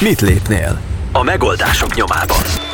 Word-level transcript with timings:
Mit 0.00 0.20
lépnél? 0.20 0.80
A 1.12 1.22
megoldások 1.22 1.94
nyomában. 1.94 2.69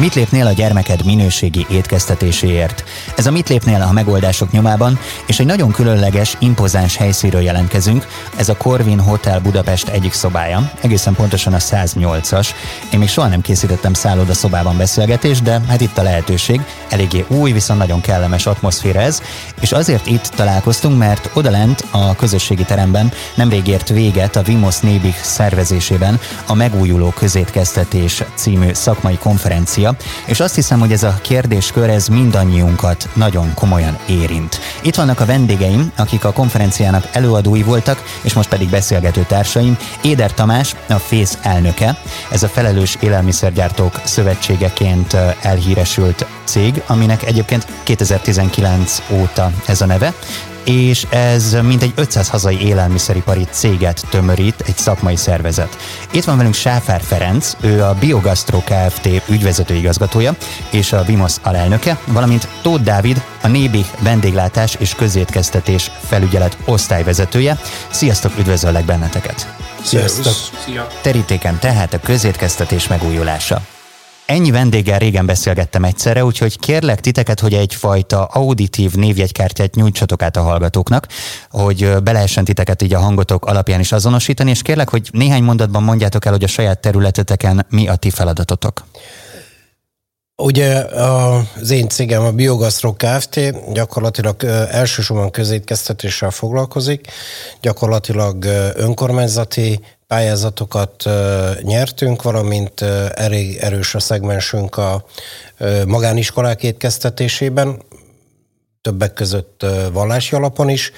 Mit 0.00 0.14
lépnél 0.14 0.46
a 0.46 0.52
gyermeked 0.52 1.04
minőségi 1.04 1.66
étkeztetéséért? 1.70 2.84
Ez 3.16 3.26
a 3.26 3.30
Mit 3.30 3.48
lépnél 3.48 3.82
a 3.82 3.92
megoldások 3.92 4.50
nyomában, 4.50 4.98
és 5.26 5.40
egy 5.40 5.46
nagyon 5.46 5.70
különleges, 5.70 6.36
impozáns 6.38 6.96
helyszínről 6.96 7.40
jelentkezünk. 7.40 8.06
Ez 8.36 8.48
a 8.48 8.56
Corvin 8.56 9.00
Hotel 9.00 9.40
Budapest 9.40 9.88
egyik 9.88 10.12
szobája, 10.12 10.72
egészen 10.80 11.14
pontosan 11.14 11.52
a 11.52 11.58
108-as. 11.58 12.48
Én 12.92 12.98
még 12.98 13.08
soha 13.08 13.28
nem 13.28 13.40
készítettem 13.40 13.92
szálloda 13.92 14.34
szobában 14.34 14.76
beszélgetést, 14.76 15.42
de 15.42 15.60
hát 15.68 15.80
itt 15.80 15.98
a 15.98 16.02
lehetőség. 16.02 16.60
Eléggé 16.88 17.24
új, 17.28 17.52
viszont 17.52 17.78
nagyon 17.78 18.00
kellemes 18.00 18.46
atmoszféra 18.46 19.00
ez, 19.00 19.22
és 19.60 19.72
azért 19.72 20.06
itt 20.06 20.26
találkoztunk, 20.26 20.98
mert 20.98 21.30
odalent 21.32 21.84
a 21.90 22.14
közösségi 22.16 22.64
teremben 22.64 23.12
nemrég 23.34 23.66
ért 23.66 23.88
véget 23.88 24.36
a 24.36 24.42
Vimos 24.42 24.78
Nébik 24.78 25.16
szervezésében 25.22 26.20
a 26.46 26.54
Megújuló 26.54 27.10
Közétkeztetés 27.10 28.22
című 28.34 28.72
szakmai 28.72 29.16
konferencia, 29.16 29.89
és 30.26 30.40
azt 30.40 30.54
hiszem, 30.54 30.80
hogy 30.80 30.92
ez 30.92 31.02
a 31.02 31.18
kérdéskör 31.22 31.88
ez 31.88 32.08
mindannyiunkat 32.08 33.08
nagyon 33.14 33.54
komolyan 33.54 33.98
érint. 34.06 34.60
Itt 34.82 34.94
vannak 34.94 35.20
a 35.20 35.24
vendégeim, 35.24 35.92
akik 35.96 36.24
a 36.24 36.32
konferenciának 36.32 37.08
előadói 37.12 37.62
voltak, 37.62 38.02
és 38.22 38.32
most 38.32 38.48
pedig 38.48 38.68
beszélgető 38.68 39.24
társaim. 39.28 39.78
Éder 40.02 40.34
Tamás, 40.34 40.74
a 40.88 40.94
FÉSZ 40.94 41.38
elnöke, 41.42 41.98
ez 42.30 42.42
a 42.42 42.48
Felelős 42.48 42.96
Élelmiszergyártók 43.00 44.00
Szövetségeként 44.04 45.16
elhíresült 45.42 46.26
cég, 46.44 46.82
aminek 46.86 47.26
egyébként 47.26 47.66
2019 47.82 49.02
óta 49.10 49.52
ez 49.66 49.80
a 49.80 49.86
neve, 49.86 50.14
és 50.64 51.06
ez 51.10 51.56
mintegy 51.62 51.92
500 51.94 52.28
hazai 52.28 52.60
élelmiszeripari 52.66 53.46
céget 53.50 54.04
tömörít, 54.10 54.64
egy 54.66 54.76
szakmai 54.76 55.16
szervezet. 55.16 55.76
Itt 56.10 56.24
van 56.24 56.36
velünk 56.36 56.54
Sáfár 56.54 57.00
Ferenc, 57.00 57.52
ő 57.60 57.82
a 57.82 57.94
Biogastro 58.00 58.58
Kft. 58.58 59.08
ügyvezető 59.28 59.74
igazgatója 59.74 60.36
és 60.70 60.92
a 60.92 61.02
Vimos 61.02 61.34
alelnöke, 61.42 61.98
valamint 62.06 62.48
Tóth 62.62 62.82
Dávid, 62.82 63.22
a 63.42 63.48
Nébi 63.48 63.84
vendéglátás 63.98 64.74
és 64.78 64.94
közétkeztetés 64.94 65.90
felügyelet 66.06 66.56
osztályvezetője. 66.64 67.58
Sziasztok, 67.90 68.32
üdvözöllek 68.38 68.84
benneteket! 68.84 69.54
Sziasztok! 69.82 70.32
Szia. 70.64 70.86
Terítéken 71.02 71.58
tehát 71.58 71.94
a 71.94 72.00
közétkeztetés 72.00 72.88
megújulása. 72.88 73.60
Ennyi 74.30 74.50
vendéggel 74.50 74.98
régen 74.98 75.26
beszélgettem 75.26 75.84
egyszerre, 75.84 76.24
úgyhogy 76.24 76.58
kérlek 76.58 77.00
titeket, 77.00 77.40
hogy 77.40 77.54
egyfajta 77.54 78.24
auditív 78.24 78.94
névjegykártyát 78.94 79.74
nyújtsatok 79.74 80.22
át 80.22 80.36
a 80.36 80.42
hallgatóknak, 80.42 81.06
hogy 81.50 82.02
be 82.02 82.12
lehessen 82.12 82.44
titeket 82.44 82.82
így 82.82 82.94
a 82.94 82.98
hangotok 82.98 83.46
alapján 83.46 83.80
is 83.80 83.92
azonosítani, 83.92 84.50
és 84.50 84.62
kérlek, 84.62 84.88
hogy 84.88 85.08
néhány 85.12 85.42
mondatban 85.42 85.82
mondjátok 85.82 86.24
el, 86.24 86.32
hogy 86.32 86.44
a 86.44 86.46
saját 86.46 86.80
területeteken 86.80 87.66
mi 87.70 87.88
a 87.88 87.96
ti 87.96 88.10
feladatotok. 88.10 88.84
Ugye 90.36 90.74
az 91.58 91.70
én 91.70 91.88
cégem 91.88 92.22
a 92.22 92.30
Biogastro 92.30 92.92
Kft. 92.92 93.40
gyakorlatilag 93.72 94.44
elsősorban 94.70 95.30
közétkeztetéssel 95.30 96.30
foglalkozik, 96.30 97.06
gyakorlatilag 97.60 98.44
önkormányzati 98.74 99.80
pályázatokat 100.10 101.08
nyertünk, 101.62 102.22
valamint 102.22 102.80
elég 103.14 103.56
erős 103.56 103.94
a 103.94 104.00
szegmensünk 104.00 104.76
a 104.76 105.04
magániskolák 105.86 106.62
étkeztetésében, 106.62 107.82
többek 108.82 109.12
között 109.12 109.66
vallási 109.92 110.34
alapon 110.34 110.68
is, 110.68 110.92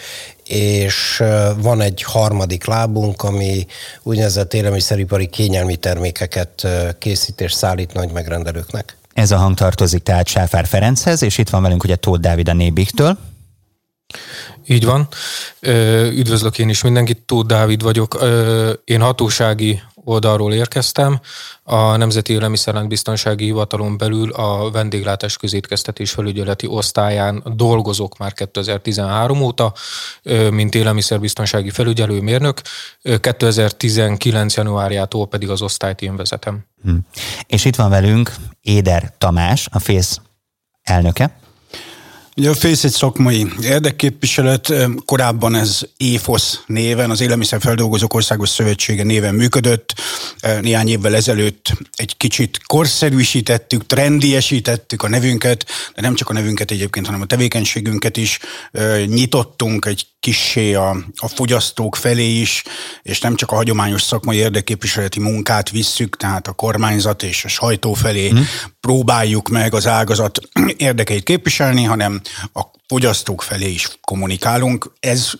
és 0.44 1.22
van 1.56 1.80
egy 1.80 2.02
harmadik 2.02 2.64
lábunk, 2.64 3.22
ami 3.22 3.66
úgynevezett 4.02 4.55
élelmiszeripari 4.55 5.27
kényelmi 5.27 5.77
termékeket 5.77 6.66
készít 6.98 7.40
és 7.40 7.52
szállít 7.52 7.92
nagy 7.92 8.10
megrendelőknek. 8.12 8.96
Ez 9.14 9.30
a 9.30 9.36
hang 9.36 9.56
tartozik 9.56 10.02
tehát 10.02 10.27
Sáfár 10.27 10.66
Ferenchez, 10.66 11.22
és 11.22 11.38
itt 11.38 11.50
van 11.50 11.62
velünk 11.62 11.84
ugye 11.84 11.96
Tóth 11.96 12.20
Dávid 12.20 12.48
a 12.48 12.52
Nébiktől. 12.52 13.18
Így 14.67 14.84
van. 14.84 15.08
Üdvözlök 16.11 16.58
én 16.58 16.68
is 16.68 16.83
mindenkit, 16.83 17.18
Tóth 17.18 17.46
Dávid 17.46 17.83
vagyok. 17.83 18.18
Én 18.84 19.00
hatósági 19.00 19.83
oldalról 20.05 20.52
érkeztem. 20.52 21.20
A 21.62 21.96
Nemzeti 21.96 22.33
Élelmiszerrendbiztonsági 22.33 23.45
Hivatalon 23.45 23.98
belül 23.98 24.33
a 24.33 24.70
vendéglátás 24.70 25.36
közétkeztetés 25.36 26.11
felügyeleti 26.11 26.67
osztályán 26.67 27.42
dolgozok 27.55 28.18
már 28.18 28.33
2013 28.33 29.40
óta, 29.42 29.73
mint 30.50 30.74
élelmiszerbiztonsági 30.74 31.70
felügyelőmérnök. 31.70 32.61
2019. 33.20 34.55
januárjától 34.55 35.27
pedig 35.27 35.50
az 35.50 35.62
osztályt 35.62 36.02
én 36.02 36.17
vezetem. 36.17 36.64
Hm. 36.83 36.94
És 37.46 37.64
itt 37.64 37.77
van 37.77 37.90
velünk 37.90 38.34
Éder 38.61 39.12
Tamás, 39.18 39.68
a 39.70 39.79
FÉSZ 39.79 40.20
elnöke. 40.83 41.40
Ugye 42.36 42.50
a 42.50 42.54
FÉSZ 42.54 42.84
egy 42.84 42.90
szakmai 42.90 43.46
érdekképviselet, 43.62 44.72
korábban 45.04 45.54
ez 45.54 45.80
ÉFOSZ 45.96 46.62
néven, 46.66 47.10
az 47.10 47.20
Élelmiszerfeldolgozók 47.20 48.14
Országos 48.14 48.48
Szövetsége 48.48 49.02
néven 49.02 49.34
működött. 49.34 49.94
Néhány 50.60 50.88
évvel 50.88 51.14
ezelőtt 51.14 51.72
egy 51.94 52.16
kicsit 52.16 52.60
korszerűsítettük, 52.66 53.86
trendiesítettük 53.86 55.02
a 55.02 55.08
nevünket, 55.08 55.66
de 55.94 56.00
nem 56.00 56.14
csak 56.14 56.28
a 56.28 56.32
nevünket 56.32 56.70
egyébként, 56.70 57.06
hanem 57.06 57.20
a 57.20 57.26
tevékenységünket 57.26 58.16
is. 58.16 58.38
Nyitottunk 59.06 59.84
egy 59.84 60.06
kissé 60.20 60.74
a, 60.74 60.96
a 61.16 61.28
fogyasztók 61.28 61.96
felé 61.96 62.40
is, 62.40 62.62
és 63.02 63.20
nem 63.20 63.34
csak 63.34 63.50
a 63.50 63.54
hagyományos 63.54 64.02
szakmai 64.02 64.36
érdekképviseleti 64.36 65.20
munkát 65.20 65.70
visszük, 65.70 66.16
tehát 66.16 66.48
a 66.48 66.52
kormányzat 66.52 67.22
és 67.22 67.44
a 67.44 67.48
sajtó 67.48 67.92
felé 67.92 68.32
mm. 68.32 68.40
Próbáljuk 68.86 69.48
meg 69.48 69.74
az 69.74 69.86
ágazat 69.86 70.40
érdekeit 70.76 71.24
képviselni, 71.24 71.84
hanem 71.84 72.20
a 72.52 72.62
fogyasztók 72.86 73.42
felé 73.42 73.70
is 73.70 73.98
kommunikálunk. 74.00 74.92
Ez 75.00 75.32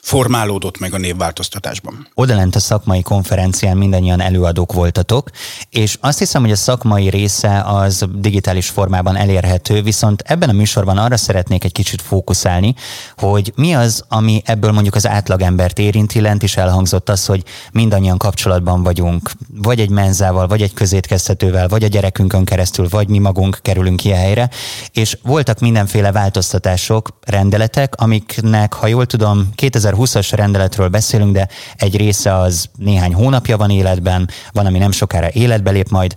formálódott 0.00 0.78
meg 0.78 0.94
a 0.94 0.98
névváltoztatásban. 0.98 2.08
Odalent 2.14 2.54
a 2.54 2.58
szakmai 2.58 3.02
konferencián 3.02 3.76
mindannyian 3.76 4.20
előadók 4.20 4.72
voltatok, 4.72 5.30
és 5.70 5.98
azt 6.00 6.18
hiszem, 6.18 6.42
hogy 6.42 6.50
a 6.50 6.56
szakmai 6.56 7.08
része 7.08 7.60
az 7.60 8.04
digitális 8.14 8.68
formában 8.68 9.16
elérhető, 9.16 9.82
viszont 9.82 10.22
ebben 10.26 10.48
a 10.48 10.52
műsorban 10.52 10.98
arra 10.98 11.16
szeretnék 11.16 11.64
egy 11.64 11.72
kicsit 11.72 12.02
fókuszálni, 12.02 12.74
hogy 13.16 13.52
mi 13.56 13.74
az, 13.74 14.04
ami 14.08 14.42
ebből 14.44 14.72
mondjuk 14.72 14.94
az 14.94 15.06
átlagembert 15.06 15.78
érinti, 15.78 16.20
lent 16.20 16.42
is 16.42 16.56
elhangzott 16.56 17.08
az, 17.08 17.26
hogy 17.26 17.42
mindannyian 17.72 18.18
kapcsolatban 18.18 18.82
vagyunk, 18.82 19.30
vagy 19.54 19.80
egy 19.80 19.90
menzával, 19.90 20.46
vagy 20.46 20.62
egy 20.62 20.74
közétkeztetővel, 20.74 21.68
vagy 21.68 21.84
a 21.84 21.88
gyerekünkön 21.88 22.44
keresztül, 22.44 22.88
vagy 22.88 23.08
mi 23.08 23.18
magunk 23.18 23.58
kerülünk 23.62 24.04
ilyen 24.04 24.18
helyre, 24.18 24.50
és 24.92 25.18
voltak 25.22 25.58
mindenféle 25.58 26.12
változtatások, 26.12 27.08
rendeletek, 27.26 27.94
amiknek, 27.96 28.72
ha 28.72 28.86
jól 28.86 29.06
tudom, 29.08 29.48
2020-as 29.56 30.28
rendeletről 30.30 30.88
beszélünk, 30.88 31.32
de 31.32 31.48
egy 31.76 31.96
része 31.96 32.34
az 32.34 32.68
néhány 32.76 33.14
hónapja 33.14 33.56
van 33.56 33.70
életben, 33.70 34.30
van, 34.52 34.66
ami 34.66 34.78
nem 34.78 34.90
sokára 34.90 35.28
életbe 35.32 35.70
lép 35.70 35.88
majd. 35.88 36.14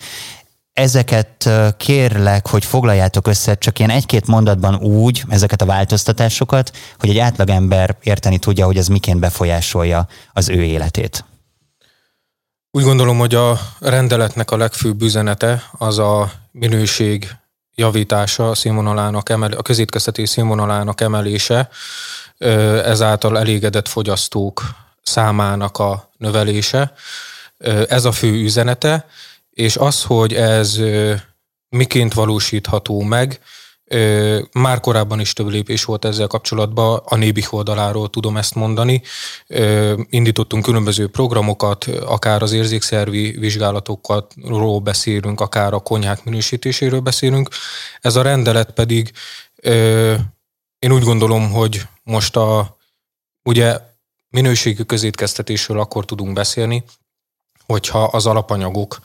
Ezeket 0.74 1.50
kérlek, 1.78 2.48
hogy 2.48 2.66
foglaljátok 2.66 3.28
össze 3.28 3.56
csak 3.56 3.80
ilyen 3.80 3.92
egy-két 3.92 4.28
mondatban 4.28 4.76
úgy, 4.76 5.24
ezeket 5.30 5.62
a 5.62 5.66
változtatásokat, 5.66 6.72
hogy 6.98 7.10
egy 7.10 7.18
átlagember 7.18 7.96
érteni 8.04 8.38
tudja, 8.38 8.66
hogy 8.66 8.78
ez 8.78 8.88
miként 8.88 9.20
befolyásolja 9.20 10.08
az 10.34 10.50
ő 10.50 10.64
életét. 10.64 11.26
Úgy 12.72 12.84
gondolom, 12.84 13.18
hogy 13.18 13.36
a 13.36 13.60
rendeletnek 13.80 14.52
a 14.52 14.58
legfőbb 14.58 15.02
üzenete 15.02 15.64
az 15.72 15.98
a 15.98 16.32
minőség 16.52 17.36
javítása, 17.76 18.50
a 18.50 18.56
színvonalának 18.56 19.30
emel, 19.30 19.52
a 19.52 19.62
közétkeztetés 19.62 20.30
színvonalának 20.30 21.02
emelése, 21.02 21.70
ezáltal 22.86 23.38
elégedett 23.38 23.88
fogyasztók 23.88 24.64
számának 25.02 25.78
a 25.78 26.10
növelése. 26.18 26.94
Ez 27.88 28.06
a 28.06 28.12
fő 28.12 28.32
üzenete, 28.32 29.06
és 29.50 29.76
az, 29.76 30.04
hogy 30.04 30.34
ez 30.34 30.80
miként 31.70 32.14
valósítható 32.14 33.02
meg, 33.02 33.40
már 34.52 34.80
korábban 34.80 35.20
is 35.20 35.34
több 35.34 35.48
lépés 35.48 35.84
volt 35.84 36.06
ezzel 36.06 36.28
kapcsolatban, 36.28 37.02
a 37.06 37.16
Nébik 37.16 37.54
oldaláról 37.54 38.10
tudom 38.10 38.38
ezt 38.38 38.56
mondani. 38.56 39.02
Indítottunk 40.10 40.64
különböző 40.64 41.08
programokat, 41.08 41.86
akár 41.86 42.42
az 42.42 42.52
érzékszervi 42.52 43.32
vizsgálatokról 43.40 44.80
beszélünk, 44.80 45.42
akár 45.42 45.74
a 45.74 45.80
konyhák 45.80 46.24
minősítéséről 46.24 47.00
beszélünk. 47.00 47.50
Ez 48.02 48.16
a 48.16 48.22
rendelet 48.22 48.72
pedig 48.72 49.12
én 50.82 50.92
úgy 50.92 51.04
gondolom, 51.04 51.52
hogy 51.52 51.82
most 52.04 52.36
a 52.36 52.78
ugye 53.44 53.80
minőségű 54.30 54.84
közétkeztetésről 54.84 55.80
akkor 55.80 56.06
tudunk 56.06 56.34
beszélni, 56.34 56.84
hogyha 57.66 58.04
az 58.04 58.26
alapanyagok 58.26 59.00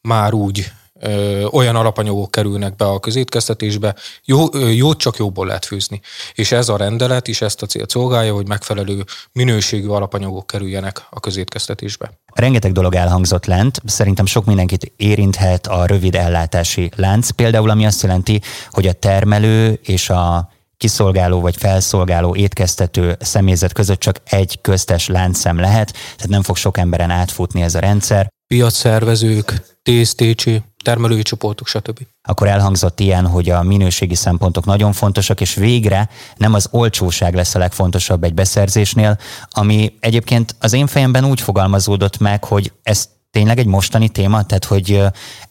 már 0.00 0.32
úgy 0.32 0.72
ö, 1.00 1.44
olyan 1.44 1.76
alapanyagok 1.76 2.30
kerülnek 2.30 2.76
be 2.76 2.84
a 2.84 3.00
közétkeztetésbe, 3.00 3.94
jó, 4.24 4.54
ö, 4.54 4.68
jót 4.68 4.98
csak 4.98 5.16
jóból 5.16 5.46
lehet 5.46 5.64
főzni. 5.64 6.00
És 6.34 6.52
ez 6.52 6.68
a 6.68 6.76
rendelet 6.76 7.28
is 7.28 7.42
ezt 7.42 7.62
a 7.62 7.66
célt 7.66 7.90
szolgálja, 7.90 8.34
hogy 8.34 8.48
megfelelő 8.48 9.04
minőségű 9.32 9.88
alapanyagok 9.88 10.46
kerüljenek 10.46 11.06
a 11.10 11.20
közétkeztetésbe. 11.20 12.20
Rengeteg 12.34 12.72
dolog 12.72 12.94
elhangzott 12.94 13.46
lent, 13.46 13.80
szerintem 13.84 14.26
sok 14.26 14.44
mindenkit 14.44 14.92
érinthet 14.96 15.66
a 15.66 15.86
rövid 15.86 16.14
ellátási 16.14 16.90
lánc, 16.96 17.30
például 17.30 17.70
ami 17.70 17.86
azt 17.86 18.02
jelenti, 18.02 18.40
hogy 18.70 18.86
a 18.86 18.92
termelő 18.92 19.80
és 19.82 20.10
a 20.10 20.50
kiszolgáló 20.82 21.40
vagy 21.40 21.56
felszolgáló 21.56 22.34
étkeztető 22.34 23.16
személyzet 23.20 23.72
között 23.72 24.00
csak 24.00 24.16
egy 24.24 24.60
köztes 24.60 25.06
láncszem 25.06 25.58
lehet, 25.58 25.92
tehát 25.92 26.28
nem 26.28 26.42
fog 26.42 26.56
sok 26.56 26.78
emberen 26.78 27.10
átfutni 27.10 27.62
ez 27.62 27.74
a 27.74 27.78
rendszer. 27.78 28.28
Piacszervezők, 28.46 29.78
TSTC, 29.82 30.44
termelői 30.84 31.22
csoportok, 31.22 31.66
stb. 31.66 31.98
Akkor 32.28 32.46
elhangzott 32.46 33.00
ilyen, 33.00 33.26
hogy 33.26 33.50
a 33.50 33.62
minőségi 33.62 34.14
szempontok 34.14 34.64
nagyon 34.64 34.92
fontosak, 34.92 35.40
és 35.40 35.54
végre 35.54 36.08
nem 36.36 36.54
az 36.54 36.68
olcsóság 36.70 37.34
lesz 37.34 37.54
a 37.54 37.58
legfontosabb 37.58 38.24
egy 38.24 38.34
beszerzésnél, 38.34 39.18
ami 39.50 39.94
egyébként 40.00 40.56
az 40.60 40.72
én 40.72 40.86
fejemben 40.86 41.24
úgy 41.24 41.40
fogalmazódott 41.40 42.18
meg, 42.18 42.44
hogy 42.44 42.72
ez 42.82 43.08
tényleg 43.32 43.58
egy 43.58 43.66
mostani 43.66 44.08
téma, 44.08 44.44
tehát 44.44 44.64
hogy 44.64 45.02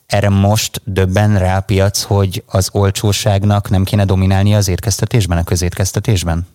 erre 0.05 0.29
most 0.29 0.81
döbben 0.83 1.37
rá 1.39 1.57
a 1.57 1.61
piac, 1.61 2.01
hogy 2.01 2.43
az 2.47 2.69
olcsóságnak 2.71 3.69
nem 3.69 3.83
kéne 3.83 4.05
dominálni 4.05 4.55
az 4.55 4.67
étkeztetésben, 4.67 5.37
a 5.37 5.43
közétkeztetésben? 5.43 6.47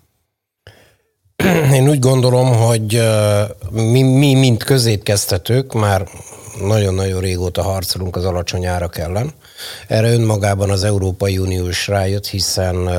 Én 1.73 1.89
úgy 1.89 1.99
gondolom, 1.99 2.55
hogy 2.55 3.03
mi, 3.71 4.03
mi 4.03 4.35
mint 4.35 4.65
közétkeztetők 4.65 5.73
már 5.73 6.09
nagyon-nagyon 6.61 7.21
régóta 7.21 7.63
harcolunk 7.63 8.17
az 8.17 8.25
alacsony 8.25 8.67
árak 8.67 8.99
ellen. 8.99 9.33
Erre 9.89 10.13
önmagában 10.13 10.71
az 10.71 10.85
Európai 10.85 11.39
Unió 11.39 11.69
is 11.69 11.87
rájött, 11.87 12.27
hiszen 12.27 12.91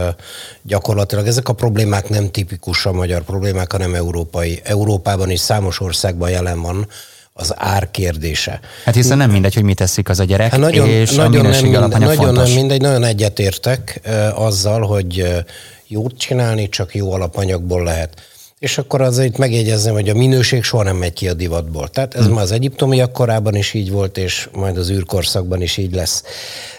gyakorlatilag 0.62 1.28
ezek 1.28 1.50
a 1.50 1.54
problémák 1.54 2.10
nem 2.10 2.32
tipikus 2.32 2.86
a 2.86 2.92
magyar 2.92 3.22
problémák, 3.22 3.72
hanem 3.72 3.94
európai. 3.94 4.62
Európában 4.64 5.30
is 5.30 5.40
számos 5.40 5.80
országban 5.80 6.30
jelen 6.30 6.62
van 6.62 6.88
az 7.38 7.54
ár 7.56 7.92
kérdése. 7.92 8.60
Hát 8.86 8.96
hiszen 8.96 9.18
nem 9.18 9.32
mindegy, 9.32 9.54
hogy 9.54 9.64
mit 9.64 9.76
teszik 9.76 10.10
az 10.10 10.20
a 10.20 10.24
gyerek, 10.24 10.52
hát 10.52 10.60
nagyon, 10.60 10.90
és 10.90 11.12
nagyon 11.12 11.46
a 11.46 11.50
nem 11.50 11.62
mindegy, 11.62 11.90
nagyon 11.90 12.16
fontos. 12.16 12.48
nem 12.48 12.58
mindegy, 12.58 12.82
nagyon 12.82 13.04
egyetértek 13.04 14.02
azzal, 14.34 14.82
hogy 14.82 15.44
jót 15.88 16.18
csinálni 16.18 16.70
csak 16.70 16.96
jó 16.96 17.12
alapanyagból 17.12 17.84
lehet. 17.84 18.22
És 18.60 18.78
akkor 18.78 19.02
azért 19.02 19.38
megjegyezném, 19.38 19.94
hogy 19.94 20.10
a 20.10 20.14
minőség 20.14 20.64
soha 20.64 20.84
nem 20.84 20.96
megy 20.96 21.14
ki 21.14 21.28
a 21.28 21.34
divatból. 21.34 21.88
Tehát 21.88 22.16
ez 22.16 22.26
hmm. 22.26 22.34
már 22.34 22.44
az 22.44 22.52
egyiptomiak 22.52 23.12
korában 23.12 23.56
is 23.56 23.74
így 23.74 23.92
volt, 23.92 24.18
és 24.18 24.50
majd 24.52 24.78
az 24.78 24.90
űrkorszakban 24.90 25.62
is 25.62 25.78
így 25.78 25.94
lesz. 25.94 26.24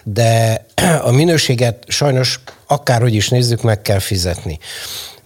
De 0.05 0.65
a 1.09 1.11
minőséget 1.11 1.85
sajnos 1.87 2.41
akárhogy 2.67 3.15
is 3.15 3.29
nézzük, 3.29 3.63
meg 3.63 3.83
kell 3.83 3.99
fizetni. 3.99 4.59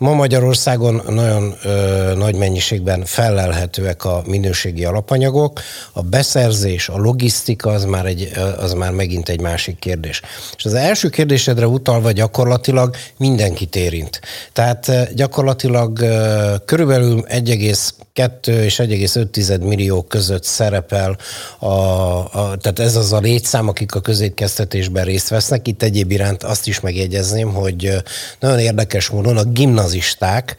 Ma 0.03 0.13
Magyarországon 0.13 1.03
nagyon 1.09 1.55
ö, 1.63 2.13
nagy 2.17 2.35
mennyiségben 2.35 3.05
felelhetőek 3.05 4.05
a 4.05 4.23
minőségi 4.27 4.85
alapanyagok, 4.85 5.61
a 5.93 6.03
beszerzés, 6.03 6.89
a 6.89 6.99
logisztika 6.99 7.71
az 7.71 7.85
már, 7.85 8.07
egy, 8.07 8.33
az 8.59 8.73
már 8.73 8.91
megint 8.91 9.29
egy 9.29 9.41
másik 9.41 9.79
kérdés. 9.79 10.23
És 10.57 10.65
az 10.65 10.75
első 10.75 11.09
kérdésedre 11.09 11.67
utalva 11.67 12.13
gyakorlatilag 12.13 12.97
mindenkit 13.17 13.77
érint. 13.77 14.21
Tehát 14.53 15.15
gyakorlatilag 15.15 16.01
ö, 16.01 16.55
körülbelül 16.65 17.23
1,2 17.29 18.47
és 18.47 18.77
1,5 18.77 19.61
millió 19.61 20.03
között 20.03 20.45
szerepel, 20.45 21.17
a, 21.59 21.67
a, 21.67 22.57
tehát 22.61 22.79
ez 22.79 22.97
az 22.97 23.13
a 23.13 23.19
létszám, 23.19 23.69
akik 23.69 23.95
a 23.95 24.01
közétkeztetésben 24.01 25.05
részt 25.05 25.29
vesznek. 25.29 25.69
Itt 25.69 25.83
egyéb 25.83 26.11
iránt 26.11 26.43
azt 26.43 26.67
is 26.67 26.81
megjegyezném, 26.81 27.53
hogy 27.53 28.03
nagyon 28.41 28.59
érdekes 28.59 29.09
módon 29.09 29.37
a 29.37 29.45
gimnazis 29.45 29.91
gimnazisták 29.93 30.57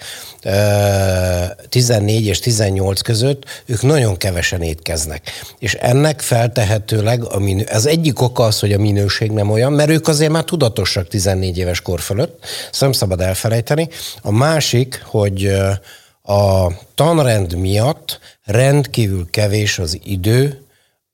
14 1.70 2.26
és 2.26 2.40
18 2.40 3.02
között, 3.02 3.64
ők 3.66 3.82
nagyon 3.82 4.18
kevesen 4.18 4.62
étkeznek. 4.62 5.32
És 5.60 5.74
ennek 5.74 6.22
feltehetőleg 6.22 7.24
a 7.24 7.40
minő, 7.40 7.68
az 7.72 7.86
egyik 7.86 8.22
oka 8.22 8.44
az, 8.44 8.60
hogy 8.60 8.74
a 8.74 8.80
minőség 8.80 9.32
nem 9.32 9.50
olyan, 9.50 9.74
mert 9.74 9.90
ők 9.90 10.08
azért 10.08 10.32
már 10.32 10.44
tudatosak 10.44 11.08
14 11.08 11.58
éves 11.58 11.82
kor 11.82 12.00
fölött, 12.00 12.46
ezt 12.72 12.82
nem 12.82 12.92
szabad 12.92 13.22
elfelejteni. 13.22 13.90
A 14.22 14.32
másik, 14.32 15.02
hogy 15.06 15.46
a 16.22 16.72
tanrend 16.96 17.56
miatt 17.56 18.20
rendkívül 18.44 19.28
kevés 19.30 19.80
az 19.80 20.00
idő 20.04 20.62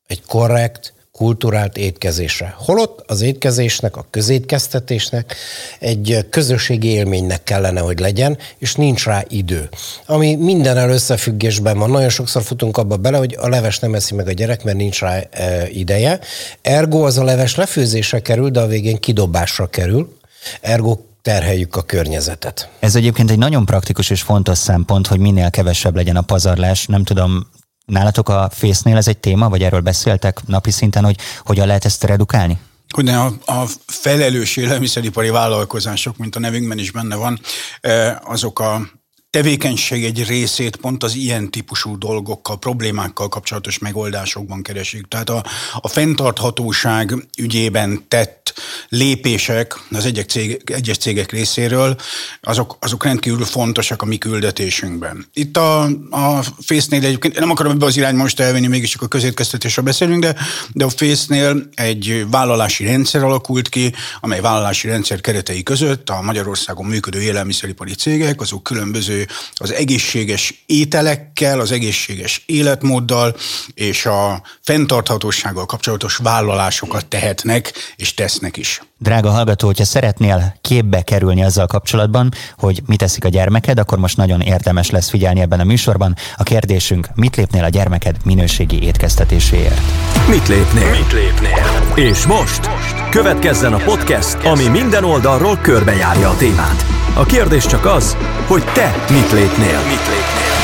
egy 0.07 0.21
korrekt, 0.27 0.94
kulturált 1.19 1.77
étkezésre. 1.77 2.56
Holott 2.57 3.04
az 3.07 3.21
étkezésnek, 3.21 3.98
a 3.98 4.06
közétkeztetésnek 4.10 5.36
egy 5.80 6.25
közösségi 6.30 6.88
élménynek 6.88 7.44
kellene, 7.44 7.80
hogy 7.80 8.00
legyen, 8.00 8.38
és 8.57 8.75
nincs 8.75 9.06
rá 9.06 9.24
idő. 9.27 9.69
Ami 10.06 10.36
minden 10.36 10.89
összefüggésben 10.89 11.77
van. 11.77 11.89
Nagyon 11.89 12.10
sokszor 12.10 12.44
futunk 12.44 12.77
abba 12.77 12.98
bele, 12.98 13.18
hogy 13.18 13.38
a 13.39 13.48
leves 13.48 13.80
nem 13.80 13.94
eszi 13.94 14.16
meg 14.16 14.27
a 14.27 14.31
gyerek, 14.31 14.63
mert 14.63 14.77
nincs 14.77 15.00
rá 15.00 15.19
e, 15.31 15.68
ideje. 15.69 16.19
Ergo 16.62 17.06
az 17.06 17.18
a 17.18 17.24
leves 17.24 17.56
lefőzésre 17.56 18.19
kerül, 18.19 18.50
de 18.50 18.60
a 18.60 18.68
végén 18.68 18.98
kidobásra 18.98 19.68
kerül. 19.68 20.18
Ergo 20.62 20.98
terheljük 21.21 21.75
a 21.75 21.81
környezetet. 21.81 22.69
Ez 22.80 22.95
egyébként 22.95 23.31
egy 23.31 23.38
nagyon 23.38 23.66
praktikus 23.66 24.10
és 24.10 24.21
fontos 24.21 24.57
szempont, 24.57 25.07
hogy 25.07 25.19
minél 25.19 25.50
kevesebb 25.50 25.95
legyen 25.95 26.16
a 26.16 26.21
pazarlás. 26.21 26.86
Nem 26.86 27.04
tudom, 27.04 27.48
Nálatok 27.89 28.30
a 28.30 28.50
fésznél 28.53 28.97
ez 28.97 29.07
egy 29.07 29.18
téma, 29.18 29.50
vagy 29.50 29.63
erről 29.63 29.81
beszéltek 29.81 30.41
napi 30.45 30.71
szinten, 30.71 31.03
hogy 31.03 31.18
hogyan 31.44 31.68
lehet 31.68 31.86
ezt 31.86 32.03
redukálni? 32.03 32.57
Hogy 32.89 33.09
a, 33.09 33.25
a 33.45 33.65
felelős 33.88 34.57
élelmiszeripari 34.57 35.30
vállalkozások, 35.30 36.18
mint 36.18 36.36
a 36.36 36.39
nevünkben 36.39 36.77
is 36.77 36.91
benne 36.91 37.15
van, 37.15 37.39
eh, 37.81 38.15
azok 38.31 38.59
a 38.59 38.81
tevékenység 39.30 40.04
egy 40.04 40.28
részét 40.28 40.76
pont 40.76 41.04
az 41.04 41.16
ilyen 41.16 41.52
típusú 41.52 41.98
dolgokkal, 41.98 42.60
problémákkal 42.60 43.30
kapcsolatos 43.30 43.78
megoldásokban 43.80 44.62
keresik. 44.62 45.08
Tehát 45.08 45.30
a, 45.30 45.44
a 45.80 45.88
fenntarthatóság 45.88 47.28
ügyében 47.38 48.04
tett 48.08 48.54
lépések 48.90 49.80
az 49.92 50.06
egyek 50.06 50.30
cég, 50.30 50.62
egyes 50.66 50.98
cégek 50.98 51.31
részéről, 51.31 51.96
azok, 52.42 52.78
azok 52.80 53.04
rendkívül 53.04 53.46
fontosak 53.46 54.02
a 54.02 54.06
mi 54.06 54.18
küldetésünkben. 54.18 55.26
Itt 55.34 55.58
a, 55.58 55.84
a 56.10 56.42
Fésznél 56.62 57.06
egyébként, 57.06 57.40
nem 57.40 57.50
akarom 57.50 57.72
ebbe 57.72 57.86
az 57.86 57.98
irány 57.98 58.16
most 58.16 58.40
elvenni, 58.40 58.68
mégiscsak 58.68 59.02
a 59.02 59.08
közétkeztetésről 59.08 59.86
beszélünk, 59.86 60.22
de, 60.22 60.36
de 60.74 60.86
a 60.86 60.90
Fésznél 60.90 61.70
egy 61.74 62.26
vállalási 62.30 62.84
rendszer 62.86 63.24
alakult 63.24 63.70
ki, 63.70 63.94
amely 64.22 64.42
vállalási 64.42 64.88
rendszer 64.88 65.22
keretei 65.22 65.64
között 65.64 66.10
a 66.10 66.22
Magyarországon 66.22 66.86
működő 66.86 67.22
élelmiszeripari 67.22 67.94
cégek, 67.94 68.42
azok 68.42 68.64
különböző 68.64 69.19
az 69.54 69.71
egészséges 69.74 70.63
ételekkel, 70.66 71.60
az 71.60 71.71
egészséges 71.71 72.44
életmóddal 72.45 73.36
és 73.74 74.06
a 74.06 74.42
fenntarthatósággal 74.62 75.66
kapcsolatos 75.66 76.16
vállalásokat 76.16 77.06
tehetnek 77.06 77.73
és 77.95 78.14
tesznek 78.14 78.57
is. 78.57 78.81
Drága 79.01 79.29
hallgató, 79.29 79.68
hogyha 79.68 79.85
szeretnél 79.85 80.56
képbe 80.61 81.01
kerülni 81.01 81.44
azzal 81.44 81.68
kapcsolatban, 81.68 82.31
hogy 82.57 82.81
mit 82.85 82.97
teszik 82.97 83.25
a 83.25 83.29
gyermeked, 83.29 83.79
akkor 83.79 83.97
most 83.97 84.18
nagyon 84.18 84.41
érdemes 84.41 84.89
lesz 84.89 85.09
figyelni 85.09 85.41
ebben 85.41 85.59
a 85.59 85.63
műsorban. 85.63 86.15
A 86.37 86.44
kérdésünk, 86.44 87.07
mit 87.15 87.35
lépnél 87.35 87.63
a 87.63 87.69
gyermeked 87.69 88.15
minőségi 88.25 88.83
étkeztetéséért? 88.83 89.81
Mit 90.27 90.47
lépnél? 90.47 90.89
Mit 90.89 91.11
lépnél? 91.11 91.83
És 91.95 92.25
most 92.25 92.69
következzen 93.09 93.73
a 93.73 93.77
podcast, 93.77 94.44
ami 94.44 94.68
minden 94.68 95.03
oldalról 95.03 95.57
körbejárja 95.57 96.29
a 96.29 96.35
témát. 96.37 96.85
A 97.13 97.23
kérdés 97.23 97.65
csak 97.65 97.85
az, 97.85 98.18
hogy 98.47 98.63
te 98.73 98.95
mit 99.09 99.31
lépnél? 99.31 99.79
Mit 99.87 100.07
lépnél? 100.07 100.57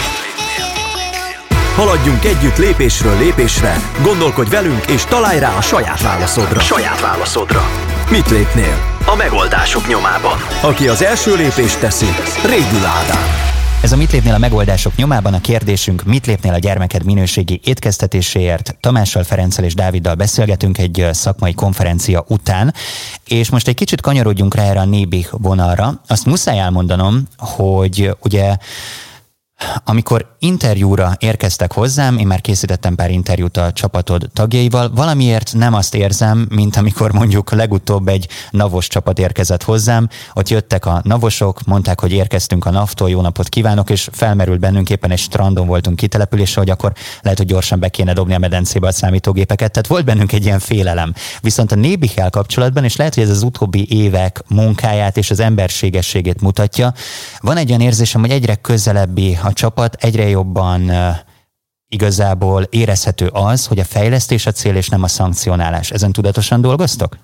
Haladjunk 1.75 2.25
együtt 2.25 2.57
lépésről 2.57 3.17
lépésre, 3.17 3.75
gondolkodj 4.03 4.49
velünk 4.49 4.85
és 4.85 5.03
találj 5.03 5.39
rá 5.39 5.57
a 5.57 5.61
saját 5.61 6.01
válaszodra. 6.01 6.59
Saját 6.59 7.01
válaszodra. 7.01 7.61
Mit 8.11 8.29
lépnél? 8.29 8.97
A 9.05 9.15
megoldások 9.15 9.87
nyomában. 9.87 10.37
Aki 10.61 10.87
az 10.87 11.03
első 11.03 11.35
lépést 11.35 11.79
teszi, 11.79 12.05
Rédül 12.45 12.85
Ádám. 12.85 13.23
Ez 13.81 13.91
a 13.91 13.95
Mit 13.95 14.11
lépnél 14.11 14.33
a 14.33 14.37
megoldások 14.37 14.95
nyomában 14.95 15.33
a 15.33 15.41
kérdésünk, 15.41 16.03
mit 16.03 16.25
lépnél 16.25 16.53
a 16.53 16.57
gyermeked 16.57 17.03
minőségi 17.03 17.59
étkeztetéséért? 17.63 18.77
Tamással, 18.79 19.23
Ferenccel 19.23 19.65
és 19.65 19.73
Dáviddal 19.73 20.15
beszélgetünk 20.15 20.77
egy 20.77 21.07
szakmai 21.11 21.53
konferencia 21.53 22.25
után, 22.27 22.73
és 23.27 23.49
most 23.49 23.67
egy 23.67 23.75
kicsit 23.75 24.01
kanyarodjunk 24.01 24.55
rá 24.55 24.63
erre 24.63 24.79
a 24.79 24.85
Nébi 24.85 25.27
vonalra. 25.31 26.01
Azt 26.07 26.25
muszáj 26.25 26.59
elmondanom, 26.59 27.23
hogy 27.37 28.15
ugye 28.19 28.55
Amikor 29.83 30.35
interjúra 30.39 31.15
érkeztek 31.19 31.71
hozzám, 31.71 32.17
én 32.17 32.27
már 32.27 32.41
készítettem 32.41 32.95
pár 32.95 33.11
interjút 33.11 33.57
a 33.57 33.71
csapatod 33.71 34.29
tagjaival, 34.33 34.91
valamiért 34.93 35.53
nem 35.53 35.73
azt 35.73 35.95
érzem, 35.95 36.47
mint 36.49 36.75
amikor 36.75 37.11
mondjuk 37.11 37.51
legutóbb 37.51 38.07
egy 38.07 38.27
navos 38.51 38.87
csapat 38.87 39.19
érkezett 39.19 39.63
hozzám, 39.63 40.09
ott 40.33 40.49
jöttek 40.49 40.85
a 40.85 41.01
navosok, 41.03 41.65
mondták, 41.65 41.99
hogy 41.99 42.11
érkeztünk 42.11 42.65
a 42.65 42.69
naftól, 42.69 43.09
jó 43.09 43.21
napot 43.21 43.49
kívánok, 43.49 43.89
és 43.89 44.09
felmerült 44.11 44.59
bennünk 44.59 44.89
éppen 44.89 45.11
egy 45.11 45.19
strandon 45.19 45.67
voltunk 45.67 45.95
kitelepülésre, 45.95 46.61
hogy 46.61 46.69
akkor 46.69 46.93
lehet, 47.21 47.37
hogy 47.37 47.47
gyorsan 47.47 47.79
be 47.79 47.89
kéne 47.89 48.13
dobni 48.13 48.33
a 48.33 48.39
medencébe 48.39 48.87
a 48.87 48.91
számítógépeket, 48.91 49.71
tehát 49.71 49.87
volt 49.87 50.05
bennünk 50.05 50.31
egy 50.31 50.45
ilyen 50.45 50.59
félelem. 50.59 51.13
Viszont 51.41 51.71
a 51.71 51.75
Nébihel 51.75 52.29
kapcsolatban, 52.29 52.83
és 52.83 52.95
lehet, 52.95 53.13
hogy 53.13 53.23
ez 53.23 53.29
az 53.29 53.43
utóbbi 53.43 53.87
évek 53.89 54.43
munkáját 54.47 55.17
és 55.17 55.31
az 55.31 55.39
emberségességét 55.39 56.41
mutatja, 56.41 56.93
van 57.39 57.57
egy 57.57 57.69
olyan 57.69 57.81
érzésem, 57.81 58.21
hogy 58.21 58.31
egyre 58.31 58.55
közelebbi 58.55 59.33
a 59.45 59.53
csapat 59.53 59.95
egyre 59.99 60.27
jobban 60.27 60.91
igazából 61.87 62.63
érezhető 62.63 63.27
az, 63.27 63.65
hogy 63.65 63.79
a 63.79 63.83
fejlesztés 63.83 64.45
a 64.45 64.51
cél 64.51 64.75
és 64.75 64.89
nem 64.89 65.03
a 65.03 65.07
szankcionálás. 65.07 65.91
Ezen 65.91 66.11
tudatosan 66.11 66.61
dolgoztok? 66.61 67.17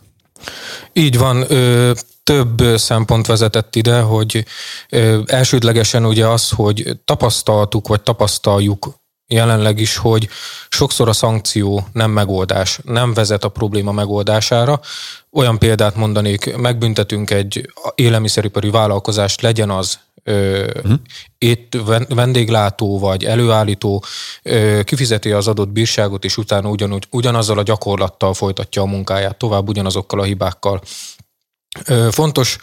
Így 0.93 1.17
van. 1.17 1.45
Ö, 1.47 1.91
több 2.23 2.61
szempont 2.75 3.27
vezetett 3.27 3.75
ide, 3.75 4.01
hogy 4.01 4.45
ö, 4.89 5.21
elsődlegesen 5.25 6.05
ugye 6.05 6.27
az, 6.27 6.49
hogy 6.49 6.99
tapasztaltuk, 7.05 7.87
vagy 7.87 8.01
tapasztaljuk 8.01 8.99
jelenleg 9.27 9.79
is, 9.79 9.97
hogy 9.97 10.29
sokszor 10.69 11.09
a 11.09 11.13
szankció 11.13 11.87
nem 11.93 12.11
megoldás, 12.11 12.79
nem 12.83 13.13
vezet 13.13 13.43
a 13.43 13.49
probléma 13.49 13.91
megoldására. 13.91 14.79
Olyan 15.31 15.59
példát 15.59 15.95
mondanék, 15.95 16.57
megbüntetünk 16.57 17.29
egy 17.29 17.69
élelmiszeripari 17.95 18.69
vállalkozást, 18.69 19.41
legyen 19.41 19.69
az 19.69 19.99
uh-huh. 20.31 20.93
itt 21.37 21.77
vendéglátó 22.09 22.99
vagy 22.99 23.25
előállító 23.25 24.03
kifizeti 24.83 25.31
az 25.31 25.47
adott 25.47 25.69
bírságot, 25.69 26.23
és 26.23 26.37
utána 26.37 26.69
ugyanúgy, 26.69 27.07
ugyanazzal 27.09 27.57
a 27.57 27.63
gyakorlattal 27.63 28.33
folytatja 28.33 28.81
a 28.81 28.85
munkáját, 28.85 29.37
tovább 29.37 29.67
ugyanazokkal 29.67 30.19
a 30.19 30.23
hibákkal. 30.23 30.81
Fontos 32.11 32.57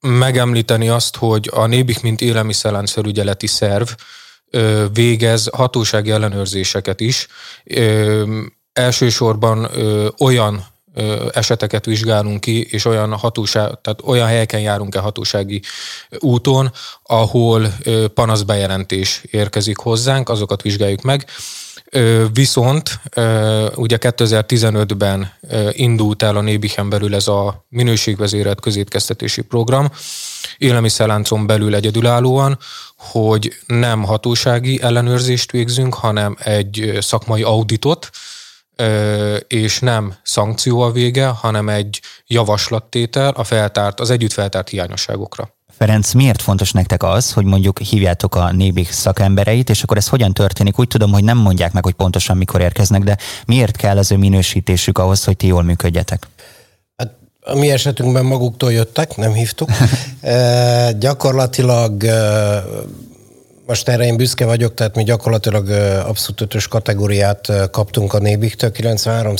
megemlíteni 0.00 0.88
azt, 0.88 1.16
hogy 1.16 1.50
a 1.52 1.66
Nébik, 1.66 2.02
mint 2.02 2.20
élelmiszerláncfelügyeleti 2.20 3.46
szerv 3.46 3.88
végez 4.92 5.48
hatósági 5.52 6.10
ellenőrzéseket 6.10 7.00
is. 7.00 7.26
Elsősorban 8.72 9.68
olyan 10.18 10.66
eseteket 11.32 11.84
vizsgálunk 11.84 12.40
ki, 12.40 12.66
és 12.70 12.84
olyan 12.84 13.12
hatóság, 13.12 13.80
tehát 13.80 14.00
olyan 14.04 14.26
helyeken 14.26 14.60
járunk 14.60 14.94
el 14.94 15.02
hatósági 15.02 15.62
úton, 16.18 16.72
ahol 17.02 17.74
panaszbejelentés 18.14 19.22
érkezik 19.30 19.76
hozzánk, 19.76 20.28
azokat 20.28 20.62
vizsgáljuk 20.62 21.02
meg. 21.02 21.26
Viszont 22.32 23.00
ugye 23.74 23.96
2015-ben 24.00 25.32
indult 25.70 26.22
el 26.22 26.36
a 26.36 26.40
Nébihen 26.40 26.88
belül 26.88 27.14
ez 27.14 27.28
a 27.28 27.66
minőségvezérelt 27.68 28.60
közétkeztetési 28.60 29.42
program, 29.42 29.90
élelmiszerláncon 30.58 31.46
belül 31.46 31.74
egyedülállóan, 31.74 32.58
hogy 32.96 33.58
nem 33.66 34.02
hatósági 34.02 34.82
ellenőrzést 34.82 35.50
végzünk, 35.50 35.94
hanem 35.94 36.36
egy 36.38 36.98
szakmai 37.00 37.42
auditot, 37.42 38.10
és 39.48 39.78
nem 39.78 40.14
szankció 40.22 40.80
a 40.80 40.90
vége, 40.90 41.26
hanem 41.26 41.68
egy 41.68 42.00
javaslattétel 42.26 43.30
a 43.30 43.44
feltárt, 43.44 44.00
az 44.00 44.10
együtt 44.10 44.32
feltárt 44.32 44.68
hiányosságokra. 44.68 45.56
Ferenc, 45.78 46.12
miért 46.12 46.42
fontos 46.42 46.72
nektek 46.72 47.02
az, 47.02 47.32
hogy 47.32 47.44
mondjuk 47.44 47.78
hívjátok 47.78 48.34
a 48.34 48.52
nébik 48.52 48.90
szakembereit, 48.90 49.70
és 49.70 49.82
akkor 49.82 49.96
ez 49.96 50.08
hogyan 50.08 50.32
történik? 50.32 50.78
Úgy 50.78 50.88
tudom, 50.88 51.12
hogy 51.12 51.24
nem 51.24 51.38
mondják 51.38 51.72
meg, 51.72 51.84
hogy 51.84 51.94
pontosan 51.94 52.36
mikor 52.36 52.60
érkeznek, 52.60 53.02
de 53.02 53.16
miért 53.46 53.76
kell 53.76 53.98
az 53.98 54.12
ő 54.12 54.16
minősítésük 54.16 54.98
ahhoz, 54.98 55.24
hogy 55.24 55.36
ti 55.36 55.46
jól 55.46 55.62
működjetek? 55.62 56.26
Hát 56.96 57.14
a 57.40 57.54
mi 57.54 57.70
esetünkben 57.70 58.24
maguktól 58.24 58.72
jöttek, 58.72 59.16
nem 59.16 59.32
hívtuk. 59.32 59.70
e, 60.20 60.92
gyakorlatilag 60.92 62.04
e, 62.04 62.64
most 63.68 63.88
erre 63.88 64.04
én 64.04 64.16
büszke 64.16 64.44
vagyok, 64.44 64.74
tehát 64.74 64.94
mi 64.94 65.02
gyakorlatilag 65.02 65.68
abszolút 66.06 66.40
ötös 66.40 66.68
kategóriát 66.68 67.52
kaptunk 67.70 68.12
a 68.12 68.18
Nébiktől, 68.18 68.72
93 68.72 69.34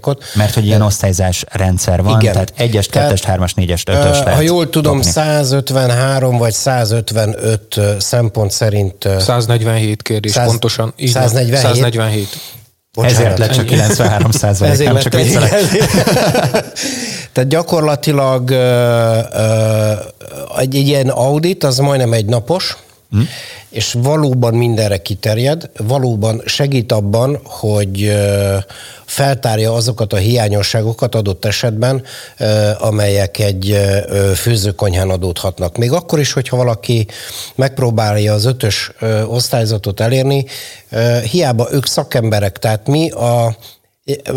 ot 0.00 0.24
Mert 0.34 0.54
hogy 0.54 0.66
ilyen 0.66 0.82
osztályzás 0.82 1.44
rendszer 1.48 2.02
van, 2.02 2.20
Igen. 2.20 2.32
tehát 2.32 2.52
egyes, 2.56 2.86
kettes, 2.86 3.22
hármas, 3.22 3.54
négyes, 3.54 3.82
ötös 3.86 4.18
Ha 4.18 4.40
jól 4.40 4.70
tudom, 4.70 4.96
dobni. 4.96 5.10
153 5.10 6.36
vagy 6.38 6.52
155 6.52 7.80
szempont 7.98 8.50
szerint... 8.50 9.08
147 9.18 10.02
kérdés, 10.02 10.32
100, 10.32 10.46
pontosan. 10.46 10.94
147? 11.06 11.60
147. 11.60 12.28
Bocsánat, 12.92 13.18
Ezért 13.18 13.38
lett 13.38 13.52
csak 13.52 13.64
93 13.66 14.30
százalék, 14.30 14.84
nem 14.84 14.98
csak 14.98 15.14
viccelek. 15.14 15.50
Tehát 17.32 17.50
gyakorlatilag 17.50 18.50
egy, 20.58 20.76
egy 20.76 20.88
ilyen 20.88 21.08
audit, 21.08 21.64
az 21.64 21.78
majdnem 21.78 22.12
egy 22.12 22.24
napos, 22.26 22.76
hmm 23.12 23.28
és 23.72 23.92
valóban 23.92 24.54
mindenre 24.54 24.96
kiterjed, 24.96 25.70
valóban 25.76 26.42
segít 26.44 26.92
abban, 26.92 27.40
hogy 27.44 28.12
feltárja 29.04 29.72
azokat 29.72 30.12
a 30.12 30.16
hiányosságokat 30.16 31.14
adott 31.14 31.44
esetben, 31.44 32.02
amelyek 32.78 33.38
egy 33.38 33.78
főzőkonyhán 34.34 35.10
adódhatnak. 35.10 35.76
Még 35.76 35.92
akkor 35.92 36.18
is, 36.18 36.32
hogyha 36.32 36.56
valaki 36.56 37.06
megpróbálja 37.54 38.32
az 38.32 38.44
ötös 38.44 38.92
osztályzatot 39.26 40.00
elérni, 40.00 40.44
hiába 41.30 41.68
ők 41.72 41.86
szakemberek, 41.86 42.58
tehát 42.58 42.86
mi 42.86 43.10
a 43.10 43.56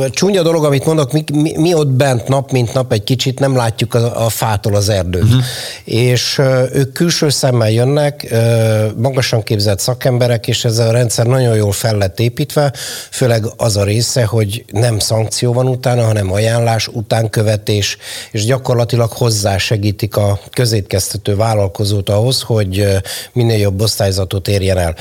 Csúnya 0.10 0.42
dolog, 0.42 0.64
amit 0.64 0.86
mondok, 0.86 1.12
mi, 1.12 1.24
mi, 1.34 1.58
mi 1.58 1.74
ott 1.74 1.88
bent 1.88 2.28
nap, 2.28 2.52
mint 2.52 2.74
nap 2.74 2.92
egy 2.92 3.04
kicsit 3.04 3.40
nem 3.40 3.56
látjuk 3.56 3.94
a, 3.94 4.26
a 4.26 4.30
fától 4.30 4.76
az 4.76 4.90
erdőt. 4.90 5.24
Uh-huh. 5.24 5.44
És 5.84 6.38
uh, 6.38 6.70
ők 6.74 6.92
külső 6.92 7.30
szemmel 7.30 7.72
jönnek, 7.72 8.28
uh, 8.32 8.92
magasan 8.98 9.44
képzett 9.44 9.80
szakemberek, 9.80 10.48
és 10.48 10.66
ez 10.66 10.78
a 10.78 10.92
rendszer 10.92 11.26
nagyon 11.26 11.56
jól 11.56 11.72
fel 11.72 11.98
lett 11.98 12.20
építve, 12.20 12.74
főleg 13.12 13.46
az 13.58 13.78
a 13.78 13.84
része, 13.84 14.26
hogy 14.26 14.66
nem 14.72 15.00
szankció 15.00 15.54
van 15.54 15.68
utána, 15.68 16.04
hanem 16.04 16.32
ajánlás, 16.32 16.88
utánkövetés, 16.88 17.98
és 18.32 18.46
gyakorlatilag 18.46 19.12
hozzá 19.12 19.58
segítik 19.58 20.16
a 20.16 20.40
közétkeztető 20.52 21.36
vállalkozót 21.36 22.10
ahhoz, 22.10 22.42
hogy 22.42 22.88
minél 23.34 23.58
jobb 23.58 23.82
osztályzatot 23.82 24.48
érjen 24.48 24.78
el. 24.78 24.96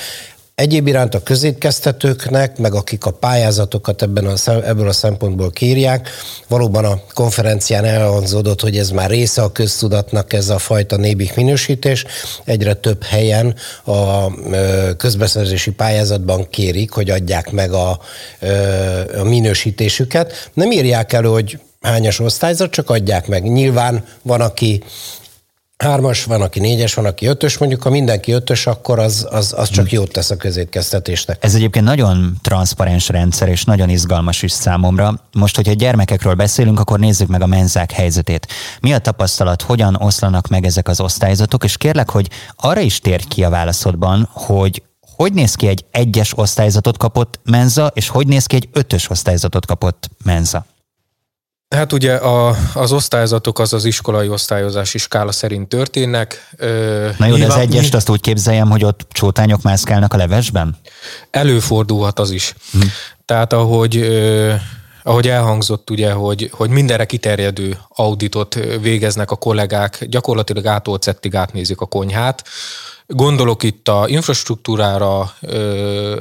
Egyéb 0.54 0.86
iránt 0.86 1.14
a 1.14 1.22
közétkeztetőknek, 1.22 2.58
meg 2.58 2.74
akik 2.74 3.04
a 3.04 3.10
pályázatokat 3.10 4.02
ebben 4.02 4.26
a, 4.26 4.50
ebből 4.50 4.88
a 4.88 4.92
szempontból 4.92 5.50
kírják, 5.50 6.08
valóban 6.48 6.84
a 6.84 7.00
konferencián 7.14 7.84
elhangzódott, 7.84 8.60
hogy 8.60 8.76
ez 8.78 8.90
már 8.90 9.10
része 9.10 9.42
a 9.42 9.52
köztudatnak, 9.52 10.32
ez 10.32 10.48
a 10.48 10.58
fajta 10.58 10.96
nébik 10.96 11.34
minősítés. 11.34 12.04
Egyre 12.44 12.74
több 12.74 13.02
helyen 13.02 13.54
a 13.84 14.30
közbeszerzési 14.96 15.70
pályázatban 15.70 16.48
kérik, 16.50 16.90
hogy 16.90 17.10
adják 17.10 17.50
meg 17.50 17.72
a, 17.72 18.00
a 19.18 19.24
minősítésüket. 19.24 20.50
Nem 20.52 20.70
írják 20.70 21.12
elő, 21.12 21.28
hogy 21.28 21.58
hányas 21.80 22.20
osztályzat, 22.20 22.70
csak 22.70 22.90
adják 22.90 23.26
meg. 23.26 23.42
Nyilván 23.42 24.04
van, 24.22 24.40
aki 24.40 24.82
hármas, 25.76 26.24
van, 26.24 26.42
aki 26.42 26.60
négyes, 26.60 26.94
van, 26.94 27.04
aki 27.04 27.26
ötös, 27.26 27.58
mondjuk 27.58 27.82
ha 27.82 27.90
mindenki 27.90 28.32
ötös, 28.32 28.66
akkor 28.66 28.98
az, 28.98 29.26
az, 29.30 29.54
az 29.56 29.68
csak 29.68 29.92
jót 29.92 30.12
tesz 30.12 30.30
a 30.30 30.36
közétkeztetésnek. 30.36 31.44
Ez 31.44 31.54
egyébként 31.54 31.84
nagyon 31.84 32.36
transzparens 32.42 33.08
rendszer, 33.08 33.48
és 33.48 33.64
nagyon 33.64 33.88
izgalmas 33.88 34.42
is 34.42 34.52
számomra. 34.52 35.20
Most, 35.32 35.56
hogyha 35.56 35.72
gyermekekről 35.72 36.34
beszélünk, 36.34 36.80
akkor 36.80 36.98
nézzük 36.98 37.28
meg 37.28 37.42
a 37.42 37.46
menzák 37.46 37.92
helyzetét. 37.92 38.46
Mi 38.80 38.92
a 38.92 38.98
tapasztalat, 38.98 39.62
hogyan 39.62 39.94
oszlanak 39.94 40.48
meg 40.48 40.64
ezek 40.64 40.88
az 40.88 41.00
osztályzatok, 41.00 41.64
és 41.64 41.76
kérlek, 41.76 42.10
hogy 42.10 42.30
arra 42.56 42.80
is 42.80 42.98
térj 42.98 43.24
ki 43.28 43.44
a 43.44 43.50
válaszodban, 43.50 44.28
hogy 44.32 44.82
hogy 45.16 45.32
néz 45.32 45.54
ki 45.54 45.66
egy 45.66 45.84
egyes 45.90 46.38
osztályzatot 46.38 46.96
kapott 46.96 47.40
menza, 47.44 47.90
és 47.94 48.08
hogy 48.08 48.26
néz 48.26 48.46
ki 48.46 48.56
egy 48.56 48.68
ötös 48.72 49.10
osztályzatot 49.10 49.66
kapott 49.66 50.08
menza? 50.24 50.66
Hát 51.74 51.92
ugye 51.92 52.14
a, 52.14 52.56
az 52.74 52.92
osztályzatok 52.92 53.58
az 53.58 53.72
az 53.72 53.84
iskolai 53.84 54.28
osztályozási 54.28 54.98
skála 54.98 55.32
szerint 55.32 55.68
történnek. 55.68 56.48
Na 57.18 57.26
jó, 57.26 57.36
de 57.36 57.46
az 57.46 57.56
egyest 57.56 57.94
azt 57.94 58.08
úgy 58.08 58.20
képzeljem, 58.20 58.70
hogy 58.70 58.84
ott 58.84 59.06
csótányok 59.10 59.62
mászkálnak 59.62 60.12
a 60.12 60.16
levesben? 60.16 60.76
Előfordulhat 61.30 62.18
az 62.18 62.30
is. 62.30 62.54
Hm. 62.72 62.80
Tehát 63.24 63.52
ahogy 63.52 64.08
ahogy 65.06 65.28
elhangzott 65.28 65.90
ugye, 65.90 66.12
hogy, 66.12 66.50
hogy 66.52 66.70
mindenre 66.70 67.04
kiterjedő 67.04 67.78
auditot 67.88 68.54
végeznek 68.80 69.30
a 69.30 69.36
kollégák, 69.36 70.04
gyakorlatilag 70.08 70.66
ától 70.66 70.98
átnézik 71.32 71.80
a 71.80 71.86
konyhát, 71.86 72.44
Gondolok 73.06 73.62
itt 73.62 73.88
a 73.88 74.04
infrastruktúrára, 74.06 75.34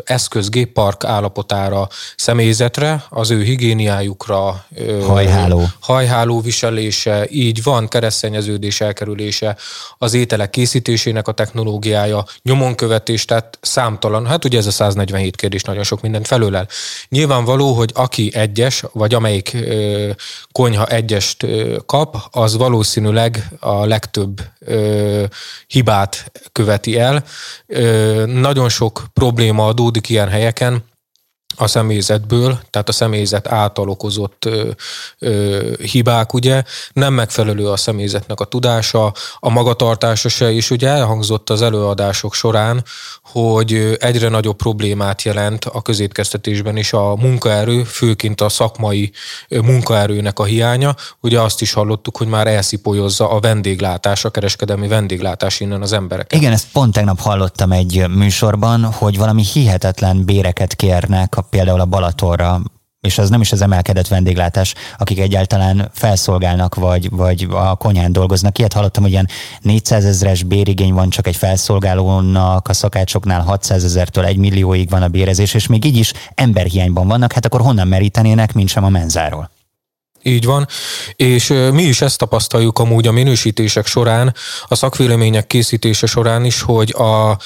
eszköz, 0.04 0.50
géppark 0.50 1.04
állapotára, 1.04 1.88
személyzetre, 2.16 3.06
az 3.10 3.32
ő 3.32 3.44
higiéniájukra, 3.44 4.66
hajháló. 5.08 5.64
hajháló 5.80 6.42
viselése, 6.42 7.28
így 7.30 7.64
van, 7.64 7.88
keresztényeződés 7.88 8.82
elkerülése, 8.82 9.58
az 9.98 10.14
ételek 10.14 10.50
készítésének 10.50 11.28
a 11.28 11.32
technológiája, 11.32 12.26
nyomonkövetés, 12.42 13.26
tehát 13.26 13.58
számtalan, 13.62 14.26
hát 14.26 14.46
ugye 14.46 14.58
ez 14.58 14.68
a 14.68 14.72
147 14.72 15.36
kérdés 15.36 15.64
nagyon 15.64 15.84
sok 15.84 16.02
mindent 16.02 16.28
felölel. 16.28 16.68
Nyilvánvaló, 17.10 17.74
hogy 17.74 17.92
aki 17.94 18.32
egyes, 18.34 18.84
vagy 18.92 19.14
amelyik 19.14 19.58
konyha 20.52 20.86
egyest 20.86 21.46
kap, 21.86 22.18
az 22.32 22.58
valószínűleg 22.58 23.48
a 23.60 23.86
legtöbb 23.86 24.42
hibát 25.68 26.32
követi 26.74 27.00
el. 27.00 27.24
Nagyon 28.26 28.70
sok 28.70 29.04
probléma 29.14 29.66
adódik 29.66 30.10
ilyen 30.10 30.30
helyeken, 30.30 30.84
a 31.56 31.68
személyzetből, 31.68 32.60
tehát 32.70 32.90
a 32.90 32.92
személyzet 32.92 33.48
által 33.48 33.90
okozott 33.90 34.46
ö, 34.46 34.70
ö, 35.20 35.72
hibák, 35.92 36.34
ugye, 36.34 36.64
nem 36.94 37.14
megfelelő 37.14 37.68
a 37.68 37.78
személyzetnek 37.78 38.40
a 38.40 38.46
tudása, 38.46 39.14
a 39.40 39.50
magatartása 39.50 40.30
se, 40.30 40.52
és 40.52 40.70
ugye 40.70 40.88
elhangzott 40.88 41.50
az 41.50 41.62
előadások 41.62 42.34
során, 42.34 42.84
hogy 43.24 43.98
egyre 44.00 44.30
nagyobb 44.30 44.56
problémát 44.56 45.22
jelent 45.22 45.66
a 45.66 45.82
közétkeztetésben 45.82 46.78
is 46.78 46.94
a 46.94 47.16
munkaerő, 47.16 47.84
főként 47.84 48.42
a 48.42 48.50
szakmai 48.50 49.12
munkaerőnek 49.50 50.40
a 50.40 50.44
hiánya. 50.44 50.96
Ugye 51.20 51.42
azt 51.42 51.62
is 51.62 51.74
hallottuk, 51.74 52.18
hogy 52.18 52.28
már 52.28 52.48
elszipolyozza 52.48 53.30
a 53.30 53.40
vendéglátás, 53.40 54.26
a 54.26 54.30
kereskedelmi 54.30 54.88
vendéglátás 54.88 55.60
innen 55.60 55.82
az 55.82 55.94
emberek. 55.94 56.34
Igen, 56.34 56.52
ezt 56.52 56.68
pont 56.72 56.94
tegnap 56.94 57.20
hallottam 57.20 57.72
egy 57.72 58.08
műsorban, 58.10 58.84
hogy 58.84 59.18
valami 59.18 59.44
hihetetlen 59.54 60.26
béreket 60.26 60.76
kérnek 60.76 61.38
a 61.38 61.43
például 61.50 61.80
a 61.80 61.86
Balatorra, 61.86 62.62
és 63.08 63.18
az 63.18 63.30
nem 63.30 63.42
is 63.42 63.52
az 63.52 63.62
emelkedett 63.62 64.08
vendéglátás, 64.08 64.74
akik 64.98 65.20
egyáltalán 65.20 65.90
felszolgálnak, 65.94 66.76
vagy, 66.76 67.10
vagy 67.10 67.48
a 67.52 67.76
konyhán 67.76 68.12
dolgoznak. 68.12 68.58
Ilyet 68.58 68.74
hallottam, 68.74 69.04
hogy 69.04 69.12
ilyen 69.12 69.28
400 69.62 70.06
ezres 70.06 70.44
bérigény 70.44 70.94
van 70.94 71.10
csak 71.10 71.28
egy 71.28 71.36
felszolgálónak, 71.36 72.68
a 72.68 72.74
szakácsoknál 72.74 73.42
600 73.42 73.84
ezertől 73.84 74.26
1 74.26 74.38
millióig 74.38 74.90
van 74.90 75.02
a 75.02 75.08
bérezés, 75.08 75.54
és 75.54 75.68
még 75.68 75.86
így 75.86 75.98
is 75.98 76.14
emberhiányban 76.36 77.08
vannak, 77.08 77.32
hát 77.34 77.46
akkor 77.46 77.62
honnan 77.62 77.88
merítenének, 77.88 78.54
mint 78.54 78.70
sem 78.70 78.84
a 78.84 78.90
menzáról. 78.90 79.50
Így 80.24 80.46
van, 80.46 80.68
és 81.16 81.48
mi 81.48 81.84
is 81.84 82.02
ezt 82.02 82.18
tapasztaljuk 82.18 82.80
amúgy 82.80 83.08
a 83.08 83.12
minősítések 83.12 83.86
során, 83.86 84.36
a 84.68 84.76
szakvélemények 84.76 85.48
készítése 85.48 86.06
során 86.06 86.46
is, 86.46 86.62
hogy 86.62 86.92
a 86.92 87.38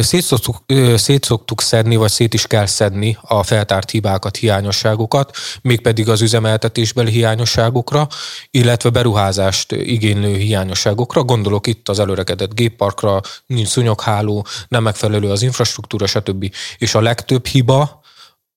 Szétszoktuk, 0.00 0.56
szétszoktuk 0.96 1.60
szedni, 1.60 1.96
vagy 1.96 2.10
szét 2.10 2.34
is 2.34 2.46
kell 2.46 2.66
szedni 2.66 3.18
a 3.20 3.42
feltárt 3.42 3.90
hibákat, 3.90 4.36
hiányosságokat, 4.36 5.36
mégpedig 5.62 6.08
az 6.08 6.20
üzemeltetésbeli 6.20 7.10
hiányosságokra, 7.10 8.08
illetve 8.50 8.90
beruházást 8.90 9.72
igénylő 9.72 10.36
hiányosságokra. 10.36 11.22
Gondolok 11.22 11.66
itt 11.66 11.88
az 11.88 11.98
előregedett 11.98 12.54
gépparkra, 12.54 13.20
nincs 13.46 13.68
szunyogháló, 13.68 14.46
nem 14.68 14.82
megfelelő 14.82 15.30
az 15.30 15.42
infrastruktúra, 15.42 16.06
stb. 16.06 16.54
És 16.78 16.94
a 16.94 17.00
legtöbb 17.00 17.46
hiba 17.46 17.99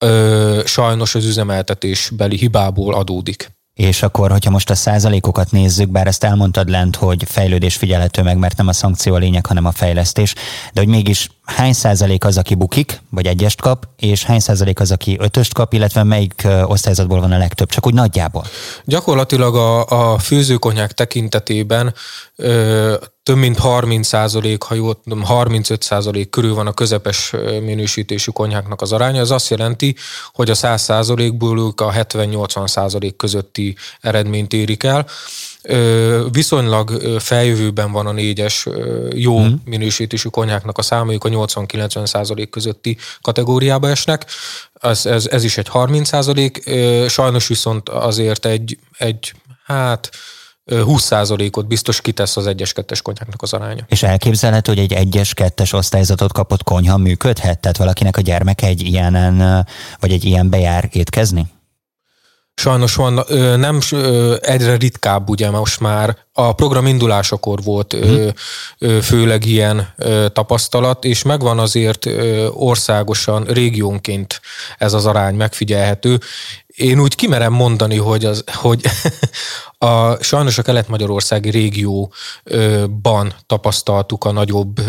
ö, 0.03 0.61
sajnos 0.65 1.15
az 1.15 1.25
üzemeltetésbeli 1.25 2.37
hibából 2.37 2.93
adódik. 2.93 3.51
És 3.73 4.03
akkor, 4.03 4.31
hogyha 4.31 4.51
most 4.51 4.69
a 4.69 4.75
százalékokat 4.75 5.51
nézzük, 5.51 5.89
bár 5.89 6.07
ezt 6.07 6.23
elmondtad 6.23 6.69
lent, 6.69 6.95
hogy 6.95 7.23
fejlődés 7.27 7.75
figyelhető 7.75 8.21
meg, 8.21 8.37
mert 8.37 8.57
nem 8.57 8.67
a 8.67 8.73
szankció 8.73 9.13
a 9.13 9.17
lényeg, 9.17 9.45
hanem 9.45 9.65
a 9.65 9.71
fejlesztés, 9.71 10.33
de 10.73 10.81
hogy 10.81 10.89
mégis 10.89 11.29
hány 11.43 11.73
százalék 11.73 12.25
az, 12.25 12.37
aki 12.37 12.55
bukik, 12.55 13.01
vagy 13.09 13.25
egyest 13.25 13.61
kap, 13.61 13.87
és 13.97 14.23
hány 14.23 14.39
százalék 14.39 14.79
az, 14.79 14.91
aki 14.91 15.17
ötöst 15.19 15.53
kap, 15.53 15.73
illetve 15.73 16.03
melyik 16.03 16.47
osztályzatból 16.63 17.19
van 17.19 17.31
a 17.31 17.37
legtöbb, 17.37 17.69
csak 17.69 17.85
úgy 17.85 17.93
nagyjából? 17.93 18.45
Gyakorlatilag 18.85 19.55
a, 19.55 19.85
a 20.13 20.17
főzőkonyák 20.17 20.91
tekintetében 20.91 21.93
ö, 22.35 22.95
több 23.23 23.37
mint 23.37 23.57
30 23.57 24.07
százalék, 24.07 24.63
ha 24.63 24.75
jól 24.75 25.01
tudom, 25.03 25.23
35 25.23 25.81
százalék 25.81 26.29
körül 26.29 26.53
van 26.53 26.67
a 26.67 26.73
közepes 26.73 27.33
minősítésű 27.61 28.31
konyháknak 28.31 28.81
az 28.81 28.91
aránya. 28.91 29.19
Ez 29.19 29.29
azt 29.29 29.49
jelenti, 29.49 29.95
hogy 30.33 30.49
a 30.49 30.55
100 30.55 30.81
százalékból 30.81 31.59
ők 31.59 31.81
a 31.81 31.91
70-80 31.91 32.67
százalék 32.67 33.15
közötti 33.15 33.75
eredményt 34.01 34.53
érik 34.53 34.83
el. 34.83 35.07
Viszonylag 36.31 37.01
feljövőben 37.19 37.91
van 37.91 38.07
a 38.07 38.11
négyes 38.11 38.67
jó 39.13 39.37
hmm. 39.39 39.61
minősítésű 39.65 40.29
konyháknak 40.29 40.77
a 40.77 40.81
számajuk 40.81 41.23
a 41.23 41.29
80-90 41.29 42.05
százalék 42.05 42.49
közötti 42.49 42.97
kategóriába 43.21 43.89
esnek. 43.89 44.25
Ez, 44.73 45.05
ez, 45.05 45.25
ez 45.25 45.43
is 45.43 45.57
egy 45.57 45.67
30 45.67 46.07
százalék. 46.07 46.69
Sajnos 47.07 47.47
viszont 47.47 47.89
azért 47.89 48.45
egy, 48.45 48.77
egy 48.97 49.33
hát 49.65 50.09
20%-ot 50.71 51.67
biztos 51.67 52.01
kitesz 52.01 52.37
az 52.37 52.47
egyes-kettes 52.47 53.01
konyháknak 53.01 53.41
az 53.41 53.53
aránya. 53.53 53.85
És 53.87 54.03
elképzelhető, 54.03 54.71
hogy 54.71 54.81
egy 54.81 54.93
egyes-kettes 54.93 55.73
osztályzatot 55.73 56.33
kapott 56.33 56.63
konyha 56.63 56.97
működhet? 56.97 57.59
Tehát 57.59 57.77
valakinek 57.77 58.17
a 58.17 58.21
gyermeke 58.21 58.67
egy 58.67 58.81
ilyenen, 58.81 59.65
vagy 59.99 60.11
egy 60.11 60.25
ilyen 60.25 60.49
bejár 60.49 60.89
étkezni? 60.91 61.45
Sajnos 62.55 62.95
van, 62.95 63.25
nem 63.59 63.79
egyre 64.41 64.75
ritkább, 64.75 65.29
ugye 65.29 65.49
most 65.49 65.79
már 65.79 66.17
a 66.33 66.53
program 66.53 66.85
indulásakor 66.85 67.63
volt 67.63 67.93
hmm. 67.93 69.01
főleg 69.01 69.45
ilyen 69.45 69.93
tapasztalat, 70.33 71.05
és 71.05 71.23
megvan 71.23 71.59
azért 71.59 72.05
országosan, 72.49 73.43
régiónként 73.43 74.41
ez 74.77 74.93
az 74.93 75.05
arány 75.05 75.35
megfigyelhető. 75.35 76.19
Én 76.75 76.99
úgy 76.99 77.15
kimerem 77.15 77.53
mondani, 77.53 77.97
hogy, 77.97 78.25
az, 78.25 78.43
hogy 78.47 78.81
a, 79.77 80.23
sajnos 80.23 80.57
a 80.57 80.61
kelet-magyarországi 80.61 81.49
régióban 81.49 83.33
tapasztaltuk 83.45 84.23
a 84.23 84.31
nagyobb, 84.31 84.81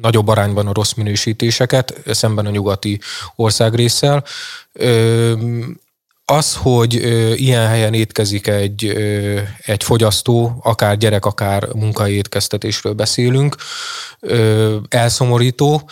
nagyobb 0.00 0.28
arányban 0.28 0.66
a 0.66 0.72
rossz 0.72 0.92
minősítéseket, 0.92 1.94
szemben 2.06 2.46
a 2.46 2.50
nyugati 2.50 3.00
országrészsel 3.36 4.24
az, 6.24 6.54
hogy 6.54 6.96
ö, 6.96 7.32
ilyen 7.34 7.66
helyen 7.66 7.94
étkezik 7.94 8.46
egy, 8.46 8.84
ö, 8.84 9.40
egy 9.58 9.82
fogyasztó, 9.82 10.60
akár 10.62 10.96
gyerek, 10.96 11.24
akár 11.24 11.68
munkai 11.74 12.14
étkeztetésről 12.14 12.92
beszélünk, 12.92 13.56
ö, 14.20 14.76
elszomorító, 14.88 15.88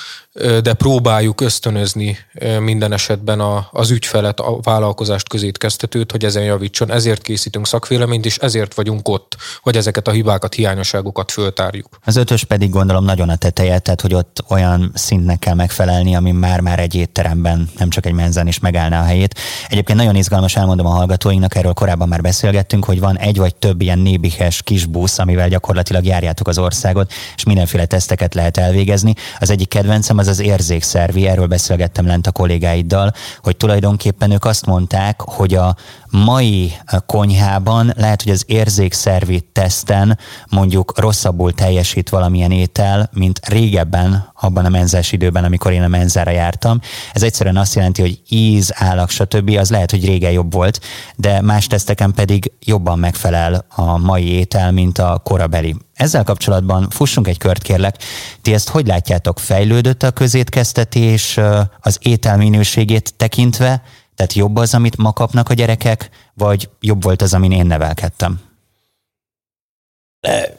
de 0.62 0.72
próbáljuk 0.72 1.40
ösztönözni 1.40 2.18
minden 2.60 2.92
esetben 2.92 3.40
a, 3.40 3.68
az 3.72 3.90
ügyfelet, 3.90 4.40
a 4.40 4.58
vállalkozást, 4.62 5.28
közétkeztetőt, 5.28 6.10
hogy 6.10 6.24
ezen 6.24 6.42
javítson. 6.42 6.90
Ezért 6.90 7.22
készítünk 7.22 7.66
szakvéleményt, 7.66 8.26
és 8.26 8.36
ezért 8.36 8.74
vagyunk 8.74 9.08
ott, 9.08 9.36
hogy 9.62 9.76
ezeket 9.76 10.08
a 10.08 10.10
hibákat, 10.10 10.54
hiányosságokat 10.54 11.30
föltárjuk. 11.30 11.98
Az 12.04 12.16
ötös 12.16 12.44
pedig 12.44 12.70
gondolom 12.70 13.04
nagyon 13.04 13.28
a 13.28 13.36
teteje, 13.36 13.78
tehát 13.78 14.00
hogy 14.00 14.14
ott 14.14 14.44
olyan 14.48 14.90
szintnek 14.94 15.38
kell 15.38 15.54
megfelelni, 15.54 16.16
ami 16.16 16.30
már-már 16.30 16.78
egy 16.78 16.94
étteremben, 16.94 17.70
nem 17.78 17.90
csak 17.90 18.06
egy 18.06 18.12
menzen 18.12 18.46
is 18.46 18.58
megállná 18.58 19.00
a 19.00 19.04
helyét. 19.04 19.38
Egyébként 19.68 19.98
nagyon 19.98 20.16
izgalmas, 20.16 20.56
elmondom 20.56 20.86
a 20.86 20.90
hallgatóinknak, 20.90 21.54
erről 21.54 21.72
korábban 21.72 22.08
már 22.08 22.20
beszélgettünk, 22.20 22.84
hogy 22.84 23.00
van 23.00 23.18
egy 23.18 23.36
vagy 23.36 23.54
több 23.54 23.80
ilyen 23.80 23.98
nébihes 23.98 24.62
kis 24.62 24.84
busz, 24.84 25.18
amivel 25.18 25.48
gyakorlatilag 25.48 26.04
járjátok 26.04 26.48
az 26.48 26.58
országot, 26.58 27.12
és 27.36 27.44
mindenféle 27.44 27.86
teszteket 27.86 28.34
lehet 28.34 28.56
elvégezni. 28.56 29.14
Az 29.38 29.50
egyik 29.50 29.68
kedvencem 29.68 30.20
az 30.22 30.28
az 30.28 30.40
érzékszervi, 30.40 31.26
erről 31.26 31.46
beszélgettem 31.46 32.06
lent 32.06 32.26
a 32.26 32.32
kollégáiddal, 32.32 33.12
hogy 33.42 33.56
tulajdonképpen 33.56 34.30
ők 34.30 34.44
azt 34.44 34.66
mondták, 34.66 35.20
hogy 35.20 35.54
a 35.54 35.76
mai 36.10 36.72
konyhában 37.06 37.92
lehet, 37.96 38.22
hogy 38.22 38.32
az 38.32 38.44
érzékszervi 38.46 39.40
teszten 39.52 40.18
mondjuk 40.50 40.98
rosszabbul 40.98 41.52
teljesít 41.52 42.08
valamilyen 42.08 42.50
étel, 42.50 43.10
mint 43.12 43.46
régebben, 43.48 44.30
abban 44.40 44.64
a 44.64 44.68
menzás 44.68 45.12
időben, 45.12 45.44
amikor 45.44 45.72
én 45.72 45.82
a 45.82 45.88
menzára 45.88 46.30
jártam. 46.30 46.80
Ez 47.12 47.22
egyszerűen 47.22 47.56
azt 47.56 47.74
jelenti, 47.74 48.00
hogy 48.00 48.20
íz, 48.28 48.72
állag, 48.74 49.10
stb. 49.10 49.56
az 49.58 49.70
lehet, 49.70 49.90
hogy 49.90 50.04
régen 50.04 50.32
jobb 50.32 50.52
volt, 50.52 50.80
de 51.16 51.40
más 51.40 51.66
teszteken 51.66 52.12
pedig 52.14 52.52
jobban 52.60 52.98
megfelel 52.98 53.64
a 53.68 53.98
mai 53.98 54.28
étel, 54.28 54.72
mint 54.72 54.98
a 54.98 55.20
korabeli. 55.24 55.76
Ezzel 55.94 56.24
kapcsolatban 56.24 56.90
fussunk 56.90 57.28
egy 57.28 57.38
kört, 57.38 57.62
kérlek. 57.62 57.96
Ti 58.42 58.52
ezt 58.52 58.68
hogy 58.68 58.86
látjátok? 58.86 59.38
Fejlődött 59.38 60.02
a 60.02 60.10
közétkeztetés 60.10 61.38
az 61.80 61.98
étel 62.00 62.36
minőségét 62.36 63.14
tekintve? 63.14 63.82
Tehát 64.14 64.32
jobb 64.32 64.56
az, 64.56 64.74
amit 64.74 64.96
ma 64.96 65.12
kapnak 65.12 65.48
a 65.48 65.54
gyerekek, 65.54 66.10
vagy 66.34 66.68
jobb 66.80 67.02
volt 67.02 67.22
az, 67.22 67.34
amin 67.34 67.52
én 67.52 67.66
nevelkedtem? 67.66 68.40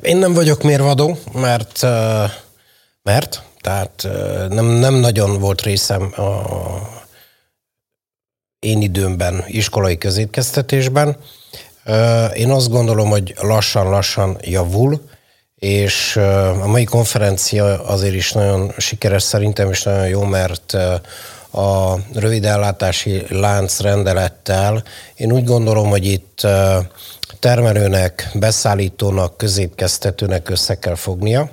Én 0.01 0.17
nem 0.17 0.33
vagyok 0.33 0.63
mérvadó, 0.63 1.17
mert, 1.33 1.81
mert 3.03 3.43
tehát 3.61 4.07
nem, 4.49 4.65
nem 4.65 4.93
nagyon 4.93 5.39
volt 5.39 5.61
részem 5.61 6.13
a 6.15 6.41
én 8.59 8.81
időmben 8.81 9.43
iskolai 9.47 9.97
közétkeztetésben. 9.97 11.17
Én 12.33 12.51
azt 12.51 12.69
gondolom, 12.69 13.09
hogy 13.09 13.33
lassan-lassan 13.41 14.37
javul, 14.41 15.09
és 15.63 16.15
a 16.61 16.67
mai 16.67 16.83
konferencia 16.83 17.83
azért 17.83 18.13
is 18.13 18.31
nagyon 18.31 18.71
sikeres 18.77 19.23
szerintem, 19.23 19.69
és 19.69 19.83
nagyon 19.83 20.07
jó, 20.07 20.23
mert 20.23 20.73
a 21.51 21.97
rövidellátási 22.13 23.25
lánc 23.29 23.79
rendelettel 23.79 24.83
én 25.15 25.31
úgy 25.31 25.43
gondolom, 25.43 25.89
hogy 25.89 26.05
itt 26.05 26.47
termelőnek, 27.39 28.29
beszállítónak, 28.33 29.37
középkeztetőnek 29.37 30.49
össze 30.49 30.79
kell 30.79 30.95
fognia. 30.95 31.49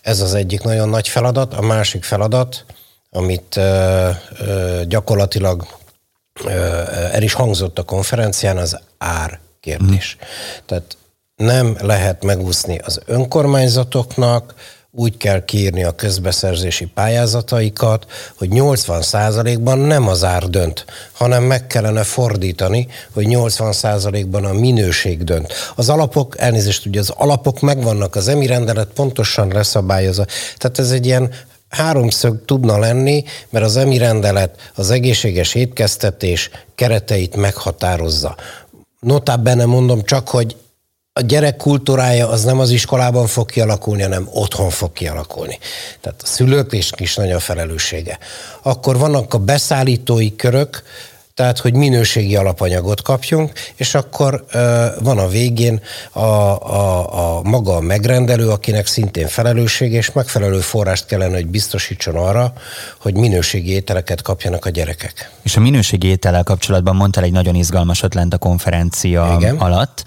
Ez 0.00 0.20
az 0.20 0.34
egyik 0.34 0.62
nagyon 0.62 0.88
nagy 0.88 1.08
feladat. 1.08 1.54
A 1.54 1.60
másik 1.60 2.04
feladat, 2.04 2.64
amit 3.10 3.60
gyakorlatilag 4.86 5.66
el 7.12 7.22
is 7.22 7.32
hangzott 7.32 7.78
a 7.78 7.82
konferencián, 7.82 8.56
az 8.56 8.80
ár 8.98 9.40
kérdés. 9.60 10.16
Mm. 10.16 10.26
Tehát 10.66 10.96
nem 11.40 11.76
lehet 11.80 12.24
megúszni 12.24 12.80
az 12.84 13.00
önkormányzatoknak, 13.06 14.54
úgy 14.92 15.16
kell 15.16 15.44
kiírni 15.44 15.84
a 15.84 15.92
közbeszerzési 15.92 16.86
pályázataikat, 16.86 18.06
hogy 18.38 18.48
80%-ban 18.52 19.78
nem 19.78 20.08
az 20.08 20.24
ár 20.24 20.48
dönt, 20.48 20.84
hanem 21.12 21.42
meg 21.42 21.66
kellene 21.66 22.02
fordítani, 22.02 22.88
hogy 23.12 23.26
80%-ban 23.28 24.44
a 24.44 24.52
minőség 24.52 25.24
dönt. 25.24 25.52
Az 25.76 25.88
alapok, 25.88 26.38
elnézést 26.38 26.86
ugye 26.86 27.00
az 27.00 27.12
alapok 27.16 27.60
megvannak, 27.60 28.16
az 28.16 28.28
emi 28.28 28.46
rendelet 28.46 28.88
pontosan 28.94 29.48
leszabályozza. 29.48 30.26
Tehát 30.56 30.78
ez 30.78 30.90
egy 30.90 31.06
ilyen 31.06 31.30
háromszög 31.68 32.44
tudna 32.44 32.78
lenni, 32.78 33.24
mert 33.50 33.64
az 33.64 33.76
emi 33.76 33.98
rendelet 33.98 34.70
az 34.74 34.90
egészséges 34.90 35.54
étkeztetés 35.54 36.50
kereteit 36.74 37.36
meghatározza. 37.36 38.36
Notabene 39.00 39.64
mondom 39.64 40.02
csak, 40.04 40.28
hogy 40.28 40.56
a 41.12 41.20
gyerek 41.20 41.56
kultúrája 41.56 42.28
az 42.28 42.44
nem 42.44 42.58
az 42.58 42.70
iskolában 42.70 43.26
fog 43.26 43.50
kialakulni, 43.50 44.02
hanem 44.02 44.28
otthon 44.32 44.70
fog 44.70 44.92
kialakulni. 44.92 45.58
Tehát 46.00 46.22
a 46.22 46.26
szülők 46.26 46.72
is 46.96 47.14
nagy 47.14 47.30
a 47.30 47.40
felelőssége. 47.40 48.18
Akkor 48.62 48.98
vannak 48.98 49.34
a 49.34 49.38
beszállítói 49.38 50.36
körök, 50.36 50.82
tehát 51.34 51.58
hogy 51.58 51.74
minőségi 51.74 52.36
alapanyagot 52.36 53.02
kapjunk, 53.02 53.52
és 53.74 53.94
akkor 53.94 54.44
ö, 54.52 54.86
van 55.00 55.18
a 55.18 55.28
végén 55.28 55.80
a, 56.12 56.20
a, 56.20 57.36
a 57.36 57.42
maga 57.42 57.76
a 57.76 57.80
megrendelő, 57.80 58.48
akinek 58.48 58.86
szintén 58.86 59.28
felelősség, 59.28 59.92
és 59.92 60.12
megfelelő 60.12 60.60
forrást 60.60 61.06
kellene, 61.06 61.34
hogy 61.34 61.46
biztosítson 61.46 62.16
arra, 62.16 62.52
hogy 63.00 63.14
minőségi 63.14 63.70
ételeket 63.70 64.22
kapjanak 64.22 64.64
a 64.64 64.70
gyerekek. 64.70 65.30
És 65.42 65.56
a 65.56 65.60
minőségi 65.60 66.06
étellel 66.06 66.42
kapcsolatban 66.42 66.96
mondtál 66.96 67.24
egy 67.24 67.32
nagyon 67.32 67.54
izgalmasat 67.54 68.14
lent 68.14 68.34
a 68.34 68.38
konferencia 68.38 69.36
Igen. 69.38 69.56
alatt 69.56 70.04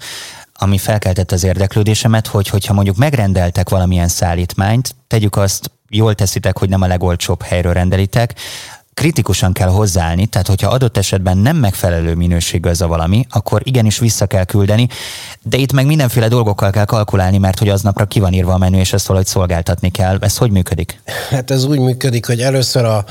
ami 0.58 0.78
felkeltette 0.78 1.34
az 1.34 1.44
érdeklődésemet, 1.44 2.26
hogy 2.26 2.48
hogyha 2.48 2.72
mondjuk 2.72 2.96
megrendeltek 2.96 3.68
valamilyen 3.68 4.08
szállítmányt, 4.08 4.94
tegyük 5.06 5.36
azt, 5.36 5.70
jól 5.88 6.14
teszitek, 6.14 6.58
hogy 6.58 6.68
nem 6.68 6.82
a 6.82 6.86
legolcsóbb 6.86 7.42
helyről 7.42 7.72
rendelitek, 7.72 8.34
kritikusan 8.94 9.52
kell 9.52 9.68
hozzáállni, 9.68 10.26
tehát 10.26 10.46
hogyha 10.46 10.70
adott 10.70 10.96
esetben 10.96 11.38
nem 11.38 11.56
megfelelő 11.56 12.14
minőségű 12.14 12.68
ez 12.68 12.80
a 12.80 12.86
valami, 12.86 13.26
akkor 13.30 13.60
igenis 13.64 13.98
vissza 13.98 14.26
kell 14.26 14.44
küldeni, 14.44 14.88
de 15.42 15.56
itt 15.56 15.72
meg 15.72 15.86
mindenféle 15.86 16.28
dolgokkal 16.28 16.70
kell 16.70 16.84
kalkulálni, 16.84 17.38
mert 17.38 17.58
hogy 17.58 17.68
aznapra 17.68 18.04
ki 18.04 18.20
van 18.20 18.32
írva 18.32 18.52
a 18.52 18.58
menü, 18.58 18.78
és 18.78 18.92
ezt 18.92 19.06
valahogy 19.06 19.28
szolgáltatni 19.28 19.90
kell. 19.90 20.18
Ez 20.20 20.36
hogy 20.36 20.50
működik? 20.50 21.00
Hát 21.30 21.50
ez 21.50 21.64
úgy 21.64 21.78
működik, 21.78 22.26
hogy 22.26 22.40
először 22.40 22.84
a 22.84 23.04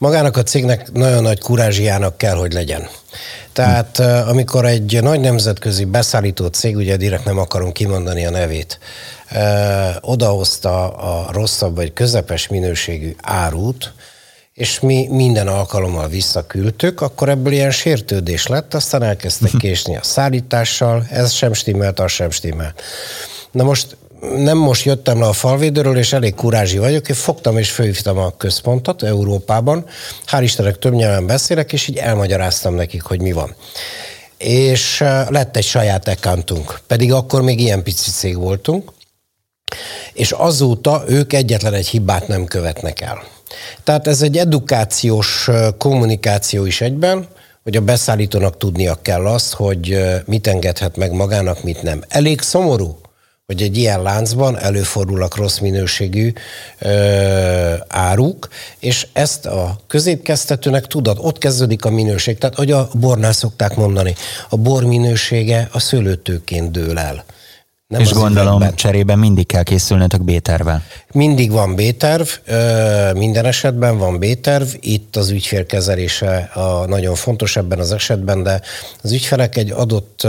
magának 0.00 0.36
a 0.36 0.42
cégnek 0.42 0.92
nagyon 0.92 1.22
nagy 1.22 1.40
kurázsiának 1.40 2.18
kell, 2.18 2.34
hogy 2.34 2.52
legyen. 2.52 2.88
Tehát 3.52 3.98
amikor 3.98 4.66
egy 4.66 5.02
nagy 5.02 5.20
nemzetközi 5.20 5.84
beszállító 5.84 6.46
cég, 6.46 6.76
ugye 6.76 6.96
direkt 6.96 7.24
nem 7.24 7.38
akarom 7.38 7.72
kimondani 7.72 8.26
a 8.26 8.30
nevét, 8.30 8.78
odahozta 10.00 10.88
a 10.88 11.32
rosszabb 11.32 11.76
vagy 11.76 11.92
közepes 11.92 12.48
minőségű 12.48 13.14
árut, 13.22 13.92
és 14.54 14.80
mi 14.80 15.06
minden 15.10 15.48
alkalommal 15.48 16.08
visszaküldtük, 16.08 17.00
akkor 17.00 17.28
ebből 17.28 17.52
ilyen 17.52 17.70
sértődés 17.70 18.46
lett, 18.46 18.74
aztán 18.74 19.02
elkezdtek 19.02 19.50
késni 19.58 19.96
a 19.96 20.02
szállítással, 20.02 21.06
ez 21.10 21.32
sem 21.32 21.52
stimmelt, 21.52 22.00
az 22.00 22.12
sem 22.12 22.30
stimmelt. 22.30 22.82
Na 23.50 23.64
most 23.64 23.96
nem 24.20 24.58
most 24.58 24.84
jöttem 24.84 25.20
le 25.20 25.26
a 25.26 25.32
falvédőről, 25.32 25.96
és 25.96 26.12
elég 26.12 26.34
kurázsi 26.34 26.78
vagyok, 26.78 27.08
én 27.08 27.16
fogtam 27.16 27.58
és 27.58 27.70
fölhívtam 27.70 28.18
a 28.18 28.36
központot 28.36 29.02
Európában, 29.02 29.84
hál' 30.26 30.40
Istennek 30.42 30.78
több 30.78 30.92
nyelven 30.92 31.26
beszélek, 31.26 31.72
és 31.72 31.88
így 31.88 31.96
elmagyaráztam 31.96 32.74
nekik, 32.74 33.02
hogy 33.02 33.20
mi 33.20 33.32
van. 33.32 33.54
És 34.38 35.04
lett 35.28 35.56
egy 35.56 35.64
saját 35.64 36.08
accountunk, 36.08 36.80
pedig 36.86 37.12
akkor 37.12 37.42
még 37.42 37.60
ilyen 37.60 37.82
pici 37.82 38.10
cég 38.10 38.36
voltunk, 38.36 38.92
és 40.12 40.32
azóta 40.32 41.04
ők 41.06 41.32
egyetlen 41.32 41.74
egy 41.74 41.88
hibát 41.88 42.28
nem 42.28 42.44
követnek 42.44 43.00
el. 43.00 43.22
Tehát 43.84 44.06
ez 44.06 44.22
egy 44.22 44.36
edukációs 44.36 45.48
kommunikáció 45.78 46.64
is 46.64 46.80
egyben, 46.80 47.28
hogy 47.62 47.76
a 47.76 47.80
beszállítónak 47.80 48.56
tudnia 48.56 48.98
kell 49.02 49.26
azt, 49.26 49.52
hogy 49.52 49.98
mit 50.26 50.46
engedhet 50.46 50.96
meg 50.96 51.12
magának, 51.12 51.62
mit 51.62 51.82
nem. 51.82 52.02
Elég 52.08 52.40
szomorú, 52.40 52.99
hogy 53.50 53.62
egy 53.62 53.76
ilyen 53.76 54.02
láncban 54.02 54.58
előfordulnak 54.58 55.36
rossz 55.36 55.58
minőségű 55.58 56.32
ö, 56.78 57.74
áruk, 57.88 58.48
és 58.78 59.06
ezt 59.12 59.46
a 59.46 59.80
középkeztetőnek 59.86 60.86
tudod, 60.86 61.18
ott 61.20 61.38
kezdődik 61.38 61.84
a 61.84 61.90
minőség. 61.90 62.38
Tehát, 62.38 62.54
hogy 62.54 62.70
a 62.70 62.88
bornál 62.94 63.32
szokták 63.32 63.76
mondani, 63.76 64.14
a 64.48 64.56
bor 64.56 64.84
minősége 64.84 65.68
a 65.72 65.78
szőlőtőként 65.78 66.70
dől 66.70 66.98
el. 66.98 67.24
Nem 67.90 68.00
és 68.00 68.12
gondolom 68.12 68.56
üvegben. 68.56 68.76
cserében 68.76 69.18
mindig 69.18 69.46
kell 69.46 69.62
készülnetek 69.62 70.22
B-tervvel. 70.22 70.82
Mindig 71.12 71.50
van 71.50 71.74
B-terv, 71.74 72.28
minden 73.14 73.44
esetben 73.44 73.98
van 73.98 74.18
B-terv, 74.18 74.66
itt 74.80 75.16
az 75.16 75.30
ügyfélkezelése 75.30 76.50
a 76.54 76.86
nagyon 76.86 77.14
fontos 77.14 77.56
ebben 77.56 77.78
az 77.78 77.92
esetben, 77.92 78.42
de 78.42 78.60
az 79.02 79.12
ügyfelek 79.12 79.56
egy 79.56 79.70
adott 79.70 80.26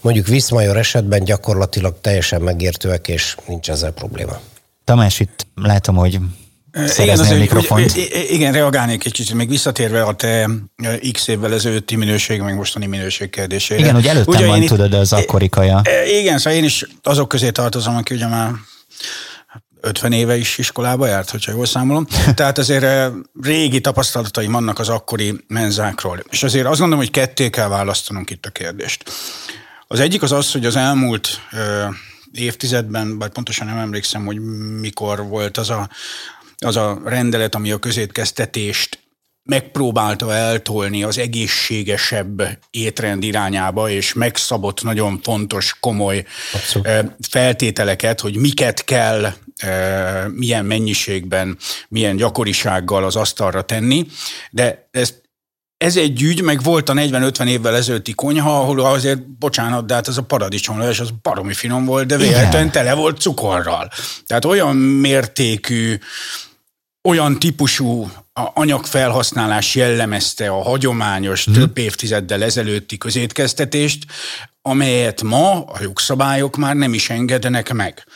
mondjuk 0.00 0.26
Viszmajor 0.26 0.76
esetben 0.76 1.24
gyakorlatilag 1.24 1.96
teljesen 2.00 2.40
megértőek, 2.40 3.08
és 3.08 3.36
nincs 3.46 3.70
ezzel 3.70 3.90
probléma. 3.90 4.40
Tamás, 4.84 5.20
itt 5.20 5.46
látom, 5.54 5.96
hogy 5.96 6.18
igen, 6.98 7.18
az, 7.18 7.30
a 7.30 7.34
mikrofont. 7.34 7.92
Hogy, 7.92 8.26
igen, 8.28 8.52
reagálnék 8.52 9.04
egy 9.04 9.12
kicsit, 9.12 9.34
még 9.34 9.48
visszatérve 9.48 10.02
a 10.02 10.14
te 10.14 10.48
x 11.12 11.28
évvel 11.28 11.52
ezelőtti 11.52 11.96
minőség, 11.96 12.40
meg 12.40 12.54
mostani 12.54 12.86
minőség 12.86 13.30
kérdésére. 13.30 13.80
Igen, 13.80 13.94
hogy 13.94 14.06
előttem 14.06 14.34
ugye 14.34 14.46
van, 14.46 14.64
tudod, 14.64 14.94
az 14.94 15.12
akkori 15.12 15.48
kaja. 15.48 15.82
Igen, 16.20 16.38
szóval 16.38 16.58
én 16.58 16.64
is 16.64 16.86
azok 17.02 17.28
közé 17.28 17.50
tartozom, 17.50 17.96
aki 17.96 18.14
ugye 18.14 18.26
már 18.26 18.50
50 19.80 20.12
éve 20.12 20.36
is 20.36 20.58
iskolába 20.58 21.06
járt, 21.06 21.30
hogyha 21.30 21.52
jól 21.52 21.66
számolom. 21.66 22.06
Tehát 22.34 22.58
azért 22.58 23.12
régi 23.42 23.80
tapasztalataim 23.80 24.52
vannak 24.52 24.78
az 24.78 24.88
akkori 24.88 25.44
menzákról. 25.46 26.22
És 26.30 26.42
azért 26.42 26.66
azt 26.66 26.78
gondolom, 26.78 27.04
hogy 27.04 27.12
ketté 27.12 27.50
kell 27.50 27.68
választanunk 27.68 28.30
itt 28.30 28.46
a 28.46 28.50
kérdést. 28.50 29.04
Az 29.86 30.00
egyik 30.00 30.22
az 30.22 30.32
az, 30.32 30.52
hogy 30.52 30.66
az 30.66 30.76
elmúlt 30.76 31.28
évtizedben, 32.32 33.18
bár 33.18 33.28
pontosan 33.28 33.66
nem 33.66 33.78
emlékszem, 33.78 34.24
hogy 34.24 34.40
mikor 34.80 35.26
volt 35.26 35.58
az 35.58 35.70
a, 35.70 35.88
az 36.64 36.76
a 36.76 37.00
rendelet, 37.04 37.54
ami 37.54 37.70
a 37.70 37.78
közétkeztetést 37.78 39.00
megpróbálta 39.42 40.34
eltolni 40.34 41.02
az 41.02 41.18
egészségesebb 41.18 42.58
étrend 42.70 43.22
irányába, 43.22 43.90
és 43.90 44.12
megszabott 44.12 44.82
nagyon 44.82 45.20
fontos, 45.22 45.76
komoly 45.80 46.24
Abszolút. 46.52 46.88
feltételeket, 47.28 48.20
hogy 48.20 48.36
miket 48.36 48.84
kell, 48.84 49.32
milyen 50.28 50.64
mennyiségben, 50.64 51.58
milyen 51.88 52.16
gyakorisággal 52.16 53.04
az 53.04 53.16
asztalra 53.16 53.62
tenni, 53.62 54.06
de 54.50 54.88
ezt 54.90 55.20
ez 55.76 55.96
egy 55.96 56.22
ügy, 56.22 56.42
meg 56.42 56.62
volt 56.62 56.88
a 56.88 56.92
40-50 56.92 57.46
évvel 57.46 57.76
ezelőtti 57.76 58.12
konyha, 58.12 58.60
ahol 58.60 58.80
azért, 58.80 59.28
bocsánat, 59.38 59.86
de 59.86 59.94
hát 59.94 60.08
ez 60.08 60.16
a 60.16 60.22
paradicsomleves, 60.22 61.00
az 61.00 61.10
baromi 61.22 61.54
finom 61.54 61.84
volt, 61.84 62.06
de 62.06 62.16
véletlenül 62.16 62.70
tele 62.70 62.94
volt 62.94 63.20
cukorral. 63.20 63.90
Tehát 64.26 64.44
olyan 64.44 64.76
mértékű 64.76 65.98
olyan 67.02 67.38
típusú 67.38 68.10
anyagfelhasználás 68.32 69.74
jellemezte 69.74 70.48
a 70.48 70.62
hagyományos, 70.62 71.44
hmm. 71.44 71.54
több 71.54 71.78
évtizeddel 71.78 72.42
ezelőtti 72.42 72.98
közétkeztetést, 72.98 74.06
amelyet 74.62 75.22
ma 75.22 75.64
a 75.64 75.78
jogszabályok 75.80 76.56
már 76.56 76.76
nem 76.76 76.94
is 76.94 77.10
engedenek 77.10 77.72
meg. 77.72 78.06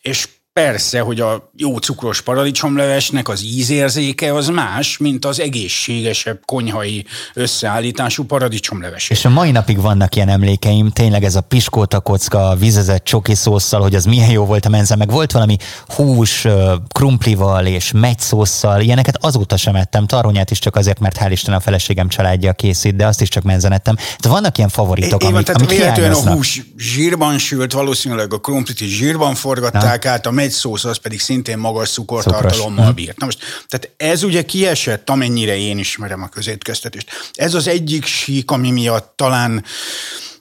És 0.00 0.28
Persze, 0.52 1.00
hogy 1.00 1.20
a 1.20 1.50
jó 1.56 1.78
cukros 1.78 2.22
paradicsomlevesnek 2.22 3.28
az 3.28 3.42
ízérzéke 3.44 4.34
az 4.34 4.48
más, 4.48 4.98
mint 4.98 5.24
az 5.24 5.40
egészségesebb 5.40 6.40
konyhai 6.44 7.06
összeállítású 7.34 8.24
paradicsomleves. 8.24 9.10
És 9.10 9.24
a 9.24 9.28
mai 9.28 9.50
napig 9.50 9.80
vannak 9.80 10.16
ilyen 10.16 10.28
emlékeim, 10.28 10.90
tényleg 10.90 11.24
ez 11.24 11.34
a 11.34 11.40
piskóta 11.40 12.00
kocka, 12.00 12.54
vizezett 12.58 13.04
csoki 13.04 13.34
szószal, 13.34 13.80
hogy 13.80 13.94
az 13.94 14.04
milyen 14.04 14.30
jó 14.30 14.44
volt 14.44 14.64
a 14.64 14.68
menze, 14.68 14.96
meg 14.96 15.10
volt 15.10 15.32
valami 15.32 15.56
hús, 15.86 16.46
krumplival 16.88 17.66
és 17.66 17.92
megyszószal, 17.92 18.80
ilyeneket 18.80 19.24
azóta 19.24 19.56
sem 19.56 19.74
ettem, 19.74 20.06
taronyát 20.06 20.50
is 20.50 20.58
csak 20.58 20.76
azért, 20.76 20.98
mert 20.98 21.18
hál' 21.20 21.30
Isten 21.30 21.54
a 21.54 21.60
feleségem 21.60 22.08
családja 22.08 22.52
készít, 22.52 22.96
de 22.96 23.06
azt 23.06 23.20
is 23.20 23.28
csak 23.28 23.42
menzenettem. 23.42 23.94
Tehát 23.94 24.38
vannak 24.38 24.56
ilyen 24.56 24.68
favoritok, 24.68 25.22
amik, 25.22 25.46
tehát 25.46 25.62
amik 25.62 26.14
a 26.14 26.30
hús 26.32 26.62
zsírban 26.78 27.38
sült, 27.38 27.72
valószínűleg 27.72 28.32
a 28.32 28.38
krumplit 28.38 28.80
is 28.80 28.96
zsírban 28.96 29.34
forgatták 29.34 30.04
Na. 30.04 30.10
át, 30.10 30.26
a 30.26 30.30
megy 30.40 30.50
szósz 30.50 30.84
az 30.84 30.96
pedig 30.96 31.20
szintén 31.20 31.58
magas 31.58 31.90
cukortartalommal 31.90 32.92
bírt. 32.92 33.18
Na 33.18 33.24
most, 33.24 33.38
tehát 33.68 33.90
ez 33.96 34.22
ugye 34.22 34.42
kiesett, 34.42 35.10
amennyire 35.10 35.56
én 35.56 35.78
ismerem 35.78 36.22
a 36.22 36.28
közétkeztetést. 36.28 37.10
Ez 37.32 37.54
az 37.54 37.66
egyik 37.66 38.04
sík, 38.04 38.50
ami 38.50 38.70
miatt 38.70 39.12
talán 39.16 39.64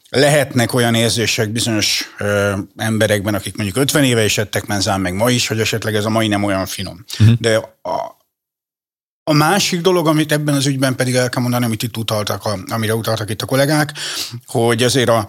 lehetnek 0.10 0.74
olyan 0.74 0.96
érzések 0.96 1.50
bizonyos 1.50 2.14
ö, 2.18 2.58
emberekben, 2.78 3.34
akik 3.34 3.56
mondjuk 3.56 3.78
50 3.78 4.04
éve 4.04 4.24
is 4.24 4.38
ettek 4.38 4.66
menzán, 4.66 5.02
meg 5.02 5.14
ma 5.14 5.30
is, 5.30 5.48
hogy 5.48 5.60
esetleg 5.60 5.96
ez 5.96 6.06
a 6.06 6.10
mai 6.10 6.28
nem 6.28 6.44
olyan 6.44 6.66
finom. 6.66 7.06
Uh-huh. 7.20 7.36
De 7.40 7.56
a, 7.82 8.18
a 9.24 9.34
másik 9.34 9.82
dolog, 9.82 10.08
amit 10.08 10.32
ebben 10.32 10.56
az 10.56 10.66
ügyben 10.66 10.96
pedig 10.96 11.16
el 11.16 11.30
kell 11.30 11.42
mondani, 11.42 11.66
amit 11.66 11.84
itt 11.84 11.98
utaltak, 11.98 12.46
a, 12.46 12.60
amire 12.68 12.96
utaltak 12.96 13.30
itt 13.30 13.42
a 13.42 13.46
kollégák, 13.46 13.94
hogy 14.46 14.84
azért 14.84 15.10
a, 15.10 15.28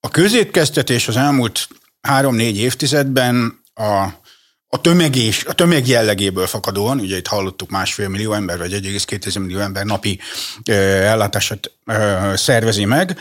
a 0.00 0.08
közétkeztetés 0.08 1.08
az 1.08 1.16
elmúlt 1.16 1.68
három-négy 2.00 2.58
évtizedben 2.58 3.60
a 3.80 4.18
a 4.72 4.80
tömegés, 4.80 5.44
a 5.44 5.52
tömeg 5.52 5.86
jellegéből 5.86 6.46
fakadóan, 6.46 7.00
ugye 7.00 7.16
itt 7.16 7.26
hallottuk 7.26 7.70
másfél 7.70 8.08
millió 8.08 8.32
ember, 8.32 8.58
vagy 8.58 8.72
1,2 8.72 9.40
millió 9.40 9.58
ember 9.58 9.84
napi 9.84 10.20
ellátását 10.64 11.70
szervezi 12.34 12.84
meg, 12.84 13.18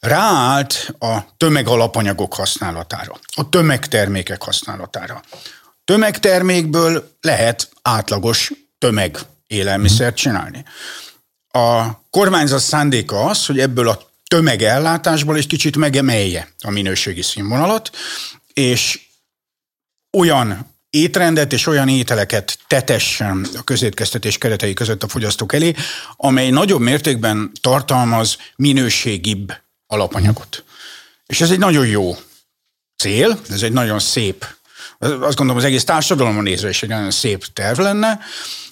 ráállt 0.00 0.94
a 0.98 1.36
tömegalapanyagok 1.36 2.34
használatára, 2.34 3.18
a 3.34 3.48
tömegtermékek 3.48 4.42
használatára. 4.42 5.22
Tömegtermékből 5.84 7.16
lehet 7.20 7.70
átlagos 7.82 8.52
tömeg 8.78 9.18
élelmiszert 9.46 10.16
csinálni. 10.16 10.64
A 11.50 11.86
kormányzat 12.10 12.60
szándéka 12.60 13.24
az, 13.24 13.46
hogy 13.46 13.58
ebből 13.58 13.88
a 13.88 14.00
tömegellátásból 14.26 15.36
egy 15.36 15.46
kicsit 15.46 15.76
megemelje 15.76 16.48
a 16.62 16.70
minőségi 16.70 17.22
színvonalat, 17.22 17.90
és 18.52 19.07
olyan 20.18 20.76
étrendet 20.90 21.52
és 21.52 21.66
olyan 21.66 21.88
ételeket 21.88 22.58
tetessen 22.66 23.46
a 23.56 23.62
közétkeztetés 23.62 24.38
keretei 24.38 24.72
között 24.72 25.02
a 25.02 25.08
fogyasztók 25.08 25.52
elé, 25.52 25.74
amely 26.16 26.50
nagyobb 26.50 26.80
mértékben 26.80 27.50
tartalmaz 27.60 28.36
minőségibb 28.56 29.52
alapanyagot. 29.86 30.64
És 31.26 31.40
ez 31.40 31.50
egy 31.50 31.58
nagyon 31.58 31.86
jó 31.86 32.16
cél, 32.96 33.40
ez 33.50 33.62
egy 33.62 33.72
nagyon 33.72 33.98
szép, 33.98 34.56
azt 34.98 35.36
gondolom 35.36 35.56
az 35.56 35.64
egész 35.64 35.84
társadalomon 35.84 36.42
nézve 36.42 36.68
is 36.68 36.82
egy 36.82 36.88
nagyon 36.88 37.10
szép 37.10 37.44
terv 37.52 37.78
lenne. 37.78 38.18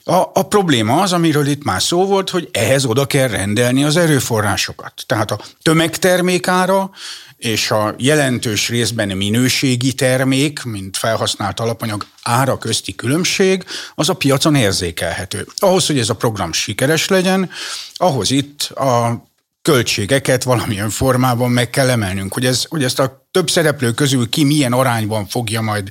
A, 0.05 0.15
a 0.15 0.43
probléma 0.49 1.01
az, 1.01 1.12
amiről 1.12 1.47
itt 1.47 1.65
már 1.65 1.83
szó 1.83 2.07
volt, 2.07 2.31
hogy 2.31 2.49
ehhez 2.53 2.85
oda 2.85 3.07
kell 3.07 3.29
rendelni 3.29 3.85
az 3.85 3.97
erőforrásokat. 3.97 5.05
Tehát 5.07 5.31
a 5.31 5.41
tömegtermékára 5.62 6.91
és 7.37 7.71
a 7.71 7.95
jelentős 7.99 8.69
részben 8.69 9.17
minőségi 9.17 9.93
termék, 9.93 10.62
mint 10.62 10.97
felhasznált 10.97 11.61
alapanyag 11.61 12.07
ára 12.23 12.59
közti 12.59 12.95
különbség, 12.95 13.65
az 13.95 14.09
a 14.09 14.15
piacon 14.15 14.55
érzékelhető. 14.55 15.47
Ahhoz, 15.57 15.87
hogy 15.87 15.99
ez 15.99 16.09
a 16.09 16.15
program 16.15 16.53
sikeres 16.53 17.09
legyen, 17.09 17.51
ahhoz 17.95 18.31
itt 18.31 18.62
a 18.62 19.25
költségeket 19.66 20.42
valamilyen 20.42 20.90
formában 20.90 21.50
meg 21.50 21.70
kell 21.70 21.88
emelnünk. 21.88 22.33
Hogy, 22.33 22.46
ez, 22.46 22.64
hogy 22.68 22.85
ezt 22.85 22.98
a 22.98 23.29
több 23.31 23.50
szereplő 23.50 23.92
közül 23.92 24.29
ki 24.29 24.44
milyen 24.44 24.72
arányban 24.72 25.26
fogja 25.26 25.61
majd 25.61 25.90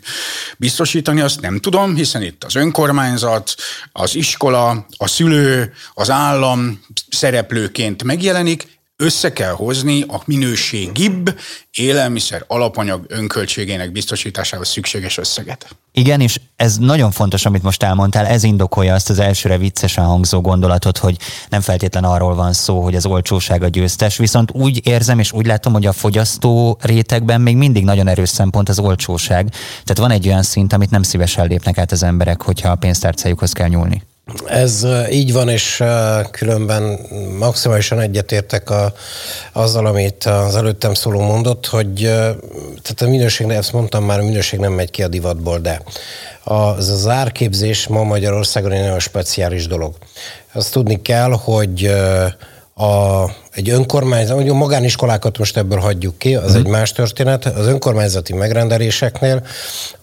biztosítani, 0.58 1.22
azt 1.22 1.42
nem 1.42 1.60
tudom, 1.60 1.96
hiszen 1.96 2.22
itt 2.22 2.44
az 2.44 2.56
önkormányzat, 2.56 3.56
az 3.92 4.16
iskola, 4.16 4.86
a 4.98 5.08
szülő, 5.08 5.74
az 5.94 6.10
állam 6.10 6.82
szereplőként 7.10 8.04
megjelenik, 8.04 8.75
össze 8.98 9.34
kell 9.34 9.52
hozni 9.52 10.02
a 10.08 10.22
minőségibb 10.26 11.40
élelmiszer 11.72 12.44
alapanyag 12.48 13.06
önköltségének 13.08 13.92
biztosításához 13.92 14.68
szükséges 14.68 15.18
összeget. 15.18 15.76
Igen, 15.92 16.22
és 16.22 16.40
ez 16.56 16.78
nagyon 16.78 17.12
fontos, 17.12 17.46
amit 17.46 17.64
most 17.64 17.84
elmondtál, 17.84 18.26
ez 18.26 18.44
indokolja 18.44 18.94
azt 18.94 19.10
az 19.10 19.20
elsőre 19.20 19.58
viccesen 19.58 20.06
hangzó 20.06 20.42
gondolatot, 20.42 20.98
hogy 20.98 21.18
nem 21.50 21.62
feltétlen 21.62 22.04
arról 22.04 22.36
van 22.36 22.54
szó, 22.54 22.82
hogy 22.84 22.96
az 22.96 23.06
olcsóság 23.06 23.64
a 23.64 23.68
győztes, 23.68 24.18
viszont 24.18 24.52
úgy 24.52 24.88
érzem 24.88 25.20
és 25.20 25.32
úgy 25.32 25.46
látom, 25.46 25.74
hogy 25.74 25.86
a 25.86 25.94
fogyasztó 25.94 26.78
rétegben 26.82 27.42
még 27.42 27.56
mindig 27.58 27.84
nagyon 27.84 28.08
erős 28.08 28.30
szempont 28.30 28.70
az 28.70 28.80
olcsóság. 28.80 29.50
Tehát 29.50 29.98
van 29.98 30.12
egy 30.12 30.28
olyan 30.28 30.44
szint, 30.44 30.74
amit 30.74 30.90
nem 30.90 31.04
szívesen 31.04 31.48
lépnek 31.48 31.78
át 31.78 31.92
az 31.92 32.04
emberek, 32.04 32.42
hogyha 32.42 32.70
a 32.70 32.76
pénztárcájukhoz 32.76 33.52
kell 33.52 33.68
nyúlni. 33.68 34.04
Ez 34.46 34.88
így 35.12 35.34
van, 35.34 35.50
és 35.50 35.84
különben 36.32 37.00
maximálisan 37.40 38.00
egyetértek 38.00 38.70
a, 38.70 38.94
azzal, 39.54 39.86
amit 39.86 40.24
az 40.24 40.56
előttem 40.56 40.94
szóló 40.94 41.20
mondott, 41.20 41.66
hogy 41.66 41.94
tehát 42.82 43.02
a 43.02 43.08
minőség, 43.10 43.50
ezt 43.50 43.74
mondtam 43.74 44.04
már, 44.04 44.20
a 44.20 44.24
minőség 44.24 44.60
nem 44.60 44.74
megy 44.74 44.92
ki 44.92 45.04
a 45.04 45.08
divatból, 45.08 45.60
de 45.60 45.82
az, 46.44 46.90
az 46.90 47.08
árképzés 47.08 47.88
ma 47.88 48.04
Magyarországon 48.04 48.72
egy 48.72 48.82
nagyon 48.82 49.00
speciális 49.00 49.68
dolog. 49.68 49.96
Azt 50.54 50.72
tudni 50.72 51.02
kell, 51.02 51.32
hogy 51.32 51.86
a, 52.76 53.24
egy 53.52 53.70
önkormányzat, 53.70 54.36
mondjuk 54.36 54.58
magániskolákat 54.58 55.38
most 55.38 55.58
ebből 55.58 55.80
hagyjuk 55.80 56.18
ki, 56.18 56.36
az 56.36 56.54
mm. 56.54 56.56
egy 56.56 56.68
más 56.68 56.92
történet. 56.92 57.46
Az 57.46 57.68
önkormányzati 57.68 58.34
megrendeléseknél 58.34 59.46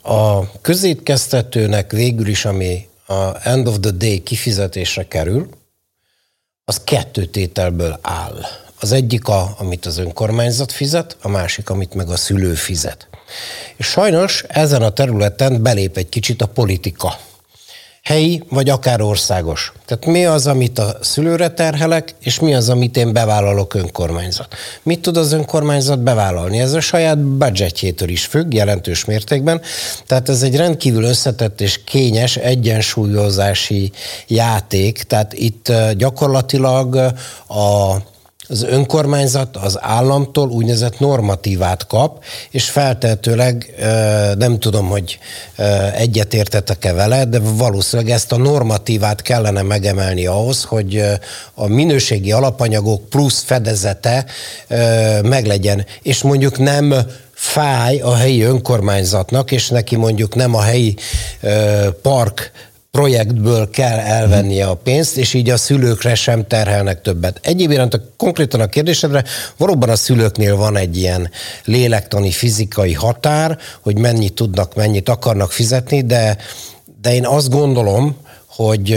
a 0.02 0.50
közétkeztetőnek 0.61 1.92
végül 1.92 2.26
is, 2.26 2.44
ami 2.44 2.90
a 3.07 3.49
end 3.49 3.67
of 3.67 3.81
the 3.81 3.91
day 3.91 4.23
kifizetésre 4.23 5.09
kerül, 5.09 5.49
az 6.65 6.81
kettő 6.85 7.25
tételből 7.25 7.99
áll. 8.03 8.41
Az 8.81 8.93
egyik, 8.93 9.29
a, 9.29 9.55
amit 9.59 9.87
az 9.87 9.99
önkormányzat 9.99 10.73
fizet, 10.73 11.17
a 11.23 11.29
másik, 11.29 11.71
amit 11.71 11.95
meg 11.95 12.09
a 12.09 12.17
szülő 12.17 12.55
fizet. 12.55 13.09
És 13.77 13.87
sajnos 13.87 14.45
ezen 14.49 14.83
a 14.83 14.91
területen 14.91 15.62
belép 15.62 15.97
egy 15.97 16.09
kicsit 16.09 16.43
a 16.43 16.47
politika 16.47 17.19
helyi, 18.03 18.43
vagy 18.49 18.69
akár 18.69 19.01
országos. 19.01 19.73
Tehát 19.87 20.07
mi 20.07 20.25
az, 20.27 20.47
amit 20.47 20.79
a 20.79 20.97
szülőre 21.01 21.49
terhelek, 21.49 22.15
és 22.21 22.41
mi 22.41 22.55
az, 22.55 22.69
amit 22.69 22.97
én 22.97 23.12
bevállalok 23.12 23.75
önkormányzat. 23.75 24.55
Mit 24.83 25.01
tud 25.01 25.17
az 25.17 25.33
önkormányzat 25.33 25.99
bevállalni? 25.99 26.59
Ez 26.59 26.73
a 26.73 26.81
saját 26.81 27.19
budgetjétől 27.19 28.09
is 28.09 28.25
függ, 28.25 28.53
jelentős 28.53 29.05
mértékben. 29.05 29.61
Tehát 30.07 30.29
ez 30.29 30.43
egy 30.43 30.57
rendkívül 30.57 31.05
összetett 31.05 31.61
és 31.61 31.81
kényes 31.85 32.37
egyensúlyozási 32.37 33.93
játék. 34.27 35.03
Tehát 35.03 35.33
itt 35.33 35.73
gyakorlatilag 35.97 36.95
a 37.49 37.97
az 38.53 38.62
önkormányzat 38.62 39.57
az 39.57 39.79
államtól 39.81 40.49
úgynevezett 40.49 40.99
normatívát 40.99 41.87
kap, 41.87 42.25
és 42.51 42.71
feltehetőleg 42.71 43.75
nem 44.38 44.59
tudom, 44.59 44.87
hogy 44.87 45.19
egyetértetek-e 45.95 46.93
vele, 46.93 47.25
de 47.25 47.38
valószínűleg 47.38 48.12
ezt 48.12 48.33
a 48.33 48.37
normatívát 48.37 49.23
kellene 49.23 49.62
megemelni 49.62 50.27
ahhoz, 50.27 50.65
hogy 50.65 51.03
a 51.55 51.67
minőségi 51.67 52.33
alapanyagok 52.33 53.09
plusz 53.09 53.43
fedezete 53.43 54.25
meglegyen, 55.23 55.87
és 56.03 56.23
mondjuk 56.23 56.59
nem 56.59 56.95
fáj 57.33 58.01
a 58.01 58.15
helyi 58.15 58.43
önkormányzatnak, 58.43 59.51
és 59.51 59.69
neki 59.69 59.97
mondjuk 59.97 60.35
nem 60.35 60.55
a 60.55 60.61
helyi 60.61 60.97
park 62.03 62.51
projektből 62.92 63.70
kell 63.70 63.98
elvennie 63.98 64.66
a 64.66 64.74
pénzt, 64.74 65.16
és 65.16 65.35
így 65.35 65.50
a 65.50 65.57
szülőkre 65.57 66.14
sem 66.14 66.46
terhelnek 66.46 67.00
többet. 67.00 67.40
Egyéb 67.42 67.70
iránt 67.70 67.94
a, 67.94 68.00
konkrétan 68.16 68.61
a 68.61 68.66
kérdésedre, 68.66 69.24
valóban 69.57 69.88
a 69.88 69.96
szülőknél 69.96 70.57
van 70.57 70.76
egy 70.76 70.96
ilyen 70.96 71.31
lélektani, 71.64 72.31
fizikai 72.31 72.92
határ, 72.92 73.59
hogy 73.81 73.98
mennyit 73.98 74.35
tudnak, 74.35 74.74
mennyit 74.74 75.09
akarnak 75.09 75.52
fizetni, 75.52 76.02
de, 76.02 76.37
de 77.00 77.14
én 77.14 77.26
azt 77.26 77.50
gondolom, 77.50 78.16
hogy 78.46 78.92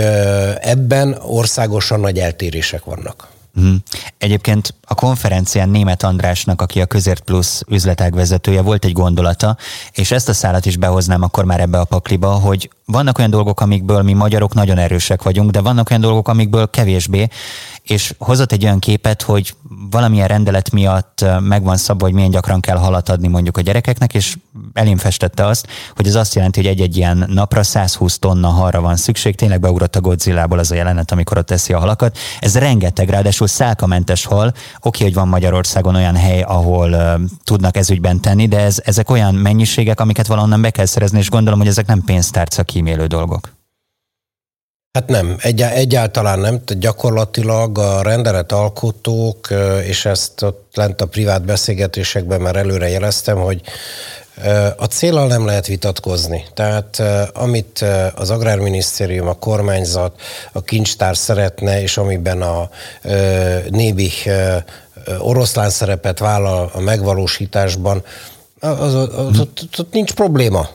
ebben 0.61 1.17
országosan 1.21 1.99
nagy 1.99 2.19
eltérések 2.19 2.83
vannak. 2.83 3.27
Mm. 3.59 3.75
Egyébként 4.17 4.73
a 4.85 4.95
konferencián 4.95 5.69
német 5.69 6.03
Andrásnak, 6.03 6.61
aki 6.61 6.81
a 6.81 6.85
Közért 6.85 7.21
Plus 7.21 7.61
üzletág 7.67 8.13
vezetője, 8.13 8.61
volt 8.61 8.85
egy 8.85 8.93
gondolata, 8.93 9.57
és 9.91 10.11
ezt 10.11 10.29
a 10.29 10.33
szállat 10.33 10.65
is 10.65 10.77
behoznám 10.77 11.21
akkor 11.21 11.45
már 11.45 11.59
ebbe 11.59 11.79
a 11.79 11.85
pakliba, 11.85 12.29
hogy 12.29 12.69
vannak 12.85 13.17
olyan 13.17 13.29
dolgok, 13.29 13.61
amikből 13.61 14.01
mi 14.01 14.13
magyarok 14.13 14.53
nagyon 14.53 14.77
erősek 14.77 15.23
vagyunk, 15.23 15.51
de 15.51 15.61
vannak 15.61 15.89
olyan 15.89 16.01
dolgok, 16.01 16.27
amikből 16.27 16.69
kevésbé, 16.69 17.27
és 17.83 18.13
hozott 18.17 18.51
egy 18.51 18.63
olyan 18.63 18.79
képet, 18.79 19.21
hogy 19.21 19.55
valamilyen 19.89 20.27
rendelet 20.27 20.71
miatt 20.71 21.25
megvan 21.39 21.77
szabva, 21.77 22.05
hogy 22.05 22.13
milyen 22.13 22.29
gyakran 22.29 22.59
kell 22.59 22.77
halat 22.77 23.09
adni 23.09 23.27
mondjuk 23.27 23.57
a 23.57 23.61
gyerekeknek, 23.61 24.13
és 24.13 24.37
elém 24.73 24.97
festette 24.97 25.45
azt, 25.45 25.67
hogy 25.95 26.07
ez 26.07 26.15
azt 26.15 26.35
jelenti, 26.35 26.59
hogy 26.59 26.69
egy-egy 26.69 26.97
ilyen 26.97 27.25
napra 27.27 27.63
120 27.63 28.19
tonna 28.19 28.47
halra 28.47 28.81
van 28.81 28.95
szükség. 28.95 29.35
Tényleg 29.35 29.59
beugrott 29.59 29.95
a 29.95 30.01
Godzilla-ból 30.01 30.59
az 30.59 30.71
a 30.71 30.75
jelenet, 30.75 31.11
amikor 31.11 31.37
ott 31.37 31.45
teszi 31.45 31.73
a 31.73 31.79
halakat. 31.79 32.17
Ez 32.39 32.57
rengeteg, 32.57 33.09
ráadásul 33.09 33.47
szálkamentes 33.47 34.25
hal. 34.25 34.53
Oké, 34.85 35.03
hogy 35.03 35.13
van 35.13 35.27
Magyarországon 35.27 35.95
olyan 35.95 36.15
hely, 36.15 36.41
ahol 36.41 36.91
uh, 36.91 37.21
tudnak 37.43 37.77
ezügyben 37.77 38.21
tenni, 38.21 38.47
de 38.47 38.59
ez, 38.59 38.81
ezek 38.83 39.09
olyan 39.09 39.35
mennyiségek, 39.35 39.99
amiket 39.99 40.27
valahonnan 40.27 40.61
be 40.61 40.69
kell 40.69 40.85
szerezni, 40.85 41.17
és 41.17 41.29
gondolom, 41.29 41.59
hogy 41.59 41.67
ezek 41.67 41.85
nem 41.85 42.01
pénztárca 42.05 42.63
kímélő 42.63 43.05
dolgok. 43.05 43.53
Hát 44.91 45.07
nem, 45.07 45.35
egy, 45.39 45.61
egyáltalán 45.61 46.39
nem. 46.39 46.61
Gyakorlatilag 46.65 47.77
a 47.77 48.01
rendelet 48.01 48.51
alkotók, 48.51 49.47
és 49.85 50.05
ezt 50.05 50.41
ott 50.41 50.69
lent 50.73 51.01
a 51.01 51.05
privát 51.05 51.45
beszélgetésekben 51.45 52.41
már 52.41 52.55
előre 52.55 52.89
jeleztem, 52.89 53.37
hogy 53.37 53.61
a 54.77 54.85
célral 54.85 55.27
nem 55.27 55.45
lehet 55.45 55.67
vitatkozni. 55.67 56.45
Tehát 56.53 57.01
amit 57.33 57.85
az 58.15 58.29
Agrárminisztérium, 58.29 59.27
a 59.27 59.33
kormányzat, 59.33 60.21
a 60.51 60.61
kincstár 60.61 61.17
szeretne, 61.17 61.81
és 61.81 61.97
amiben 61.97 62.41
a 62.41 62.69
nébi 63.69 64.11
oroszlán 65.19 65.69
szerepet 65.69 66.19
vállal 66.19 66.71
a 66.73 66.79
megvalósításban, 66.79 68.03
az, 68.59 68.93
az, 68.93 68.95
az, 68.95 69.39
ott, 69.39 69.69
ott 69.77 69.93
nincs 69.93 70.13
probléma. 70.13 70.69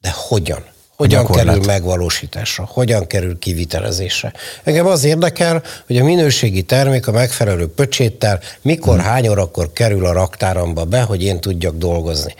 De 0.00 0.14
hogyan? 0.14 0.64
Hogyan 0.98 1.26
kerül 1.26 1.64
megvalósításra, 1.64 2.68
hogyan 2.72 3.06
kerül 3.06 3.38
kivitelezésre. 3.38 4.32
Engem 4.64 4.86
az 4.86 5.04
érdekel, 5.04 5.62
hogy 5.86 5.96
a 5.98 6.04
minőségi 6.04 6.62
termék 6.62 7.06
a 7.06 7.12
megfelelő 7.12 7.68
pöcséttel 7.68 8.40
mikor, 8.62 8.94
hmm. 8.94 9.04
hány 9.04 9.28
órakor 9.28 9.72
kerül 9.72 10.06
a 10.06 10.12
raktáramba 10.12 10.84
be, 10.84 11.00
hogy 11.00 11.22
én 11.22 11.40
tudjak 11.40 11.76
dolgozni. 11.76 12.34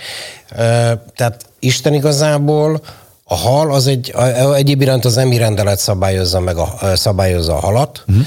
Tehát 1.15 1.47
Isten 1.59 1.95
igazából 1.95 2.81
a 3.25 3.35
hal 3.35 3.73
az 3.73 3.87
egy, 3.87 4.15
egyéb 4.55 4.81
iránt 4.81 5.05
az 5.05 5.17
emi 5.17 5.37
rendelet 5.37 5.79
szabályozza 5.79 6.41
meg 6.41 6.57
a, 6.57 6.79
szabályozza 6.95 7.57
a 7.57 7.61
halat. 7.61 8.05
Uh-huh. 8.07 8.27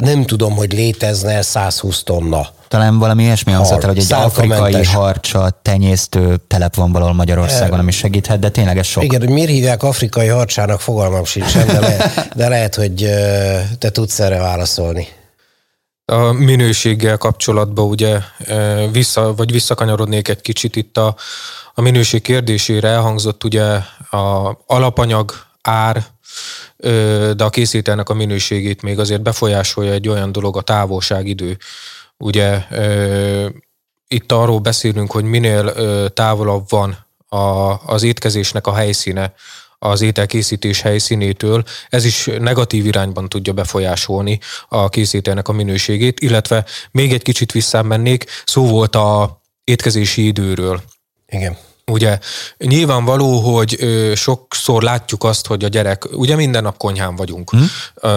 Nem 0.00 0.24
tudom, 0.24 0.52
hogy 0.56 0.72
létezne 0.72 1.42
120 1.42 2.02
tonna 2.02 2.48
talán 2.72 2.98
valami 2.98 3.22
ilyesmi 3.22 3.52
hangzott 3.52 3.82
el, 3.82 3.88
hogy 3.88 3.98
egy 3.98 4.12
afrikai 4.12 4.84
harcsa 4.84 5.60
tenyésztő 5.62 6.36
telep 6.46 6.74
van 6.74 6.92
valahol 6.92 7.14
Magyarországon, 7.14 7.78
ami 7.78 7.90
segíthet, 7.90 8.38
de 8.38 8.48
tényleg 8.48 8.78
ez 8.78 8.86
sok. 8.86 9.02
Igen, 9.02 9.20
hogy 9.20 9.30
miért 9.30 9.50
hívják 9.50 9.82
afrikai 9.82 10.26
harcsának, 10.26 10.80
fogalmam 10.80 11.24
sincsen, 11.24 11.66
de, 11.66 11.80
le, 11.80 12.12
de 12.34 12.48
lehet, 12.48 12.74
hogy 12.74 13.08
te 13.78 13.90
tudsz 13.90 14.20
erre 14.20 14.38
válaszolni. 14.38 15.08
A 16.04 16.32
minőséggel 16.32 17.16
kapcsolatban 17.16 17.88
ugye 17.88 18.18
vissza, 18.92 19.34
vagy 19.34 19.52
visszakanyarodnék 19.52 20.28
egy 20.28 20.40
kicsit 20.40 20.76
itt 20.76 20.96
a, 20.96 21.14
a 21.74 21.80
minőség 21.80 22.22
kérdésére 22.22 22.88
elhangzott 22.88 23.44
ugye 23.44 23.64
a 24.10 24.58
alapanyag 24.66 25.34
ár, 25.62 26.04
de 27.36 27.44
a 27.44 27.50
készítenek 27.50 28.08
a 28.08 28.14
minőségét 28.14 28.82
még 28.82 28.98
azért 28.98 29.22
befolyásolja 29.22 29.92
egy 29.92 30.08
olyan 30.08 30.32
dolog, 30.32 30.56
a 30.56 30.60
távolságidő. 30.62 31.56
Ugye 32.16 32.64
itt 34.08 34.32
arról 34.32 34.58
beszélünk, 34.58 35.10
hogy 35.10 35.24
minél 35.24 35.72
távolabb 36.08 36.64
van 36.68 37.06
a, 37.28 37.36
az 37.86 38.02
étkezésnek 38.02 38.66
a 38.66 38.74
helyszíne 38.74 39.34
az 39.78 40.00
ételkészítés 40.00 40.80
helyszínétől, 40.80 41.64
ez 41.88 42.04
is 42.04 42.28
negatív 42.38 42.86
irányban 42.86 43.28
tudja 43.28 43.52
befolyásolni 43.52 44.38
a 44.68 44.88
készítőnek 44.88 45.48
a 45.48 45.52
minőségét, 45.52 46.20
illetve 46.20 46.64
még 46.90 47.12
egy 47.12 47.22
kicsit 47.22 47.52
visszamennék, 47.52 48.24
szó 48.44 48.66
volt 48.66 48.96
a 48.96 49.40
étkezési 49.64 50.26
időről. 50.26 50.82
Igen. 51.28 51.56
Ugye 51.86 52.18
nyilvánvaló, 52.58 53.38
hogy 53.38 53.76
ö, 53.78 54.12
sokszor 54.14 54.82
látjuk 54.82 55.24
azt, 55.24 55.46
hogy 55.46 55.64
a 55.64 55.68
gyerek, 55.68 56.04
ugye 56.12 56.36
minden 56.36 56.62
nap 56.62 56.76
konyhán 56.76 57.16
vagyunk. 57.16 57.50
Hmm. 57.50 57.66
Ö, 57.94 58.08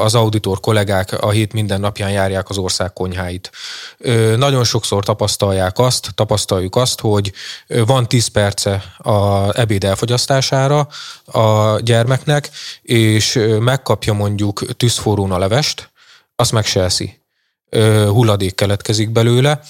az 0.00 0.14
auditor 0.14 0.60
kollégák 0.60 1.22
a 1.22 1.30
hét 1.30 1.52
minden 1.52 1.80
napján 1.80 2.10
járják 2.10 2.48
az 2.48 2.58
ország 2.58 2.92
konyháit. 2.92 3.50
Ö, 3.98 4.36
nagyon 4.36 4.64
sokszor 4.64 5.04
tapasztalják 5.04 5.78
azt, 5.78 6.10
tapasztaljuk 6.14 6.76
azt, 6.76 7.00
hogy 7.00 7.32
van 7.66 8.08
10 8.08 8.26
perce 8.26 8.84
a 8.98 9.48
ebéd 9.60 9.84
elfogyasztására 9.84 10.88
a 11.24 11.78
gyermeknek, 11.80 12.50
és 12.82 13.40
megkapja 13.60 14.12
mondjuk 14.12 14.76
tűzforrón 14.76 15.32
a 15.32 15.38
levest, 15.38 15.90
azt 16.36 16.52
meg 16.52 16.64
se 16.64 16.82
eszi. 16.82 17.20
Ö, 17.68 18.06
hulladék 18.06 18.54
keletkezik 18.54 19.10
belőle. 19.10 19.60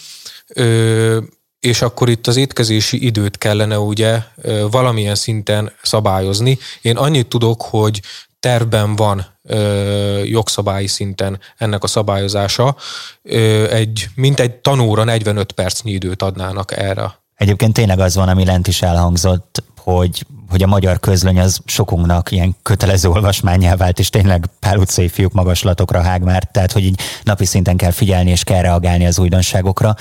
Ö, 0.46 1.18
és 1.64 1.82
akkor 1.82 2.08
itt 2.08 2.26
az 2.26 2.36
étkezési 2.36 3.04
időt 3.04 3.38
kellene 3.38 3.78
ugye 3.78 4.22
valamilyen 4.70 5.14
szinten 5.14 5.72
szabályozni. 5.82 6.58
Én 6.82 6.96
annyit 6.96 7.26
tudok, 7.26 7.62
hogy 7.62 8.00
tervben 8.40 8.96
van 8.96 9.26
ö, 9.42 10.22
jogszabályi 10.22 10.86
szinten 10.86 11.40
ennek 11.56 11.82
a 11.82 11.86
szabályozása. 11.86 12.76
Ö, 13.22 13.70
egy, 13.70 14.06
mint 14.14 14.40
egy 14.40 14.52
tanóra 14.52 15.04
45 15.04 15.52
percnyi 15.52 15.92
időt 15.92 16.22
adnának 16.22 16.76
erre. 16.76 17.18
Egyébként 17.34 17.72
tényleg 17.72 17.98
az 17.98 18.14
van, 18.14 18.28
ami 18.28 18.44
lent 18.44 18.66
is 18.66 18.82
elhangzott, 18.82 19.62
hogy, 19.76 20.26
hogy 20.48 20.62
a 20.62 20.66
magyar 20.66 21.00
közlöny 21.00 21.40
az 21.40 21.58
sokunknak 21.64 22.30
ilyen 22.30 22.56
kötelező 22.62 23.08
olvasmányá 23.08 23.76
vált, 23.76 23.98
és 23.98 24.10
tényleg 24.10 24.46
Pál 24.60 24.78
utcai 24.78 25.08
fiúk 25.08 25.32
magaslatokra 25.32 26.02
hág 26.02 26.22
már, 26.22 26.48
tehát 26.52 26.72
hogy 26.72 26.84
így 26.84 27.00
napi 27.22 27.44
szinten 27.44 27.76
kell 27.76 27.90
figyelni 27.90 28.30
és 28.30 28.44
kell 28.44 28.62
reagálni 28.62 29.06
az 29.06 29.18
újdonságokra. 29.18 29.94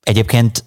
Egyébként 0.00 0.64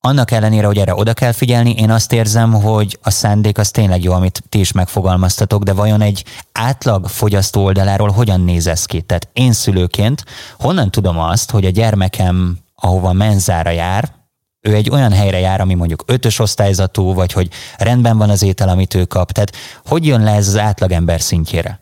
annak 0.00 0.30
ellenére, 0.30 0.66
hogy 0.66 0.78
erre 0.78 0.94
oda 0.94 1.12
kell 1.12 1.32
figyelni, 1.32 1.74
én 1.74 1.90
azt 1.90 2.12
érzem, 2.12 2.52
hogy 2.52 2.98
a 3.02 3.10
szándék 3.10 3.58
az 3.58 3.70
tényleg 3.70 4.02
jó, 4.02 4.12
amit 4.12 4.42
ti 4.48 4.58
is 4.58 4.72
megfogalmaztatok, 4.72 5.62
de 5.62 5.72
vajon 5.72 6.00
egy 6.00 6.24
átlag 6.52 7.08
fogyasztó 7.08 7.64
oldaláról 7.64 8.10
hogyan 8.10 8.40
néz 8.40 8.66
ez 8.66 8.84
ki? 8.84 9.00
Tehát 9.00 9.28
én 9.32 9.52
szülőként 9.52 10.24
honnan 10.58 10.90
tudom 10.90 11.18
azt, 11.18 11.50
hogy 11.50 11.64
a 11.64 11.70
gyermekem, 11.70 12.58
ahova 12.74 13.12
menzára 13.12 13.70
jár, 13.70 14.12
ő 14.60 14.74
egy 14.74 14.90
olyan 14.90 15.12
helyre 15.12 15.38
jár, 15.38 15.60
ami 15.60 15.74
mondjuk 15.74 16.02
ötös 16.06 16.38
osztályzatú, 16.38 17.14
vagy 17.14 17.32
hogy 17.32 17.48
rendben 17.78 18.18
van 18.18 18.30
az 18.30 18.42
étel, 18.42 18.68
amit 18.68 18.94
ő 18.94 19.04
kap. 19.04 19.32
Tehát 19.32 19.52
hogy 19.86 20.06
jön 20.06 20.22
le 20.22 20.34
ez 20.34 20.48
az 20.48 20.56
átlagember 20.56 21.20
szintjére? 21.20 21.80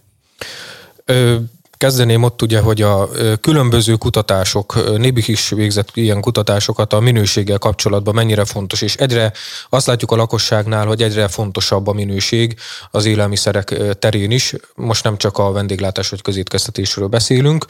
Ö, 1.04 1.37
Kezdeném 1.82 2.22
ott 2.22 2.42
ugye, 2.42 2.60
hogy 2.60 2.82
a 2.82 3.08
különböző 3.40 3.94
kutatások, 3.94 4.96
Nébik 4.98 5.28
is 5.28 5.48
végzett 5.48 5.88
ilyen 5.94 6.20
kutatásokat 6.20 6.92
a 6.92 7.00
minőséggel 7.00 7.58
kapcsolatban 7.58 8.14
mennyire 8.14 8.44
fontos, 8.44 8.82
és 8.82 8.96
egyre 8.96 9.32
azt 9.68 9.86
látjuk 9.86 10.10
a 10.10 10.16
lakosságnál, 10.16 10.86
hogy 10.86 11.02
egyre 11.02 11.28
fontosabb 11.28 11.86
a 11.86 11.92
minőség 11.92 12.56
az 12.90 13.04
élelmiszerek 13.04 13.74
terén 13.98 14.30
is. 14.30 14.54
Most 14.74 15.04
nem 15.04 15.16
csak 15.16 15.38
a 15.38 15.52
vendéglátás 15.52 16.08
vagy 16.08 16.22
közétkeztetésről 16.22 17.06
beszélünk. 17.06 17.66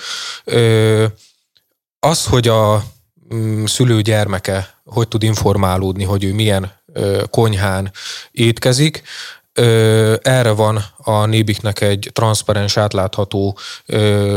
Az, 2.00 2.26
hogy 2.26 2.48
a 2.48 2.84
mm, 3.34 3.64
szülő 3.64 4.00
gyermeke 4.00 4.80
hogy 4.84 5.08
tud 5.08 5.22
informálódni, 5.22 6.04
hogy 6.04 6.24
ő 6.24 6.32
milyen 6.32 6.72
konyhán 7.30 7.92
étkezik, 8.30 9.02
erre 10.22 10.50
van 10.50 10.84
a 11.04 11.26
Nébiknek 11.26 11.80
egy 11.80 12.10
transzparens, 12.12 12.76
átlátható 12.76 13.58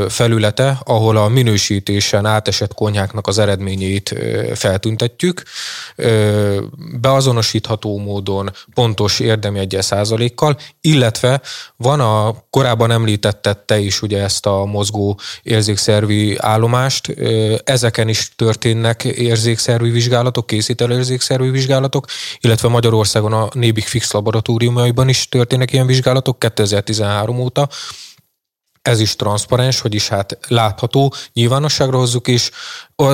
felülete, 0.08 0.80
ahol 0.84 1.18
a 1.18 1.28
minősítésen 1.28 2.26
átesett 2.26 2.74
konyháknak 2.74 3.28
az 3.28 3.38
eredményeit 3.38 4.16
feltüntetjük, 4.54 5.44
beazonosítható 7.02 7.98
módon 7.98 8.52
pontos 8.74 9.20
érdemi 9.20 9.60
egyes 9.60 9.86
százalékkal, 9.86 10.58
illetve 10.82 11.42
van 11.76 12.00
a 12.00 12.36
korábban 12.50 12.92
említetted 12.92 13.58
te 13.58 13.80
is 13.80 14.02
ugye 14.02 14.24
ezt 14.24 14.46
a 14.46 14.66
mozgó 14.66 15.20
érzékszervi 15.44 16.36
állomást, 16.38 17.08
ezeken 17.64 18.08
is 18.08 18.34
történnek 18.36 19.04
érzékszervi 19.04 19.90
vizsgálatok, 19.90 20.48
készítő 20.48 20.92
érzékszervi 20.92 21.50
vizsgálatok, 21.50 22.06
illetve 22.40 22.68
Magyarországon 22.68 23.34
a 23.34 23.48
Nébik 23.54 23.88
Fix 23.88 24.12
laboratóriumaiban 24.12 25.10
is 25.10 25.30
történnek 25.30 25.74
ilyen 25.74 25.86
vizsgálatok, 25.86 26.40
2013 26.56 27.40
óta, 27.40 27.68
ez 28.88 29.00
is 29.00 29.16
transzparens, 29.16 29.82
vagyis 29.82 30.08
hát 30.08 30.38
látható, 30.48 31.14
nyilvánosságra 31.34 31.98
hozzuk 31.98 32.28
is, 32.28 32.52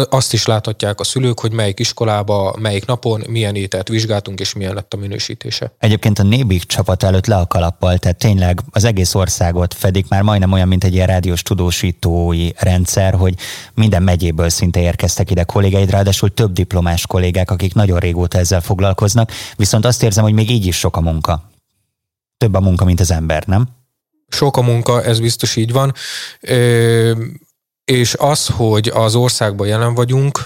azt 0.10 0.34
is 0.34 0.46
láthatják 0.46 1.00
a 1.00 1.04
szülők, 1.04 1.40
hogy 1.40 1.52
melyik 1.52 1.80
iskolába, 1.80 2.56
melyik 2.60 2.86
napon 2.86 3.24
milyen 3.28 3.56
ételt 3.56 3.88
vizsgáltunk, 3.88 4.40
és 4.40 4.54
milyen 4.54 4.74
lett 4.74 4.94
a 4.94 4.98
minősítése. 4.98 5.72
Egyébként 5.80 6.20
a 6.20 6.24
Nébik 6.24 6.64
csapat 6.64 7.04
előtt 7.04 7.26
le 7.26 7.36
a 7.36 7.48
kalappal, 7.48 7.98
tehát 7.98 8.18
tényleg 8.18 8.62
az 8.72 8.84
egész 8.84 9.16
országot 9.16 9.74
fedik 9.74 10.08
már 10.08 10.22
majdnem 10.22 10.52
olyan, 10.52 10.68
mint 10.68 10.84
egy 10.84 10.94
ilyen 10.94 11.08
rádiós 11.08 11.42
tudósítói 11.42 12.50
rendszer, 12.58 13.14
hogy 13.14 13.34
minden 13.74 14.04
megyéből 14.04 14.50
szinte 14.50 14.80
érkeztek 14.80 15.32
ide 15.32 15.44
kollégáid, 15.44 15.90
ráadásul 15.90 16.34
több 16.34 16.54
diplomás 16.54 17.08
kollégák, 17.08 17.52
akik 17.52 17.74
nagyon 17.74 18.00
régóta 18.00 18.38
ezzel 18.38 18.62
foglalkoznak, 18.62 19.32
viszont 19.56 19.86
azt 19.86 20.04
érzem, 20.04 20.24
hogy 20.24 20.34
még 20.34 20.50
így 20.50 20.66
is 20.66 20.78
sok 20.78 20.98
a 20.98 21.02
munka. 21.02 21.51
Több 22.42 22.54
a 22.54 22.60
munka, 22.60 22.86
mint 22.86 23.00
az 23.00 23.12
ember, 23.12 23.48
nem? 23.48 23.68
Sok 24.28 24.58
a 24.58 24.62
munka, 24.62 25.04
ez 25.04 25.20
biztos 25.20 25.56
így 25.56 25.72
van. 25.72 25.94
És 27.86 28.14
az, 28.14 28.48
hogy 28.48 28.88
az 28.88 29.16
országban 29.16 29.68
jelen 29.68 29.94
vagyunk, 29.94 30.40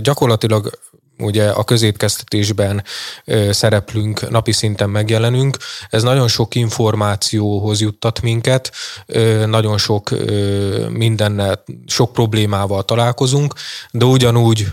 gyakorlatilag 0.00 0.70
ugye 1.18 1.48
a 1.48 1.64
közétkeztetésben 1.64 2.84
szereplünk, 3.50 4.30
napi 4.30 4.52
szinten 4.52 4.90
megjelenünk. 4.90 5.56
Ez 5.90 6.02
nagyon 6.02 6.28
sok 6.28 6.54
információhoz 6.54 7.80
juttat 7.80 8.22
minket, 8.22 8.72
nagyon 9.46 9.78
sok 9.78 10.10
mindennel, 10.90 11.64
sok 11.86 12.12
problémával 12.12 12.82
találkozunk, 12.82 13.54
de 13.90 14.04
ugyanúgy 14.04 14.66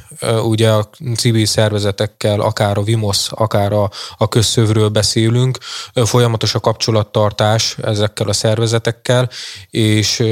ugye 0.43 0.69
a 0.69 0.89
civil 1.15 1.45
szervezetekkel, 1.45 2.39
akár 2.39 2.77
a 2.77 2.83
VIMOS, 2.83 3.27
akár 3.31 3.73
a, 3.73 3.89
a 4.17 4.27
közszövről 4.27 4.89
beszélünk, 4.89 5.57
folyamatos 5.93 6.55
a 6.55 6.59
kapcsolattartás 6.59 7.77
ezekkel 7.83 8.27
a 8.27 8.33
szervezetekkel, 8.33 9.29
és 9.69 10.23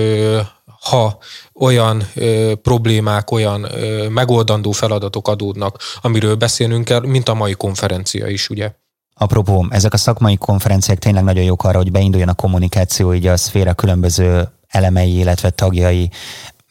ha 0.84 1.17
olyan 1.54 2.04
ö, 2.15 2.54
problémák, 2.62 3.32
olyan 3.32 3.63
ö, 3.63 4.10
megoldandó 4.10 4.72
feladatok 4.72 5.28
adódnak, 5.28 5.80
amiről 6.02 6.36
beszélnünk 6.36 6.86
kell, 6.86 7.00
mint 7.00 7.30
a 7.30 7.34
mai 7.34 7.54
konferencia 7.54 8.28
is, 8.28 8.50
ugye. 8.50 8.72
Apropó, 9.15 9.67
ezek 9.69 9.94
a 9.94 9.98
szakmai 9.98 10.38
konferenciák 10.38 11.00
tényleg 11.00 11.23
nagyon 11.23 11.44
jók 11.44 11.63
arra, 11.63 11.77
hogy 11.77 11.92
beinduljon 11.92 12.29
a 12.29 12.34
kommunikáció 12.34 13.13
így 13.13 13.27
a 13.27 13.38
szféra 13.38 13.73
különböző 13.73 14.50
elemei, 14.67 15.17
illetve 15.17 15.50
tagjai, 15.50 16.10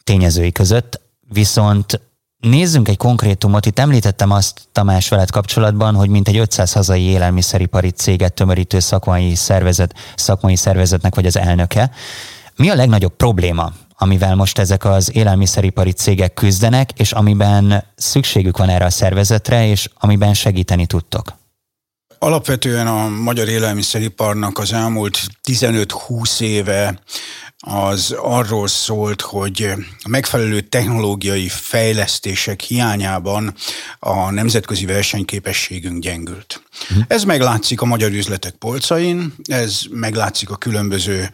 tényezői 0.03 0.51
között. 0.51 1.01
Viszont 1.29 2.01
Nézzünk 2.49 2.87
egy 2.87 2.97
konkrétumot. 2.97 3.65
Itt 3.65 3.79
említettem 3.79 4.31
azt 4.31 4.61
Tamás 4.71 5.09
veled 5.09 5.29
kapcsolatban, 5.29 5.95
hogy 5.95 6.09
mintegy 6.09 6.37
500 6.37 6.71
hazai 6.71 7.01
élelmiszeripari 7.01 7.89
céget 7.89 8.33
tömörítő 8.33 8.79
szakmai 8.79 9.35
szervezet, 9.35 9.95
szakmai 10.15 10.55
szervezetnek 10.55 11.15
vagy 11.15 11.25
az 11.25 11.37
elnöke. 11.37 11.91
Mi 12.55 12.69
a 12.69 12.75
legnagyobb 12.75 13.15
probléma 13.15 13.71
amivel 13.97 14.35
most 14.35 14.59
ezek 14.59 14.85
az 14.85 15.15
élelmiszeripari 15.15 15.91
cégek 15.91 16.33
küzdenek, 16.33 16.89
és 16.95 17.11
amiben 17.11 17.83
szükségük 17.95 18.57
van 18.57 18.69
erre 18.69 18.85
a 18.85 18.89
szervezetre, 18.89 19.67
és 19.67 19.89
amiben 19.93 20.33
segíteni 20.33 20.85
tudtok? 20.85 21.33
Alapvetően 22.19 22.87
a 22.87 23.07
magyar 23.07 23.47
élelmiszeriparnak 23.47 24.59
az 24.59 24.73
elmúlt 24.73 25.19
15-20 25.49 26.41
éve 26.41 26.99
az 27.65 28.15
arról 28.17 28.67
szólt, 28.67 29.21
hogy 29.21 29.73
a 30.03 30.09
megfelelő 30.09 30.61
technológiai 30.61 31.47
fejlesztések 31.47 32.61
hiányában 32.61 33.53
a 33.99 34.31
nemzetközi 34.31 34.85
versenyképességünk 34.85 36.01
gyengült. 36.01 36.63
Uh-huh. 36.89 37.05
Ez 37.07 37.23
meglátszik 37.23 37.81
a 37.81 37.85
magyar 37.85 38.11
üzletek 38.11 38.53
polcain, 38.53 39.33
ez 39.43 39.81
meglátszik 39.91 40.49
a 40.49 40.55
különböző 40.55 41.29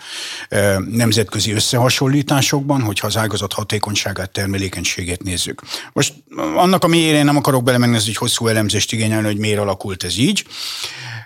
nemzetközi 0.89 1.51
összehasonlításokban, 1.51 2.81
hogyha 2.81 3.07
az 3.07 3.17
ágazat 3.17 3.53
hatékonyságát, 3.53 4.31
termelékenységét 4.31 5.23
nézzük. 5.23 5.61
Most 5.93 6.13
annak 6.55 6.83
a 6.83 6.87
mélyére 6.87 7.23
nem 7.23 7.37
akarok 7.37 7.63
belemenni, 7.63 7.95
ez 7.95 8.05
egy 8.07 8.15
hosszú 8.15 8.47
elemzést 8.47 8.93
igényelni, 8.93 9.25
hogy 9.25 9.37
miért 9.37 9.59
alakult 9.59 10.03
ez 10.03 10.17
így, 10.17 10.45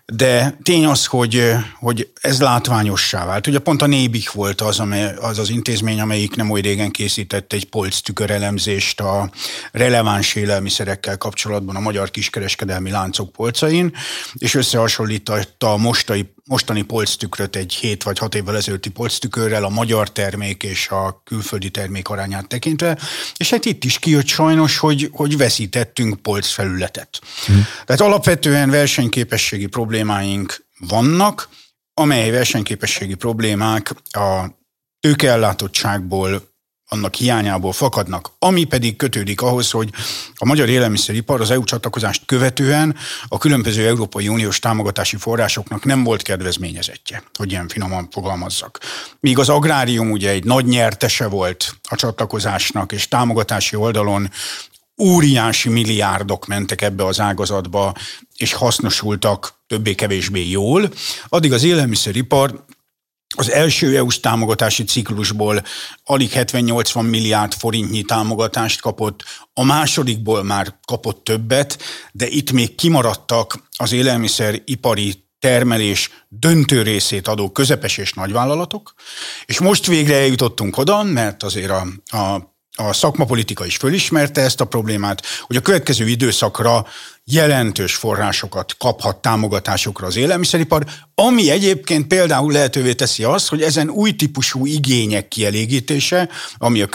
de 0.05 0.57
tény 0.63 0.85
az, 0.85 1.05
hogy, 1.05 1.51
hogy 1.79 2.11
ez 2.21 2.41
látványossá 2.41 3.25
vált. 3.25 3.47
Ugye 3.47 3.59
pont 3.59 3.81
a 3.81 3.85
Nébik 3.85 4.31
volt 4.31 4.61
az, 4.61 4.79
amely, 4.79 5.13
az 5.21 5.39
az 5.39 5.49
intézmény, 5.49 5.99
amelyik 5.99 6.35
nem 6.35 6.49
oly 6.49 6.61
régen 6.61 6.91
készített 6.91 7.53
egy 7.53 7.69
polc 7.69 7.99
tükörelemzést 7.99 8.99
a 8.99 9.29
releváns 9.71 10.35
élelmiszerekkel 10.35 11.17
kapcsolatban 11.17 11.75
a 11.75 11.79
magyar 11.79 12.11
kiskereskedelmi 12.11 12.89
láncok 12.89 13.31
polcain, 13.31 13.93
és 14.33 14.53
összehasonlította 14.53 15.71
a 15.71 15.77
mostai 15.77 16.33
mostani 16.45 16.81
polctükröt 16.81 17.55
egy 17.55 17.73
7 17.73 18.03
vagy 18.03 18.17
6 18.17 18.35
évvel 18.35 18.55
ezelőtti 18.55 18.89
polctükörrel 18.89 19.63
a 19.63 19.69
magyar 19.69 20.11
termék 20.11 20.63
és 20.63 20.89
a 20.89 21.21
külföldi 21.23 21.69
termék 21.69 22.09
arányát 22.09 22.47
tekintve, 22.47 22.97
és 23.37 23.49
hát 23.49 23.65
itt 23.65 23.83
is 23.83 23.99
kijött 23.99 24.27
sajnos, 24.27 24.77
hogy, 24.77 25.09
hogy 25.11 25.37
veszítettünk 25.37 26.21
polcfelületet. 26.21 27.21
Hmm. 27.45 27.65
Tehát 27.85 28.01
alapvetően 28.01 28.69
versenyképességi 28.69 29.67
problémáink 29.67 30.65
vannak, 30.79 31.49
amely 31.93 32.29
versenyképességi 32.29 33.15
problémák 33.15 33.95
a 34.11 34.45
tőkeellátottságból 34.99 36.52
annak 36.93 37.15
hiányából 37.15 37.71
fakadnak, 37.71 38.31
ami 38.39 38.63
pedig 38.63 38.95
kötődik 38.95 39.41
ahhoz, 39.41 39.71
hogy 39.71 39.89
a 40.35 40.45
magyar 40.45 40.69
élelmiszeripar 40.69 41.41
az 41.41 41.51
EU 41.51 41.63
csatlakozást 41.63 42.25
követően 42.25 42.95
a 43.27 43.37
különböző 43.37 43.87
Európai 43.87 44.27
Uniós 44.27 44.59
támogatási 44.59 45.17
forrásoknak 45.17 45.85
nem 45.85 46.03
volt 46.03 46.21
kedvezményezettje, 46.21 47.23
hogy 47.37 47.51
ilyen 47.51 47.67
finoman 47.67 48.07
fogalmazzak. 48.11 48.79
Míg 49.19 49.39
az 49.39 49.49
agrárium 49.49 50.11
ugye 50.11 50.29
egy 50.29 50.43
nagy 50.43 50.65
nyertese 50.65 51.27
volt 51.27 51.75
a 51.89 51.95
csatlakozásnak, 51.95 52.91
és 52.91 53.07
támogatási 53.07 53.75
oldalon 53.75 54.29
óriási 55.01 55.69
milliárdok 55.69 56.47
mentek 56.47 56.81
ebbe 56.81 57.05
az 57.05 57.19
ágazatba, 57.19 57.93
és 58.37 58.53
hasznosultak 58.53 59.53
többé-kevésbé 59.67 60.49
jól, 60.49 60.89
addig 61.27 61.53
az 61.53 61.63
élelmiszeripar 61.63 62.65
az 63.35 63.51
első 63.51 63.97
EU-s 63.97 64.19
támogatási 64.19 64.83
ciklusból 64.83 65.63
alig 66.03 66.31
70-80 66.33 67.09
milliárd 67.09 67.53
forintnyi 67.53 68.01
támogatást 68.01 68.81
kapott, 68.81 69.23
a 69.53 69.63
másodikból 69.63 70.43
már 70.43 70.75
kapott 70.85 71.23
többet, 71.23 71.77
de 72.11 72.27
itt 72.27 72.51
még 72.51 72.75
kimaradtak 72.75 73.69
az 73.77 73.91
élelmiszeripari 73.91 75.23
termelés 75.39 76.09
döntő 76.29 76.81
részét 76.81 77.27
adó 77.27 77.51
közepes 77.51 77.97
és 77.97 78.13
nagyvállalatok, 78.13 78.93
és 79.45 79.59
most 79.59 79.85
végre 79.85 80.15
eljutottunk 80.15 80.77
oda, 80.77 81.03
mert 81.03 81.43
azért 81.43 81.71
a, 81.71 81.87
a 82.17 82.51
a 82.75 82.93
szakmapolitika 82.93 83.65
is 83.65 83.77
fölismerte 83.77 84.41
ezt 84.41 84.61
a 84.61 84.65
problémát, 84.65 85.25
hogy 85.41 85.55
a 85.55 85.61
következő 85.61 86.07
időszakra 86.07 86.85
jelentős 87.25 87.95
forrásokat 87.95 88.75
kaphat 88.77 89.17
támogatásokra 89.17 90.07
az 90.07 90.15
élelmiszeripar, 90.15 90.85
ami 91.15 91.49
egyébként 91.49 92.07
például 92.07 92.51
lehetővé 92.51 92.93
teszi 92.93 93.23
azt, 93.23 93.47
hogy 93.47 93.61
ezen 93.61 93.89
új 93.89 94.11
típusú 94.11 94.65
igények 94.65 95.27
kielégítése, 95.27 96.29
ami 96.57 96.81
a 96.81 96.87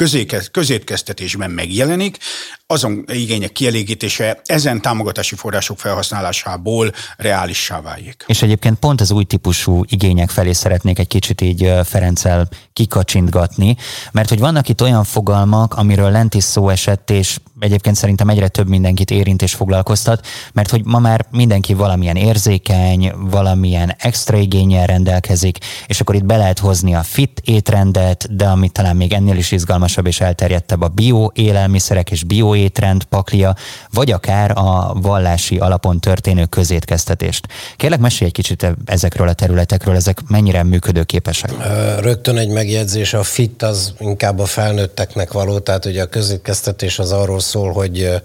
közétkeztetésben 0.50 1.50
megjelenik, 1.50 2.18
azon 2.66 3.04
igények 3.12 3.52
kielégítése 3.52 4.40
ezen 4.44 4.80
támogatási 4.80 5.34
források 5.34 5.78
felhasználásából 5.78 6.92
reálissá 7.16 7.80
váljék. 7.80 8.24
És 8.26 8.42
egyébként 8.42 8.78
pont 8.78 9.00
az 9.00 9.10
új 9.10 9.24
típusú 9.24 9.84
igények 9.88 10.30
felé 10.30 10.52
szeretnék 10.52 10.98
egy 10.98 11.06
kicsit 11.06 11.40
így 11.40 11.72
Ferenccel 11.84 12.48
kikacsintgatni, 12.72 13.76
mert 14.12 14.28
hogy 14.28 14.38
vannak 14.38 14.68
itt 14.68 14.82
olyan 14.82 15.04
fogalmak, 15.04 15.74
amiről 15.74 16.10
lent 16.10 16.34
is 16.34 16.44
szó 16.44 16.68
esett, 16.68 17.10
és 17.10 17.38
egyébként 17.60 17.96
szerintem 17.96 18.28
egyre 18.28 18.48
több 18.48 18.68
mindenkit 18.68 19.10
érint 19.10 19.42
és 19.42 19.54
foglalkoztat, 19.54 20.17
mert 20.52 20.70
hogy 20.70 20.84
ma 20.84 20.98
már 20.98 21.26
mindenki 21.30 21.74
valamilyen 21.74 22.16
érzékeny, 22.16 23.12
valamilyen 23.16 23.94
extra 23.98 24.36
igényel 24.36 24.86
rendelkezik, 24.86 25.58
és 25.86 26.00
akkor 26.00 26.14
itt 26.14 26.24
be 26.24 26.36
lehet 26.36 26.58
hozni 26.58 26.94
a 26.94 27.02
fit 27.02 27.40
étrendet, 27.44 28.36
de 28.36 28.44
ami 28.44 28.68
talán 28.68 28.96
még 28.96 29.12
ennél 29.12 29.36
is 29.36 29.52
izgalmasabb 29.52 30.06
és 30.06 30.20
elterjedtebb 30.20 30.82
a 30.82 30.88
bio 30.88 31.30
élelmiszerek 31.34 32.10
és 32.10 32.24
bio 32.24 32.54
étrend 32.54 33.04
paklia, 33.04 33.56
vagy 33.90 34.10
akár 34.10 34.50
a 34.54 34.94
vallási 34.94 35.58
alapon 35.58 36.00
történő 36.00 36.44
közétkeztetést. 36.44 37.46
Kérlek, 37.76 38.00
mesélj 38.00 38.26
egy 38.26 38.36
kicsit 38.36 38.66
ezekről 38.84 39.28
a 39.28 39.32
területekről, 39.32 39.94
ezek 39.94 40.20
mennyire 40.28 40.62
működőképesek? 40.62 41.52
Rögtön 42.00 42.36
egy 42.36 42.48
megjegyzés, 42.48 43.14
a 43.14 43.22
fit 43.22 43.62
az 43.62 43.92
inkább 43.98 44.38
a 44.38 44.46
felnőtteknek 44.46 45.32
való, 45.32 45.58
tehát 45.58 45.84
ugye 45.84 46.02
a 46.02 46.06
közétkeztetés 46.06 46.98
az 46.98 47.12
arról 47.12 47.40
szól, 47.40 47.72
hogy 47.72 48.22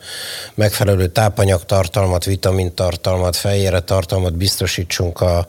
megfelelő 0.55 1.07
tápanyagtartalmat, 1.87 2.25
vitamintartalmat, 2.25 3.35
fejére 3.35 3.79
tartalmat 3.79 4.33
biztosítsunk 4.37 5.21
a 5.21 5.45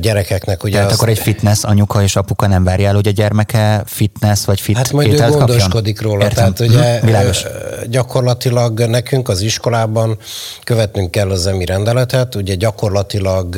gyerekeknek. 0.00 0.64
Ugye 0.64 0.72
Tehát 0.72 0.90
az... 0.90 0.96
akkor 0.96 1.08
egy 1.08 1.18
fitness 1.18 1.64
anyuka 1.64 2.02
és 2.02 2.16
apuka 2.16 2.46
nem 2.46 2.64
várja 2.64 2.88
el, 2.88 2.94
hogy 2.94 3.06
a 3.06 3.10
gyermeke 3.10 3.82
fitness 3.86 4.44
vagy 4.44 4.60
fit 4.60 4.76
Hát 4.76 4.92
majd 4.92 5.12
ő 5.12 5.16
gondoskodik 5.16 5.96
kapjon? 5.96 6.12
róla. 6.12 6.24
Értem. 6.24 6.54
Tehát 6.54 6.60
ugye 6.60 6.98
hm, 6.98 7.06
Világos. 7.06 7.44
gyakorlatilag 7.86 8.80
nekünk 8.80 9.28
az 9.28 9.40
iskolában 9.40 10.18
követnünk 10.64 11.10
kell 11.10 11.30
az 11.30 11.46
emi 11.46 11.64
rendeletet, 11.64 12.34
ugye 12.34 12.54
gyakorlatilag 12.54 13.56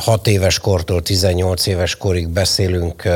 6 0.00 0.26
éves 0.26 0.58
kortól 0.58 1.02
18 1.02 1.66
éves 1.66 1.96
korig 1.96 2.28
beszélünk 2.28 3.08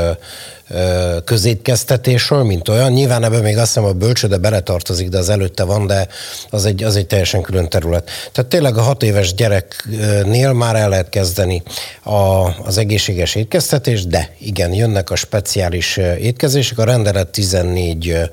közétkeztetésről, 1.24 2.42
mint 2.42 2.68
olyan. 2.68 2.92
Nyilván 2.92 3.24
ebben 3.24 3.42
még 3.42 3.56
azt 3.56 3.66
hiszem 3.66 3.84
a 3.84 3.92
bölcsőde 3.92 4.36
beletartozik, 4.36 5.08
de 5.08 5.18
az 5.18 5.28
előtte 5.28 5.64
van, 5.64 5.86
de 5.86 6.08
az 6.50 6.64
egy, 6.64 6.82
az 6.82 6.96
egy 6.96 7.06
teljesen 7.06 7.42
külön 7.42 7.68
terület. 7.68 8.10
Tehát 8.32 8.50
tényleg 8.50 8.76
a 8.76 8.82
hat 8.82 9.02
éves 9.02 9.34
gyereknél 9.34 10.52
már 10.52 10.76
el 10.76 10.88
lehet 10.88 11.08
kezdeni 11.08 11.62
a, 12.02 12.48
az 12.64 12.78
egészséges 12.78 13.34
étkeztetést, 13.34 14.08
de 14.08 14.34
igen, 14.38 14.72
jönnek 14.72 15.10
a 15.10 15.16
speciális 15.16 15.96
étkezések. 15.96 16.78
A 16.78 16.84
rendelet 16.84 17.28
14 17.28 18.28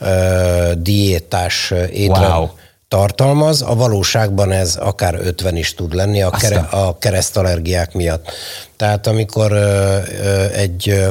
uh, 0.00 0.72
diétás 0.72 1.72
étrend. 1.92 2.32
Wow 2.32 2.48
tartalmaz, 2.88 3.62
a 3.62 3.74
valóságban 3.74 4.52
ez 4.52 4.76
akár 4.76 5.14
50 5.14 5.56
is 5.56 5.74
tud 5.74 5.94
lenni 5.94 6.22
a, 6.22 6.30
kere, 6.30 6.58
a 6.58 6.98
keresztallergiák 6.98 7.92
miatt. 7.92 8.30
Tehát 8.76 9.06
amikor 9.06 9.52
ö, 9.52 9.98
ö, 10.22 10.44
egy 10.52 10.88
ö, 10.88 11.10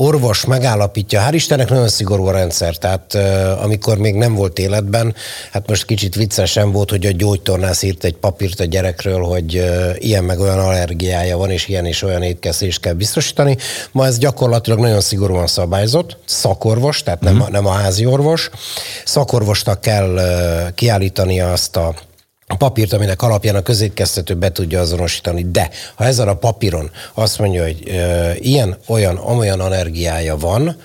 orvos 0.00 0.44
megállapítja, 0.44 1.20
hál' 1.20 1.34
Istennek 1.34 1.68
nagyon 1.68 1.88
szigorú 1.88 2.26
a 2.26 2.32
rendszer, 2.32 2.76
tehát 2.76 3.14
amikor 3.62 3.98
még 3.98 4.14
nem 4.14 4.34
volt 4.34 4.58
életben, 4.58 5.14
hát 5.52 5.68
most 5.68 5.84
kicsit 5.84 6.14
viccesen 6.14 6.72
volt, 6.72 6.90
hogy 6.90 7.06
a 7.06 7.10
gyógytornász 7.10 7.82
írt 7.82 8.04
egy 8.04 8.14
papírt 8.14 8.60
a 8.60 8.64
gyerekről, 8.64 9.22
hogy 9.22 9.64
ilyen 9.98 10.24
meg 10.24 10.40
olyan 10.40 10.58
allergiája 10.58 11.36
van, 11.36 11.50
és 11.50 11.68
ilyen 11.68 11.86
és 11.86 12.02
olyan 12.02 12.22
étkezést 12.22 12.80
kell 12.80 12.92
biztosítani. 12.92 13.56
Ma 13.92 14.06
ez 14.06 14.18
gyakorlatilag 14.18 14.78
nagyon 14.78 15.00
szigorúan 15.00 15.46
szabályzott, 15.46 16.16
szakorvos, 16.24 17.02
tehát 17.02 17.20
nem, 17.20 17.34
mm. 17.34 17.42
nem 17.50 17.66
a 17.66 17.72
házi 17.72 18.06
orvos. 18.06 18.50
Szakorvosnak 19.04 19.80
kell 19.80 20.20
kiállítani 20.74 21.40
azt 21.40 21.76
a 21.76 21.94
papírt, 22.56 22.92
aminek 22.92 23.22
alapján 23.22 23.54
a 23.54 23.62
közétkeztető 23.62 24.34
be 24.34 24.52
tudja 24.52 24.80
azonosítani. 24.80 25.50
De 25.50 25.70
ha 25.94 26.04
ezen 26.04 26.28
a 26.28 26.34
papíron 26.34 26.90
azt 27.14 27.38
mondja, 27.38 27.62
hogy 27.62 27.88
e, 27.88 28.34
ilyen, 28.38 28.76
olyan, 28.86 29.16
amolyan 29.16 29.60
allergiája 29.60 30.36
van, 30.36 30.76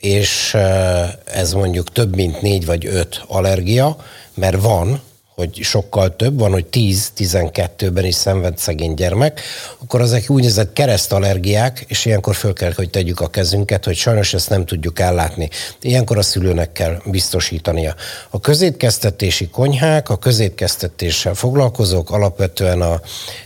és 0.00 0.54
e, 0.54 1.18
ez 1.24 1.52
mondjuk 1.52 1.92
több, 1.92 2.14
mint 2.14 2.42
négy 2.42 2.66
vagy 2.66 2.86
öt 2.86 3.22
allergia, 3.26 3.96
mert 4.34 4.60
van, 4.60 5.00
hogy 5.34 5.58
sokkal 5.62 6.16
több, 6.16 6.38
van, 6.38 6.52
hogy 6.52 6.66
10-12-ben 6.72 8.04
is 8.04 8.14
szenved 8.14 8.58
szegény 8.58 8.94
gyermek, 8.94 9.40
akkor 9.78 10.00
ezek 10.00 10.30
úgynevezett 10.30 10.72
keresztallergiák, 10.72 11.84
és 11.88 12.04
ilyenkor 12.04 12.34
föl 12.34 12.52
kell, 12.52 12.72
hogy 12.76 12.90
tegyük 12.90 13.20
a 13.20 13.28
kezünket, 13.28 13.84
hogy 13.84 13.96
sajnos 13.96 14.34
ezt 14.34 14.48
nem 14.48 14.64
tudjuk 14.64 14.98
ellátni. 14.98 15.48
Ilyenkor 15.80 16.18
a 16.18 16.22
szülőnek 16.22 16.72
kell 16.72 17.00
biztosítania. 17.04 17.94
A 18.30 18.40
közétkeztetési 18.40 19.48
konyhák, 19.48 20.08
a 20.08 20.16
közétkeztetéssel 20.16 21.34
foglalkozók 21.34 22.10
alapvetően 22.10 22.80
a 22.80 23.00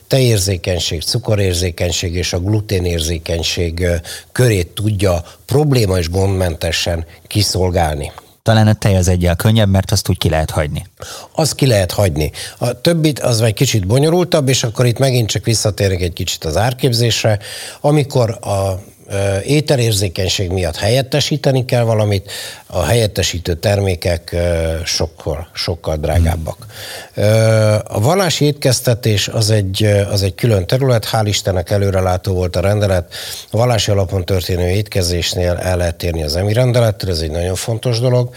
tejérzékenység, 0.07 1.03
cukorérzékenység 1.03 2.15
és 2.15 2.33
a 2.33 2.41
gluténérzékenység 2.41 3.87
körét 4.33 4.69
tudja 4.69 5.23
probléma 5.47 5.99
és 5.99 6.11
gondmentesen 6.11 7.07
kiszolgálni. 7.27 8.13
Talán 8.49 8.67
a 8.67 8.73
tej 8.73 8.97
az 8.97 9.09
egyel 9.09 9.37
könnyebb, 9.37 9.69
mert 9.69 9.91
azt 9.91 10.09
úgy 10.09 10.19
ki 10.19 10.29
lehet 10.29 10.51
hagyni. 10.51 10.87
Azt 11.33 11.55
ki 11.55 11.67
lehet 11.67 11.93
hagyni. 11.93 12.31
A 12.59 12.81
többit 12.81 13.19
az 13.19 13.41
egy 13.41 13.55
kicsit 13.55 13.87
bonyolultabb, 13.87 14.49
és 14.49 14.65
akkor 14.65 14.87
itt 14.87 14.99
megint 14.99 15.29
csak 15.29 15.45
visszatérek 15.45 16.01
egy 16.01 16.13
kicsit 16.13 16.45
az 16.45 16.57
árképzésre. 16.57 17.39
Amikor 17.81 18.31
a 18.31 18.81
ételérzékenység 19.45 20.51
miatt 20.51 20.77
helyettesíteni 20.77 21.65
kell 21.65 21.83
valamit, 21.83 22.31
a 22.67 22.83
helyettesítő 22.83 23.55
termékek 23.55 24.37
sokkal, 24.85 25.49
sokkal 25.53 25.97
drágábbak. 25.97 26.67
A 27.85 28.01
vallási 28.01 28.45
étkeztetés 28.45 29.29
az 29.29 29.51
egy, 29.51 29.85
az 30.11 30.23
egy 30.23 30.35
külön 30.35 30.67
terület, 30.67 31.09
hál' 31.13 31.25
Istennek 31.25 31.71
előrelátó 31.71 32.35
volt 32.35 32.57
a 32.57 32.61
rendelet. 32.61 33.15
A 33.51 33.57
vallási 33.57 33.91
alapon 33.91 34.25
történő 34.25 34.69
étkezésnél 34.69 35.53
el 35.53 35.77
lehet 35.77 35.97
térni 35.97 36.23
az 36.23 36.37
emi 36.37 36.53
rendelettől, 36.53 37.11
ez 37.11 37.21
egy 37.21 37.31
nagyon 37.31 37.55
fontos 37.55 38.01
dolog. 38.01 38.35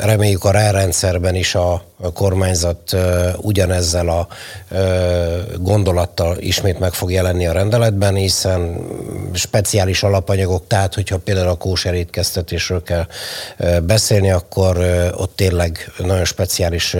Reméljük 0.00 0.44
a 0.44 0.50
rárendszerben 0.50 1.34
is 1.34 1.54
a 1.54 1.82
kormányzat 2.14 2.96
ugyanezzel 3.36 4.08
a 4.08 4.28
gondolattal 5.58 6.36
ismét 6.38 6.78
meg 6.78 6.92
fog 6.92 7.10
jelenni 7.10 7.46
a 7.46 7.52
rendeletben, 7.52 8.14
hiszen 8.14 8.86
speciális 9.42 10.02
alapanyagok, 10.02 10.66
tehát 10.66 10.94
hogyha 10.94 11.18
például 11.18 11.48
a 11.48 11.54
kóserétkeztetésről 11.54 12.82
kell 12.82 13.06
beszélni, 13.82 14.30
akkor 14.30 14.76
ott 15.16 15.36
tényleg 15.36 15.92
nagyon 15.98 16.24
speciális 16.24 16.94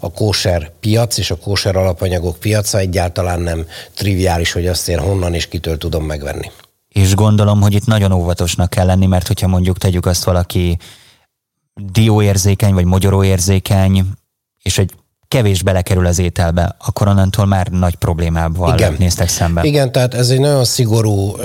a 0.00 0.12
kóser 0.12 0.70
piac 0.80 1.18
és 1.18 1.30
a 1.30 1.36
kóser 1.36 1.76
alapanyagok 1.76 2.38
piaca 2.38 2.78
egyáltalán 2.78 3.40
nem 3.40 3.66
triviális, 3.94 4.52
hogy 4.52 4.66
azt 4.66 4.88
én 4.88 4.98
honnan 4.98 5.34
és 5.34 5.48
kitől 5.48 5.78
tudom 5.78 6.04
megvenni. 6.04 6.50
És 6.88 7.14
gondolom, 7.14 7.60
hogy 7.60 7.74
itt 7.74 7.86
nagyon 7.86 8.12
óvatosnak 8.12 8.70
kell 8.70 8.86
lenni, 8.86 9.06
mert 9.06 9.26
hogyha 9.26 9.46
mondjuk 9.46 9.78
tegyük 9.78 10.06
azt 10.06 10.24
valaki 10.24 10.78
dióérzékeny 11.74 12.74
vagy 12.74 12.84
mogyoróérzékeny, 12.84 14.04
és 14.62 14.78
egy 14.78 14.94
kevés 15.32 15.62
belekerül 15.62 16.06
az 16.06 16.18
ételbe, 16.18 16.76
akkor 16.84 17.08
onnantól 17.08 17.46
már 17.46 17.66
nagy 17.66 17.94
problémával 17.94 18.74
Igen. 18.74 18.96
néztek 18.98 19.28
szembe. 19.28 19.62
Igen, 19.64 19.92
tehát 19.92 20.14
ez 20.14 20.28
egy 20.28 20.40
nagyon 20.40 20.64
szigorú 20.64 21.36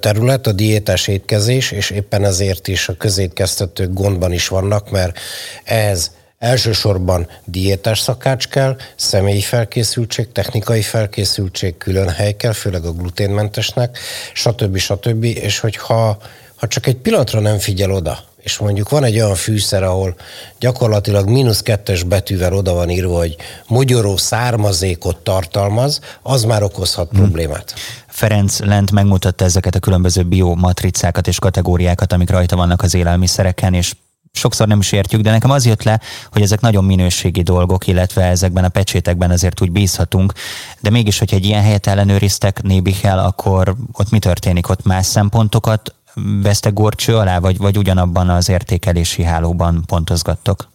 terület, 0.00 0.46
a 0.46 0.52
diétás 0.52 1.08
étkezés, 1.08 1.70
és 1.70 1.90
éppen 1.90 2.24
ezért 2.24 2.68
is 2.68 2.88
a 2.88 2.96
közétkeztetők 2.96 3.92
gondban 3.92 4.32
is 4.32 4.48
vannak, 4.48 4.90
mert 4.90 5.18
ez 5.64 6.10
Elsősorban 6.38 7.28
diétás 7.44 7.98
szakács 7.98 8.48
kell, 8.48 8.76
személyi 8.96 9.40
felkészültség, 9.40 10.32
technikai 10.32 10.82
felkészültség, 10.82 11.76
külön 11.76 12.08
hely 12.08 12.32
kell, 12.32 12.52
főleg 12.52 12.84
a 12.84 12.92
gluténmentesnek, 12.92 13.98
stb. 14.32 14.76
stb. 14.76 15.24
És 15.24 15.58
hogyha 15.58 16.18
ha 16.56 16.68
csak 16.68 16.86
egy 16.86 16.96
pillanatra 16.96 17.40
nem 17.40 17.58
figyel 17.58 17.90
oda, 17.90 18.18
és 18.42 18.58
mondjuk 18.58 18.88
van 18.88 19.04
egy 19.04 19.14
olyan 19.14 19.34
fűszer, 19.34 19.82
ahol 19.82 20.14
gyakorlatilag 20.58 21.28
mínusz 21.28 21.60
kettes 21.60 22.02
betűvel 22.02 22.52
oda 22.52 22.72
van 22.72 22.90
írva, 22.90 23.16
hogy 23.16 23.36
mogyoró 23.66 24.16
származékot 24.16 25.16
tartalmaz, 25.16 26.00
az 26.22 26.44
már 26.44 26.62
okozhat 26.62 27.10
hmm. 27.10 27.18
problémát. 27.18 27.74
Ferenc 28.06 28.58
lent 28.58 28.90
megmutatta 28.90 29.44
ezeket 29.44 29.74
a 29.74 29.78
különböző 29.78 30.22
biomatricákat 30.22 31.26
és 31.26 31.38
kategóriákat, 31.38 32.12
amik 32.12 32.30
rajta 32.30 32.56
vannak 32.56 32.82
az 32.82 32.94
élelmiszereken, 32.94 33.74
és 33.74 33.94
sokszor 34.32 34.66
nem 34.66 34.78
is 34.78 34.92
értjük, 34.92 35.20
de 35.20 35.30
nekem 35.30 35.50
az 35.50 35.66
jött 35.66 35.82
le, 35.82 36.00
hogy 36.30 36.42
ezek 36.42 36.60
nagyon 36.60 36.84
minőségi 36.84 37.42
dolgok, 37.42 37.86
illetve 37.86 38.24
ezekben 38.24 38.64
a 38.64 38.68
pecsétekben 38.68 39.30
azért 39.30 39.60
úgy 39.60 39.70
bízhatunk, 39.70 40.32
de 40.80 40.90
mégis, 40.90 41.18
hogyha 41.18 41.36
egy 41.36 41.44
ilyen 41.44 41.62
helyet 41.62 41.86
ellenőriztek 41.86 42.62
Nébichel, 42.62 43.18
akkor 43.18 43.74
ott 43.92 44.10
mi 44.10 44.18
történik? 44.18 44.68
Ott 44.68 44.84
más 44.84 45.06
szempontokat 45.06 45.94
vesztek 46.42 46.72
gorcső 46.72 47.16
alá, 47.16 47.38
vagy, 47.38 47.56
vagy 47.56 47.76
ugyanabban 47.76 48.28
az 48.28 48.48
értékelési 48.48 49.22
hálóban 49.22 49.82
pontozgattok? 49.86 50.68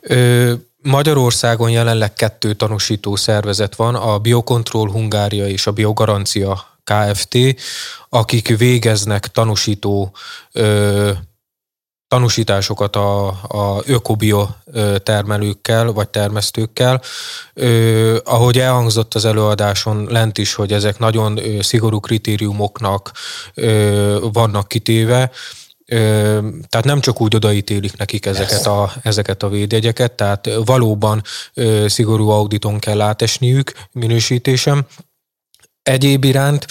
Ö, 0.00 0.52
Magyarországon 0.82 1.70
jelenleg 1.70 2.12
kettő 2.12 2.54
tanúsító 2.54 3.16
szervezet 3.16 3.76
van, 3.76 3.94
a 3.94 4.18
Biocontrol 4.18 4.90
Hungária 4.90 5.46
és 5.46 5.66
a 5.66 5.72
Biogarancia 5.72 6.78
Kft., 6.84 7.36
akik 8.08 8.56
végeznek 8.58 9.26
tanúsító 9.26 10.12
ö, 10.52 11.10
tanúsításokat 12.08 12.96
a, 12.96 13.26
a 13.28 13.82
ökobio 13.84 14.48
termelőkkel 15.02 15.92
vagy 15.92 16.08
termesztőkkel. 16.08 17.02
Ö, 17.54 18.16
ahogy 18.24 18.58
elhangzott 18.58 19.14
az 19.14 19.24
előadáson 19.24 20.06
lent 20.10 20.38
is, 20.38 20.54
hogy 20.54 20.72
ezek 20.72 20.98
nagyon 20.98 21.38
ö, 21.38 21.62
szigorú 21.62 22.00
kritériumoknak 22.00 23.12
ö, 23.54 24.18
vannak 24.32 24.68
kitéve, 24.68 25.30
Ö, 25.88 26.38
tehát 26.68 26.86
nem 26.86 27.00
csak 27.00 27.20
úgy 27.20 27.34
odaítélik 27.34 27.96
nekik 27.96 28.26
ezeket 28.26 28.66
a, 28.66 28.92
ezeket 29.02 29.42
a 29.42 29.48
védjegyeket, 29.48 30.12
tehát 30.12 30.48
valóban 30.64 31.22
ö, 31.54 31.84
szigorú 31.88 32.28
auditon 32.28 32.78
kell 32.78 33.00
átesniük 33.00 33.72
minősítésem. 33.92 34.86
Egyéb 35.82 36.24
iránt 36.24 36.66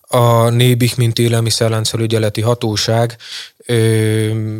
a 0.00 0.48
Nébik, 0.48 0.96
mint 0.96 1.18
élelmiszerláncelőgyeleti 1.18 2.40
hatóság 2.40 3.16
ö, 3.66 4.58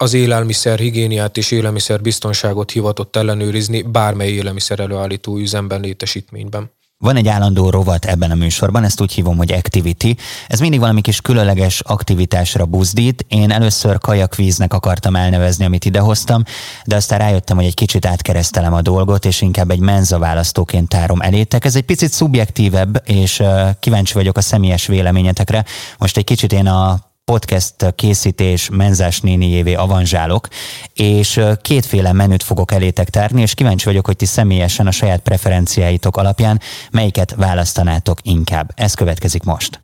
az 0.00 0.14
élelmiszer 0.14 0.78
higiéniát 0.78 1.36
és 1.36 1.50
élelmiszer 1.50 2.00
biztonságot 2.00 2.70
hivatott 2.70 3.16
ellenőrizni 3.16 3.82
bármely 3.82 4.28
élelmiszer 4.28 4.80
előállító 4.80 5.36
üzemben, 5.36 5.80
létesítményben. 5.80 6.70
Van 6.98 7.16
egy 7.16 7.28
állandó 7.28 7.70
rovat 7.70 8.04
ebben 8.04 8.30
a 8.30 8.34
műsorban, 8.34 8.84
ezt 8.84 9.00
úgy 9.00 9.12
hívom, 9.12 9.36
hogy 9.36 9.52
Activity. 9.52 10.16
Ez 10.46 10.60
mindig 10.60 10.80
valami 10.80 11.00
kis 11.00 11.20
különleges 11.20 11.80
aktivitásra 11.80 12.66
buzdít. 12.66 13.24
Én 13.28 13.50
először 13.50 13.98
kajakvíznek 13.98 14.72
akartam 14.72 15.16
elnevezni, 15.16 15.64
amit 15.64 15.84
idehoztam, 15.84 16.42
de 16.84 16.96
aztán 16.96 17.18
rájöttem, 17.18 17.56
hogy 17.56 17.66
egy 17.66 17.74
kicsit 17.74 18.06
átkeresztelem 18.06 18.74
a 18.74 18.82
dolgot, 18.82 19.24
és 19.24 19.40
inkább 19.40 19.70
egy 19.70 19.80
menza 19.80 20.18
választóként 20.18 20.88
tárom 20.88 21.20
elétek. 21.20 21.64
Ez 21.64 21.76
egy 21.76 21.82
picit 21.84 22.12
szubjektívebb, 22.12 23.02
és 23.04 23.42
kíváncsi 23.80 24.14
vagyok 24.14 24.36
a 24.36 24.40
személyes 24.40 24.86
véleményetekre. 24.86 25.64
Most 25.98 26.16
egy 26.16 26.24
kicsit 26.24 26.52
én 26.52 26.66
a 26.66 27.07
podcast 27.28 27.94
készítés 27.94 28.68
menzás 28.72 29.20
néniévé 29.20 29.74
avanzsálok, 29.74 30.48
és 30.94 31.40
kétféle 31.62 32.12
menüt 32.12 32.42
fogok 32.42 32.72
elétek 32.72 33.10
tárni, 33.10 33.42
és 33.42 33.54
kíváncsi 33.54 33.84
vagyok, 33.84 34.06
hogy 34.06 34.16
ti 34.16 34.26
személyesen 34.26 34.86
a 34.86 34.90
saját 34.90 35.20
preferenciáitok 35.20 36.16
alapján 36.16 36.60
melyiket 36.90 37.34
választanátok 37.36 38.18
inkább. 38.22 38.70
Ez 38.74 38.94
következik 38.94 39.42
most. 39.42 39.80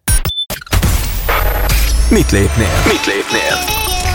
Mit 2.10 2.30
lépnél? 2.30 2.82
Mit 2.86 3.06
lépnél? 3.06 3.56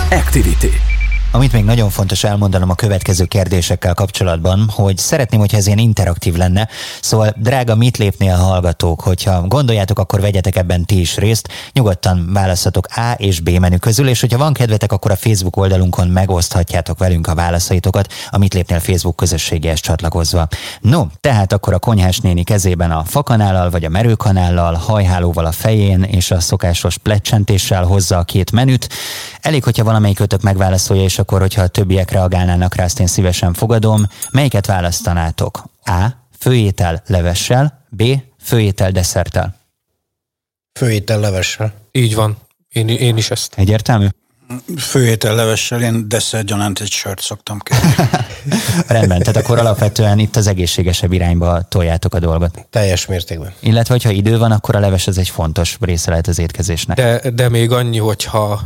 Activity. 0.10 0.89
Amit 1.32 1.54
még 1.54 1.64
nagyon 1.64 1.90
fontos 1.90 2.24
elmondanom 2.24 2.70
a 2.70 2.76
következő 2.76 3.26
kérdésekkel 3.26 3.94
kapcsolatban, 3.94 4.70
hogy 4.76 4.98
szeretném, 4.98 5.40
hogyha 5.40 5.58
ez 5.58 5.66
ilyen 5.66 5.78
interaktív 5.78 6.36
lenne. 6.36 6.68
Szóval, 7.02 7.34
drága, 7.38 7.76
mit 7.76 7.98
lépnél 7.98 8.36
hallgatók, 8.36 9.02
hogyha 9.02 9.48
gondoljátok, 9.48 10.00
akkor 10.00 10.22
vegyetek 10.22 10.56
ebben 10.56 10.86
ti 10.86 11.00
is 11.00 11.18
részt. 11.18 11.50
Nyugodtan 11.74 12.30
választhatok 12.34 12.88
A 12.96 13.12
és 13.18 13.40
B 13.40 13.50
menü 13.50 13.78
közül, 13.78 14.08
és 14.08 14.20
hogyha 14.20 14.38
van 14.38 14.54
kedvetek, 14.54 14.92
akkor 14.92 15.12
a 15.12 15.16
Facebook 15.16 15.58
oldalunkon 15.58 16.08
megoszthatjátok 16.08 16.98
velünk 16.98 17.28
a 17.28 17.36
válaszaitokat, 17.36 18.14
a 18.30 18.38
Mit 18.38 18.54
lépnél 18.54 18.80
Facebook 18.80 19.16
közösségéhez 19.16 19.80
csatlakozva. 19.80 20.48
No, 20.82 21.06
tehát 21.22 21.54
akkor 21.54 21.74
a 21.74 21.80
konyhás 21.80 22.20
néni 22.20 22.44
kezében 22.44 22.92
a 22.92 23.04
fakanállal 23.04 23.70
vagy 23.70 23.86
a 23.86 23.90
merőkanállal, 23.90 24.74
hajhálóval 24.74 25.46
a 25.46 25.52
fején 25.52 26.04
és 26.04 26.32
a 26.32 26.40
szokásos 26.40 26.98
plecsentéssel 26.98 27.84
hozza 27.84 28.18
a 28.18 28.24
két 28.24 28.52
menüt. 28.52 28.90
Elég, 29.42 29.64
hogyha 29.64 29.84
valamelyik 29.84 30.20
ötök 30.20 30.42
megválaszolja, 30.42 31.04
és 31.04 31.18
akkor, 31.20 31.40
hogyha 31.40 31.62
a 31.62 31.68
többiek 31.68 32.12
reagálnának 32.12 32.76
rá, 32.76 32.84
azt 32.84 33.00
én 33.00 33.08
szívesen 33.08 33.54
fogadom. 33.54 34.06
Melyiket 34.32 34.66
választanátok? 34.66 35.64
A. 35.84 36.08
Főétel 36.40 37.04
levessel, 37.08 37.86
B. 37.90 38.04
Főétel 38.42 38.92
desszerttel. 38.92 39.56
Főétel 40.80 41.20
levessel. 41.20 41.74
Így 41.92 42.16
van. 42.16 42.38
Én, 42.70 42.88
én 42.88 43.18
is 43.18 43.32
ezt. 43.32 43.54
Egyértelmű? 43.56 44.08
Főétel 44.78 45.36
levessel, 45.36 45.82
én 45.82 46.10
desszert 46.10 46.46
gyanánt 46.46 46.80
egy 46.80 46.92
sört 46.92 47.22
szoktam 47.22 47.60
kérni. 47.60 47.94
Rendben, 48.88 49.20
tehát 49.20 49.36
akkor 49.36 49.60
alapvetően 49.60 50.20
itt 50.20 50.36
az 50.36 50.48
egészségesebb 50.48 51.12
irányba 51.12 51.62
toljátok 51.62 52.14
a 52.14 52.20
dolgot. 52.20 52.68
Teljes 52.70 53.06
mértékben. 53.06 53.54
Illetve, 53.60 53.94
hogyha 53.94 54.10
idő 54.10 54.38
van, 54.38 54.52
akkor 54.52 54.76
a 54.76 54.80
leves 54.80 55.08
az 55.08 55.18
egy 55.18 55.30
fontos 55.30 55.78
része 55.80 56.10
lehet 56.10 56.28
az 56.28 56.40
étkezésnek. 56.40 56.98
De, 56.98 57.30
de 57.30 57.50
még 57.50 57.72
annyi, 57.72 57.98
hogyha 57.98 58.62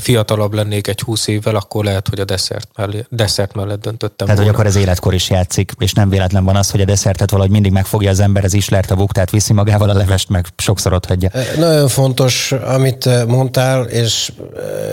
fiatalabb 0.00 0.54
lennék 0.54 0.86
egy 0.86 1.00
húsz 1.00 1.26
évvel, 1.26 1.54
akkor 1.54 1.84
lehet, 1.84 2.08
hogy 2.08 2.20
a 2.20 2.24
desszert 2.24 2.68
mellett, 2.76 3.06
desszert 3.10 3.54
mellett 3.54 3.80
döntöttem 3.80 4.26
Tehát, 4.26 4.34
volna. 4.34 4.42
hogy 4.42 4.50
akkor 4.50 4.66
az 4.66 4.76
életkor 4.76 5.14
is 5.14 5.30
játszik, 5.30 5.72
és 5.78 5.92
nem 5.92 6.08
véletlen 6.08 6.44
van 6.44 6.56
az, 6.56 6.70
hogy 6.70 6.80
a 6.80 6.84
desszertet 6.84 7.30
valahogy 7.30 7.52
mindig 7.52 7.72
megfogja 7.72 8.10
az 8.10 8.20
ember, 8.20 8.44
az 8.44 8.54
islert 8.54 8.90
a 8.90 8.94
buktát 8.94 9.30
viszi 9.30 9.52
magával, 9.52 9.90
a 9.90 9.94
levest 9.94 10.28
meg 10.28 10.46
sokszor 10.56 10.92
ott 10.92 11.06
hagyja. 11.06 11.30
Nagyon 11.56 11.88
fontos, 11.88 12.52
amit 12.52 13.26
mondtál, 13.26 13.84
és 13.84 14.32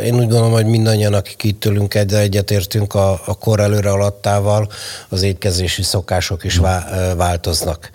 én 0.03 0.13
úgy 0.13 0.19
gondolom, 0.19 0.51
hogy 0.51 0.65
mindannyian, 0.65 1.13
akik 1.13 1.43
itt 1.43 1.65
ülünk, 1.65 1.93
egyre 1.93 2.17
egyetértünk 2.19 2.93
a, 2.93 3.11
a 3.25 3.37
kor 3.37 3.59
előre 3.59 3.89
alattával, 3.89 4.67
az 5.09 5.21
étkezési 5.21 5.83
szokások 5.83 6.43
is 6.43 6.57
vá- 6.57 7.15
változnak 7.15 7.89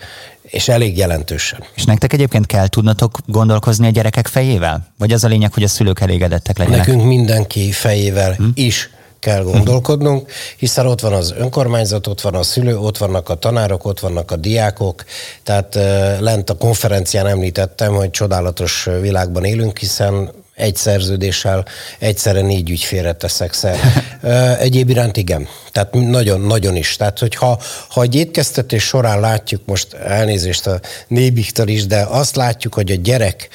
és 0.50 0.68
elég 0.68 0.96
jelentősen. 0.96 1.64
És 1.74 1.84
nektek 1.84 2.12
egyébként 2.12 2.46
kell 2.46 2.66
tudnatok 2.66 3.18
gondolkozni 3.26 3.86
a 3.86 3.90
gyerekek 3.90 4.26
fejével? 4.26 4.86
Vagy 4.98 5.12
az 5.12 5.24
a 5.24 5.28
lényeg, 5.28 5.52
hogy 5.52 5.62
a 5.62 5.68
szülők 5.68 6.00
elégedettek 6.00 6.58
legyenek? 6.58 6.86
Nekünk 6.86 7.04
mindenki 7.04 7.72
fejével 7.72 8.32
hm? 8.32 8.44
is 8.54 8.90
kell 9.18 9.42
gondolkodnunk, 9.42 10.30
hiszen 10.56 10.86
ott 10.86 11.00
van 11.00 11.12
az 11.12 11.34
önkormányzat, 11.38 12.06
ott 12.06 12.20
van 12.20 12.34
a 12.34 12.42
szülő, 12.42 12.78
ott 12.78 12.98
vannak 12.98 13.28
a 13.28 13.34
tanárok, 13.34 13.84
ott 13.84 14.00
vannak 14.00 14.30
a 14.30 14.36
diákok, 14.36 15.04
tehát 15.42 15.74
lent 16.20 16.50
a 16.50 16.54
konferencián 16.54 17.26
említettem, 17.26 17.94
hogy 17.94 18.10
csodálatos 18.10 18.88
világban 19.00 19.44
élünk, 19.44 19.78
hiszen 19.78 20.30
egy 20.60 20.76
szerződéssel 20.76 21.64
egyszerre 21.98 22.40
négy 22.40 22.70
ügyfélre 22.70 23.12
teszek 23.12 23.52
szer. 23.52 23.78
Egyéb 24.58 24.88
iránt 24.88 25.16
igen. 25.16 25.48
Tehát 25.72 25.92
nagyon-nagyon 25.94 26.76
is. 26.76 26.96
Tehát, 26.96 27.18
hogyha 27.18 27.60
ha 27.88 28.02
egy 28.02 28.14
étkeztetés 28.14 28.82
során 28.82 29.20
látjuk, 29.20 29.62
most 29.64 29.92
elnézést 29.94 30.66
a 30.66 30.80
nébiktől 31.08 31.68
is, 31.68 31.86
de 31.86 32.06
azt 32.08 32.36
látjuk, 32.36 32.74
hogy 32.74 32.90
a 32.90 32.94
gyerek, 32.94 33.48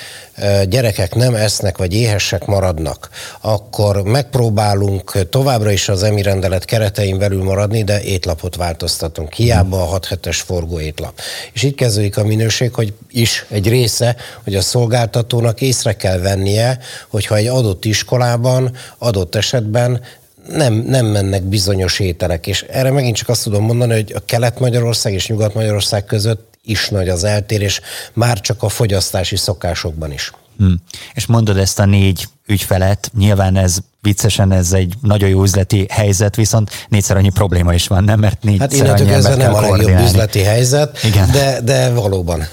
gyerekek 0.69 1.15
nem 1.15 1.35
esznek, 1.35 1.77
vagy 1.77 1.93
éhesek 1.93 2.45
maradnak, 2.45 3.09
akkor 3.41 4.03
megpróbálunk 4.03 5.29
továbbra 5.29 5.71
is 5.71 5.89
az 5.89 6.03
emi 6.03 6.21
rendelet 6.21 6.65
keretein 6.65 7.17
belül 7.17 7.43
maradni, 7.43 7.83
de 7.83 8.01
étlapot 8.01 8.55
változtatunk. 8.55 9.33
Hiába 9.33 9.81
a 9.81 9.85
6 9.85 10.07
7 10.07 10.35
forgó 10.35 10.79
étlap. 10.79 11.19
És 11.53 11.63
itt 11.63 11.75
kezdődik 11.75 12.17
a 12.17 12.23
minőség, 12.23 12.73
hogy 12.73 12.93
is 13.11 13.45
egy 13.49 13.69
része, 13.69 14.15
hogy 14.43 14.55
a 14.55 14.61
szolgáltatónak 14.61 15.61
észre 15.61 15.95
kell 15.95 16.19
vennie, 16.19 16.79
hogyha 17.07 17.35
egy 17.35 17.47
adott 17.47 17.85
iskolában, 17.85 18.75
adott 18.97 19.35
esetben 19.35 20.01
nem, 20.49 20.73
nem 20.73 21.05
mennek 21.05 21.43
bizonyos 21.43 21.99
ételek, 21.99 22.47
és 22.47 22.61
erre 22.61 22.91
megint 22.91 23.15
csak 23.15 23.29
azt 23.29 23.43
tudom 23.43 23.63
mondani, 23.63 23.93
hogy 23.93 24.13
a 24.15 24.25
Kelet-Magyarország 24.25 25.13
és 25.13 25.27
Nyugat-Magyarország 25.27 26.05
között 26.05 26.54
is 26.65 26.89
nagy 26.89 27.09
az 27.09 27.23
eltérés, 27.23 27.81
már 28.13 28.41
csak 28.41 28.63
a 28.63 28.69
fogyasztási 28.69 29.35
szokásokban 29.35 30.11
is. 30.11 30.31
Hmm. 30.57 30.81
És 31.13 31.25
mondod 31.25 31.57
ezt 31.57 31.79
a 31.79 31.85
négy 31.85 32.27
ügyfelet, 32.47 33.11
nyilván 33.17 33.55
ez 33.55 33.77
viccesen 34.01 34.51
ez 34.51 34.73
egy 34.73 34.93
nagyon 35.01 35.29
jó 35.29 35.43
üzleti 35.43 35.85
helyzet, 35.89 36.35
viszont 36.35 36.71
négyszer 36.87 37.17
annyi 37.17 37.29
probléma 37.29 37.73
is 37.73 37.87
van, 37.87 38.03
nem? 38.03 38.19
Mert 38.19 38.43
négyszer 38.43 38.87
hát 38.87 38.99
annyi 38.99 39.11
ez 39.11 39.25
nem 39.25 39.53
a 39.53 39.61
legjobb 39.61 39.99
üzleti 39.99 40.39
helyzet, 40.39 41.03
Igen. 41.03 41.31
De, 41.31 41.61
de 41.61 41.93
valóban. 41.93 42.47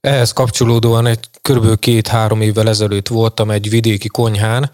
Ehhez 0.00 0.32
kapcsolódóan 0.32 1.06
egy 1.06 1.18
kb. 1.42 1.78
két-három 1.78 2.40
évvel 2.40 2.68
ezelőtt 2.68 3.08
voltam 3.08 3.50
egy 3.50 3.70
vidéki 3.70 4.08
konyhán. 4.08 4.70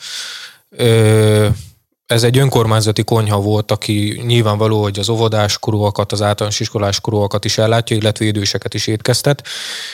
Ez 2.12 2.22
egy 2.22 2.38
önkormányzati 2.38 3.04
konyha 3.04 3.40
volt, 3.40 3.70
aki 3.70 4.22
nyilvánvaló, 4.26 4.82
hogy 4.82 4.98
az 4.98 5.08
óvodás 5.08 5.58
korúakat, 5.58 6.12
az 6.12 6.22
általános 6.22 6.60
iskolás 6.60 7.00
korúakat 7.00 7.44
is 7.44 7.58
ellátja, 7.58 7.96
illetve 7.96 8.24
időseket 8.24 8.74
is 8.74 8.86
étkeztet. 8.86 9.42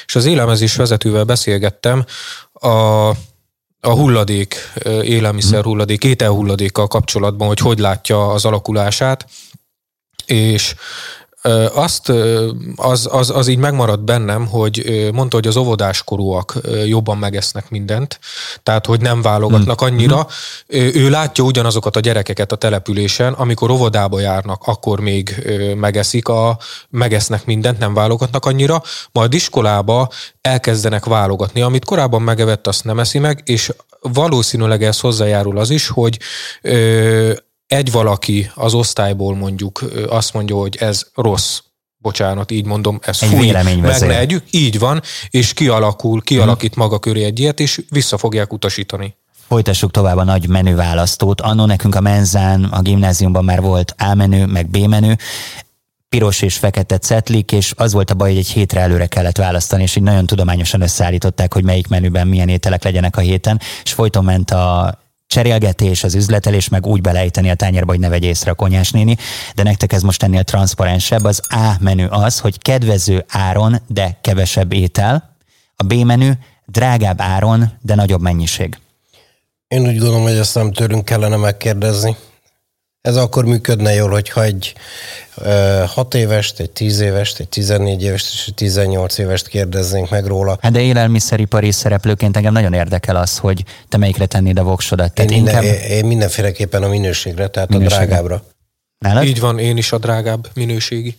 És 0.06 0.16
az 0.16 0.24
élelmezés 0.24 0.76
vezetővel 0.76 1.24
beszélgettem 1.24 2.04
a 2.52 3.10
a 3.80 3.90
hulladék, 3.90 4.72
élelmiszer 5.02 5.64
hulladék, 5.64 6.04
ételhulladékkal 6.04 6.86
kapcsolatban, 6.86 7.48
hogy 7.48 7.58
hogy 7.58 7.78
látja 7.78 8.30
az 8.30 8.44
alakulását, 8.44 9.26
és 10.26 10.74
azt, 11.74 12.12
az, 12.76 13.08
az, 13.10 13.30
az 13.30 13.48
így 13.48 13.58
megmaradt 13.58 14.04
bennem, 14.04 14.46
hogy 14.46 15.08
mondta, 15.12 15.36
hogy 15.36 15.46
az 15.46 15.56
óvodáskorúak 15.56 16.54
jobban 16.86 17.18
megesznek 17.18 17.70
mindent, 17.70 18.18
tehát 18.62 18.86
hogy 18.86 19.00
nem 19.00 19.22
válogatnak 19.22 19.80
hmm. 19.80 19.88
annyira. 19.88 20.26
Ő 20.66 21.10
látja 21.10 21.44
ugyanazokat 21.44 21.96
a 21.96 22.00
gyerekeket 22.00 22.52
a 22.52 22.56
településen, 22.56 23.32
amikor 23.32 23.70
óvodába 23.70 24.20
járnak, 24.20 24.62
akkor 24.64 25.00
még 25.00 25.46
megeszik, 25.76 26.28
a, 26.28 26.58
megesznek 26.88 27.44
mindent, 27.44 27.78
nem 27.78 27.94
válogatnak 27.94 28.46
annyira, 28.46 28.82
majd 29.12 29.34
iskolába 29.34 30.08
elkezdenek 30.40 31.04
válogatni. 31.04 31.60
Amit 31.60 31.84
korábban 31.84 32.22
megevett, 32.22 32.66
azt 32.66 32.84
nem 32.84 32.98
eszi 32.98 33.18
meg, 33.18 33.42
és 33.44 33.72
valószínűleg 34.00 34.82
ez 34.82 35.00
hozzájárul 35.00 35.58
az 35.58 35.70
is, 35.70 35.88
hogy 35.88 36.18
egy 37.68 37.90
valaki 37.90 38.50
az 38.54 38.74
osztályból 38.74 39.36
mondjuk 39.36 39.84
azt 40.08 40.32
mondja, 40.32 40.56
hogy 40.56 40.76
ez 40.76 41.06
rossz, 41.14 41.60
bocsánat, 41.98 42.50
így 42.50 42.64
mondom, 42.64 42.98
ez 43.02 43.18
egy 43.20 43.28
fúj, 43.28 43.50
meg 43.50 44.00
ne 44.00 44.18
együk, 44.18 44.44
így 44.50 44.78
van, 44.78 45.02
és 45.30 45.52
kialakul, 45.52 46.22
kialakít 46.22 46.74
hmm. 46.74 46.82
maga 46.82 46.98
köré 46.98 47.24
egy 47.24 47.38
ilyet, 47.38 47.60
és 47.60 47.82
vissza 47.90 48.18
fogják 48.18 48.52
utasítani. 48.52 49.16
Folytassuk 49.46 49.90
tovább 49.90 50.16
a 50.16 50.24
nagy 50.24 50.48
menüválasztót. 50.48 51.40
Annó 51.40 51.64
nekünk 51.64 51.94
a 51.94 52.00
menzán, 52.00 52.64
a 52.64 52.80
gimnáziumban 52.80 53.44
már 53.44 53.60
volt 53.60 53.94
A 53.98 54.14
menü, 54.14 54.44
meg 54.44 54.68
B 54.68 54.76
menü, 54.76 55.12
piros 56.08 56.42
és 56.42 56.56
fekete 56.56 56.98
cetlik, 56.98 57.52
és 57.52 57.72
az 57.76 57.92
volt 57.92 58.10
a 58.10 58.14
baj, 58.14 58.28
hogy 58.28 58.38
egy 58.38 58.48
hétre 58.48 58.80
előre 58.80 59.06
kellett 59.06 59.36
választani, 59.36 59.82
és 59.82 59.96
így 59.96 60.02
nagyon 60.02 60.26
tudományosan 60.26 60.80
összeállították, 60.80 61.52
hogy 61.52 61.64
melyik 61.64 61.88
menüben 61.88 62.26
milyen 62.28 62.48
ételek 62.48 62.84
legyenek 62.84 63.16
a 63.16 63.20
héten, 63.20 63.60
és 63.82 63.92
folyton 63.92 64.24
ment 64.24 64.50
a 64.50 64.98
cserélgetés, 65.28 66.04
az 66.04 66.14
üzletelés, 66.14 66.68
meg 66.68 66.86
úgy 66.86 67.00
belejteni 67.00 67.50
a 67.50 67.54
tányérba, 67.54 67.90
hogy 67.90 68.00
ne 68.00 68.08
vegy 68.08 68.24
észre 68.24 68.50
a 68.50 68.54
konyás 68.54 68.90
néni, 68.90 69.16
de 69.54 69.62
nektek 69.62 69.92
ez 69.92 70.02
most 70.02 70.22
ennél 70.22 70.42
transzparensebb. 70.42 71.24
Az 71.24 71.40
A 71.48 71.76
menü 71.80 72.06
az, 72.06 72.38
hogy 72.38 72.58
kedvező 72.58 73.24
áron, 73.28 73.82
de 73.86 74.18
kevesebb 74.20 74.72
étel. 74.72 75.36
A 75.76 75.82
B 75.82 75.92
menü 75.92 76.30
drágább 76.66 77.20
áron, 77.20 77.72
de 77.82 77.94
nagyobb 77.94 78.20
mennyiség. 78.20 78.78
Én 79.68 79.80
úgy 79.80 79.98
gondolom, 79.98 80.22
hogy 80.22 80.36
ezt 80.36 80.54
nem 80.54 80.72
tőlünk 80.72 81.04
kellene 81.04 81.36
megkérdezni. 81.36 82.16
Ez 83.08 83.16
akkor 83.16 83.44
működne 83.44 83.92
jól, 83.92 84.10
hogyha 84.10 84.42
egy 84.42 84.74
6 85.86 86.14
évest, 86.14 86.60
egy 86.60 86.70
10 86.70 87.00
évest, 87.00 87.38
egy 87.38 87.48
14 87.48 88.02
évest 88.02 88.32
és 88.32 88.46
egy 88.46 88.54
18 88.54 89.18
évest 89.18 89.48
kérdeznénk 89.48 90.10
meg 90.10 90.26
róla. 90.26 90.58
Hát 90.60 90.72
de 90.72 90.80
élelmiszeripari 90.80 91.72
szereplőként 91.72 92.36
engem 92.36 92.52
nagyon 92.52 92.72
érdekel 92.72 93.16
az, 93.16 93.38
hogy 93.38 93.64
te 93.88 93.96
melyikre 93.96 94.26
tennéd 94.26 94.58
a 94.58 94.62
voksodat. 94.62 95.18
Én, 95.18 95.24
minden, 95.24 95.62
inkább... 95.62 95.90
én 95.90 96.04
mindenféleképpen 96.04 96.82
a 96.82 96.88
minőségre, 96.88 97.48
tehát 97.48 97.68
minőségre. 97.68 98.02
a 98.02 98.06
drágábbra. 98.06 98.44
Nálad? 98.98 99.24
Így 99.24 99.40
van, 99.40 99.58
én 99.58 99.76
is 99.76 99.92
a 99.92 99.98
drágább 99.98 100.48
minőségi. 100.54 101.16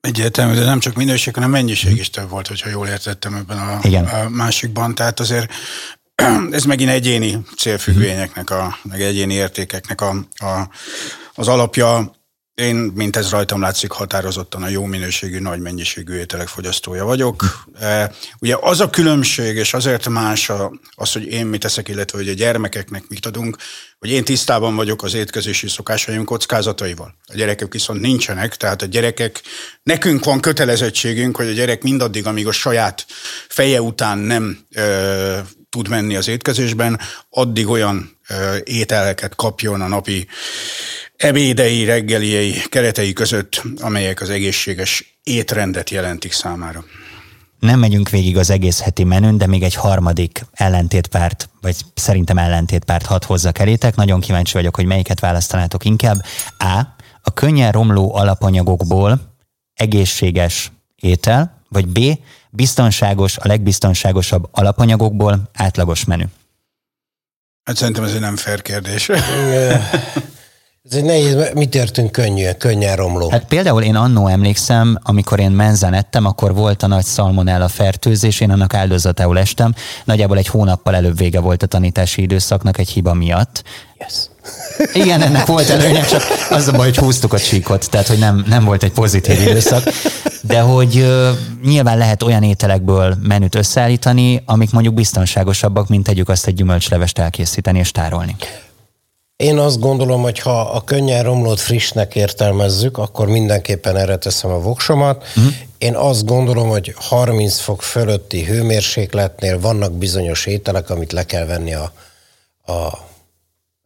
Egyértelmű, 0.00 0.54
de 0.54 0.64
nem 0.64 0.80
csak 0.80 0.94
minőség, 0.94 1.34
hanem 1.34 1.50
mennyiség 1.50 1.96
is 1.96 2.10
több 2.10 2.30
volt, 2.30 2.46
hogyha 2.46 2.68
jól 2.68 2.86
értettem 2.86 3.34
ebben 3.34 3.58
a, 3.58 3.78
Igen. 3.82 4.04
a 4.04 4.28
másikban. 4.28 4.94
Tehát 4.94 5.20
azért 5.20 5.52
ez 6.50 6.64
megint 6.64 6.90
egyéni 6.90 7.38
célfüggvényeknek, 7.56 8.50
a, 8.50 8.78
meg 8.82 9.02
egyéni 9.02 9.34
értékeknek 9.34 10.00
a, 10.00 10.08
a, 10.36 10.68
az 11.34 11.48
alapja. 11.48 12.16
Én, 12.54 12.76
mint 12.76 13.16
ez 13.16 13.30
rajtam 13.30 13.60
látszik, 13.60 13.90
határozottan 13.90 14.62
a 14.62 14.68
jó 14.68 14.84
minőségű, 14.84 15.38
nagy 15.38 15.60
mennyiségű 15.60 16.14
ételek 16.14 16.48
fogyasztója 16.48 17.04
vagyok. 17.04 17.66
E, 17.80 18.12
ugye 18.38 18.56
az 18.60 18.80
a 18.80 18.90
különbség, 18.90 19.56
és 19.56 19.74
azért 19.74 20.08
más 20.08 20.50
az, 20.94 21.12
hogy 21.12 21.26
én 21.26 21.46
mit 21.46 21.60
teszek, 21.60 21.88
illetve 21.88 22.18
hogy 22.18 22.28
a 22.28 22.32
gyermekeknek 22.32 23.08
mit 23.08 23.26
adunk, 23.26 23.56
hogy 23.98 24.10
én 24.10 24.24
tisztában 24.24 24.76
vagyok 24.76 25.02
az 25.02 25.14
étkezési 25.14 25.68
szokásaim 25.68 26.24
kockázataival. 26.24 27.14
A 27.26 27.34
gyerekek 27.34 27.72
viszont 27.72 28.00
nincsenek, 28.00 28.56
tehát 28.56 28.82
a 28.82 28.86
gyerekek, 28.86 29.42
nekünk 29.82 30.24
van 30.24 30.40
kötelezettségünk, 30.40 31.36
hogy 31.36 31.48
a 31.48 31.52
gyerek 31.52 31.82
mindaddig, 31.82 32.26
amíg 32.26 32.46
a 32.46 32.52
saját 32.52 33.06
feje 33.48 33.82
után 33.82 34.18
nem 34.18 34.58
ö, 34.74 35.38
tud 35.70 35.88
menni 35.88 36.16
az 36.16 36.28
étkezésben, 36.28 37.00
addig 37.30 37.68
olyan 37.68 38.18
ételeket 38.64 39.34
kapjon 39.34 39.80
a 39.80 39.86
napi 39.86 40.26
ebédei, 41.16 41.84
reggeliei, 41.84 42.62
keretei 42.68 43.12
között, 43.12 43.62
amelyek 43.80 44.20
az 44.20 44.30
egészséges 44.30 45.18
étrendet 45.22 45.90
jelentik 45.90 46.32
számára. 46.32 46.84
Nem 47.58 47.78
megyünk 47.78 48.08
végig 48.08 48.36
az 48.36 48.50
egész 48.50 48.80
heti 48.80 49.04
menün, 49.04 49.38
de 49.38 49.46
még 49.46 49.62
egy 49.62 49.74
harmadik 49.74 50.44
ellentétpárt, 50.52 51.48
vagy 51.60 51.76
szerintem 51.94 52.38
ellentétpárt 52.38 53.06
hat 53.06 53.24
hozzak 53.24 53.58
elétek. 53.58 53.94
Nagyon 53.94 54.20
kíváncsi 54.20 54.52
vagyok, 54.52 54.76
hogy 54.76 54.84
melyiket 54.84 55.20
választanátok 55.20 55.84
inkább. 55.84 56.24
A. 56.58 56.96
A 57.22 57.32
könnyen 57.32 57.72
romló 57.72 58.14
alapanyagokból 58.14 59.36
egészséges 59.74 60.72
étel, 60.96 61.62
vagy 61.68 61.86
B. 61.86 61.98
Biztonságos, 62.50 63.36
a 63.36 63.46
legbiztonságosabb 63.46 64.48
alapanyagokból 64.50 65.50
átlagos 65.54 66.04
menü. 66.04 66.24
Hát 67.64 67.76
szerintem 67.76 68.04
ez 68.04 68.12
egy 68.14 68.20
nem 68.20 68.36
fair 68.36 68.62
kérdés. 68.62 69.10
Ez 70.90 70.96
egy 70.96 71.04
nehéz, 71.04 71.50
mit 71.54 71.74
értünk 71.74 72.12
könnyű, 72.12 72.50
könnyen 72.50 72.96
romló? 72.96 73.30
Hát 73.30 73.44
például 73.44 73.82
én 73.82 73.94
annó 73.94 74.26
emlékszem, 74.26 74.98
amikor 75.02 75.40
én 75.40 75.50
menzen 75.50 75.94
ettem, 75.94 76.24
akkor 76.26 76.54
volt 76.54 76.82
a 76.82 76.86
nagy 76.86 77.04
szalmonella 77.04 77.68
fertőzés, 77.68 78.40
én 78.40 78.50
annak 78.50 78.74
áldozatául 78.74 79.38
estem. 79.38 79.74
Nagyjából 80.04 80.38
egy 80.38 80.46
hónappal 80.46 80.94
előbb 80.94 81.18
vége 81.18 81.40
volt 81.40 81.62
a 81.62 81.66
tanítási 81.66 82.22
időszaknak 82.22 82.78
egy 82.78 82.88
hiba 82.88 83.14
miatt. 83.14 83.62
Yes. 83.98 84.14
Igen, 84.92 85.22
ennek 85.22 85.46
volt 85.46 85.68
előnye, 85.68 86.04
csak 86.04 86.22
az 86.50 86.68
a 86.68 86.72
baj, 86.72 86.84
hogy 86.84 86.96
húztuk 86.96 87.32
a 87.32 87.38
csíkot, 87.38 87.90
tehát 87.90 88.06
hogy 88.06 88.18
nem, 88.18 88.44
nem 88.46 88.64
volt 88.64 88.82
egy 88.82 88.92
pozitív 88.92 89.40
időszak. 89.40 89.82
De 90.40 90.60
hogy 90.60 90.96
uh, 90.96 91.28
nyilván 91.64 91.98
lehet 91.98 92.22
olyan 92.22 92.42
ételekből 92.42 93.16
menüt 93.22 93.54
összeállítani, 93.54 94.42
amik 94.46 94.70
mondjuk 94.70 94.94
biztonságosabbak, 94.94 95.88
mint 95.88 96.04
tegyük 96.04 96.28
azt 96.28 96.46
egy 96.46 96.54
gyümölcslevest 96.54 97.18
elkészíteni 97.18 97.78
és 97.78 97.90
tárolni. 97.90 98.36
Én 99.44 99.58
azt 99.58 99.80
gondolom, 99.80 100.22
hogy 100.22 100.38
ha 100.38 100.60
a 100.60 100.84
könnyen 100.84 101.22
romlót 101.22 101.60
frissnek 101.60 102.14
értelmezzük, 102.14 102.98
akkor 102.98 103.28
mindenképpen 103.28 103.96
erre 103.96 104.16
teszem 104.16 104.50
a 104.50 104.60
voksomat. 104.60 105.24
Uh-huh. 105.36 105.52
Én 105.78 105.96
azt 105.96 106.24
gondolom, 106.24 106.68
hogy 106.68 106.94
30 106.96 107.58
fok 107.58 107.82
fölötti 107.82 108.44
hőmérsékletnél 108.44 109.60
vannak 109.60 109.92
bizonyos 109.92 110.46
ételek, 110.46 110.90
amit 110.90 111.12
le 111.12 111.24
kell 111.24 111.44
venni 111.44 111.74
a, 111.74 111.92
a, 112.66 112.98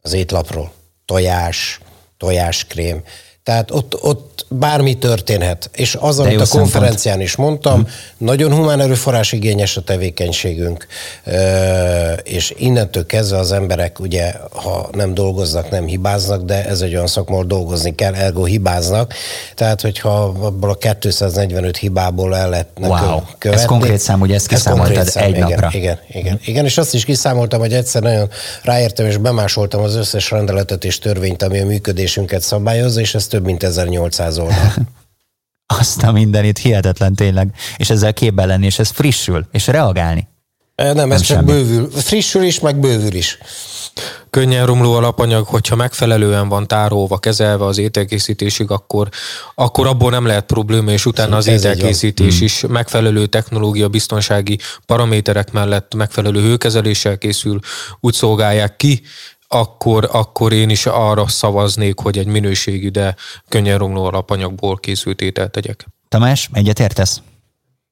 az 0.01 0.13
étlapról. 0.13 0.71
Tojás, 1.05 1.79
tojáskrém. 2.17 3.03
Tehát 3.43 3.71
ott, 3.71 4.03
ott 4.03 4.45
bármi 4.49 4.97
történhet. 4.97 5.69
És 5.73 5.97
az, 5.99 6.19
amit 6.19 6.41
a 6.41 6.47
konferencián 6.49 6.97
szempont. 6.97 7.21
is 7.21 7.35
mondtam, 7.35 7.73
hmm. 7.73 7.87
nagyon 8.17 8.53
humán 8.53 8.81
erőforrás 8.81 9.31
igényes 9.31 9.77
a 9.77 9.81
tevékenységünk, 9.81 10.87
és 12.23 12.53
innentől 12.57 13.05
kezdve 13.05 13.37
az 13.37 13.51
emberek 13.51 13.99
ugye, 13.99 14.33
ha 14.51 14.89
nem 14.91 15.13
dolgoznak, 15.13 15.69
nem 15.69 15.85
hibáznak, 15.85 16.41
de 16.41 16.65
ez 16.65 16.81
egy 16.81 16.93
olyan 16.93 17.07
szakma, 17.07 17.33
ahol 17.33 17.45
dolgozni 17.45 17.95
kell, 17.95 18.13
ergo 18.13 18.43
hibáznak. 18.43 19.13
Tehát, 19.55 19.81
hogyha 19.81 20.23
abból 20.23 20.69
a 20.69 20.97
245 20.99 21.77
hibából 21.77 22.35
el 22.35 22.49
lehetne 22.49 22.87
wow. 22.87 23.21
követni. 23.37 23.61
Ez 23.61 23.67
konkrét 23.67 23.99
szám, 23.99 24.21
ugye 24.21 24.35
ezt 24.35 24.47
kiszámoltad 24.47 25.07
szám, 25.07 25.23
egy 25.23 25.29
igen, 25.29 25.49
napra. 25.49 25.69
Igen, 25.71 25.99
igen, 26.11 26.39
igen, 26.45 26.65
és 26.65 26.77
azt 26.77 26.93
is 26.93 27.05
kiszámoltam, 27.05 27.59
hogy 27.59 27.73
egyszer 27.73 28.01
nagyon 28.01 28.29
ráértem, 28.63 29.05
és 29.05 29.17
bemásoltam 29.17 29.81
az 29.81 29.95
összes 29.95 30.31
rendeletet 30.31 30.83
és 30.83 30.99
törvényt, 30.99 31.43
ami 31.43 31.59
a 31.59 31.65
működésünket 31.65 32.41
szabályozza, 32.41 32.99
és 32.99 33.15
ezt 33.15 33.32
több 33.33 33.45
mint 33.45 33.63
1800 33.63 34.37
oldal. 34.37 34.73
Azt 35.79 36.03
a 36.03 36.11
mindenit, 36.11 36.57
hihetetlen 36.57 37.15
tényleg. 37.15 37.55
És 37.77 37.89
ezzel 37.89 38.13
képben 38.13 38.47
lenni, 38.47 38.65
és 38.65 38.79
ez 38.79 38.89
frissül, 38.89 39.47
és 39.51 39.67
reagálni. 39.67 40.27
Nem, 40.75 40.95
nem 40.95 41.11
ez 41.11 41.21
csak 41.21 41.37
semmi. 41.37 41.51
bővül. 41.51 41.89
Frissül 41.91 42.43
is, 42.43 42.59
meg 42.59 42.79
bővül 42.79 43.13
is. 43.13 43.37
Könnyen 44.29 44.65
romló 44.65 44.93
alapanyag, 44.93 45.47
hogyha 45.47 45.75
megfelelően 45.75 46.49
van 46.49 46.67
tárolva, 46.67 47.17
kezelve 47.17 47.65
az 47.65 47.77
ételkészítésig, 47.77 48.71
akkor, 48.71 49.09
akkor 49.55 49.87
abból 49.87 50.11
nem 50.11 50.25
lehet 50.25 50.45
probléma, 50.45 50.91
és 50.91 51.05
utána 51.05 51.35
az 51.35 51.47
ételkészítés 51.47 52.35
hmm. 52.35 52.45
is 52.45 52.63
megfelelő 52.67 53.25
technológia, 53.25 53.87
biztonsági 53.87 54.59
paraméterek 54.85 55.51
mellett 55.51 55.95
megfelelő 55.95 56.41
hőkezeléssel 56.41 57.17
készül, 57.17 57.59
úgy 57.99 58.13
szolgálják 58.13 58.75
ki, 58.75 59.01
akkor, 59.53 60.09
akkor 60.11 60.53
én 60.53 60.69
is 60.69 60.85
arra 60.85 61.27
szavaznék, 61.27 61.99
hogy 61.99 62.17
egy 62.17 62.27
minőségű, 62.27 62.89
de 62.89 63.15
könnyen 63.49 63.77
romló 63.77 64.03
alapanyagból 64.03 64.77
készült 64.77 65.21
ételt 65.21 65.51
tegyek. 65.51 65.85
Tamás, 66.09 66.49
egyetértesz? 66.53 67.21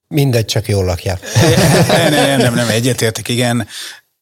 Mindegy, 0.07 0.45
csak 0.45 0.67
jól 0.67 0.85
lakják. 0.85 1.21
nem, 1.87 2.13
nem, 2.13 2.39
nem, 2.39 2.53
nem, 2.53 2.69
egyetértek, 2.69 3.27
igen. 3.27 3.67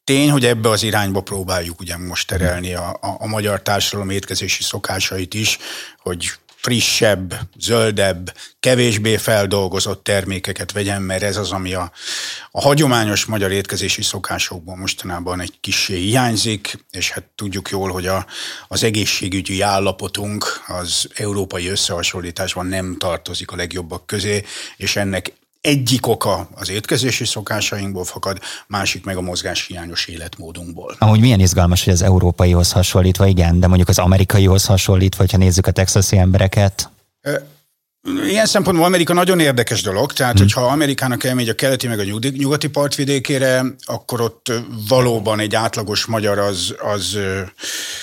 Tény, 0.04 0.30
hogy 0.30 0.44
ebbe 0.44 0.68
az 0.68 0.82
irányba 0.82 1.20
próbáljuk 1.20 1.80
ugye 1.80 1.96
most 1.96 2.26
terelni 2.26 2.74
a, 2.74 2.88
a, 3.00 3.16
a 3.18 3.26
magyar 3.26 3.62
társadalom 3.62 4.10
étkezési 4.10 4.62
szokásait 4.62 5.34
is, 5.34 5.58
hogy 5.98 6.30
frissebb, 6.60 7.34
zöldebb, 7.58 8.34
kevésbé 8.60 9.16
feldolgozott 9.16 10.04
termékeket 10.04 10.72
vegyen, 10.72 11.02
mert 11.02 11.22
ez 11.22 11.36
az, 11.36 11.52
ami 11.52 11.74
a, 11.74 11.92
a 12.50 12.60
hagyományos 12.60 13.24
magyar 13.24 13.50
étkezési 13.50 14.02
szokásokból 14.02 14.76
mostanában 14.76 15.40
egy 15.40 15.54
kicsi 15.60 15.94
hiányzik, 15.94 16.84
és 16.90 17.10
hát 17.10 17.24
tudjuk 17.34 17.68
jól, 17.70 17.90
hogy 17.90 18.06
a, 18.06 18.26
az 18.68 18.82
egészségügyi 18.82 19.60
állapotunk 19.60 20.62
az 20.66 21.08
európai 21.14 21.68
összehasonlításban 21.68 22.66
nem 22.66 22.96
tartozik 22.98 23.50
a 23.50 23.56
legjobbak 23.56 24.06
közé, 24.06 24.44
és 24.76 24.96
ennek 24.96 25.32
egyik 25.60 26.06
oka 26.06 26.48
az 26.54 26.70
étkezési 26.70 27.24
szokásainkból 27.24 28.04
fakad, 28.04 28.38
másik 28.66 29.04
meg 29.04 29.16
a 29.16 29.20
mozgáshiányos 29.20 30.06
életmódunkból. 30.06 30.96
Amúgy 30.98 31.20
milyen 31.20 31.40
izgalmas, 31.40 31.84
hogy 31.84 31.92
az 31.92 32.02
európaihoz 32.02 32.72
hasonlítva, 32.72 33.26
igen, 33.26 33.60
de 33.60 33.66
mondjuk 33.66 33.88
az 33.88 33.98
amerikaihoz 33.98 34.66
hasonlítva, 34.66 35.24
ha 35.30 35.36
nézzük 35.36 35.66
a 35.66 35.70
texasi 35.70 36.16
embereket. 36.16 36.90
Ilyen 38.28 38.46
szempontból 38.46 38.86
Amerika 38.86 39.14
nagyon 39.14 39.40
érdekes 39.40 39.82
dolog, 39.82 40.12
tehát 40.12 40.32
hmm. 40.32 40.42
hogyha 40.42 40.60
Amerikának 40.60 41.24
elmegy 41.24 41.48
a 41.48 41.54
keleti 41.54 41.86
meg 41.86 41.98
a 41.98 42.02
nyugati 42.36 42.68
partvidékére, 42.68 43.64
akkor 43.84 44.20
ott 44.20 44.52
valóban 44.88 45.40
egy 45.40 45.54
átlagos 45.54 46.06
magyar 46.06 46.38
az... 46.38 46.74
az 46.94 47.18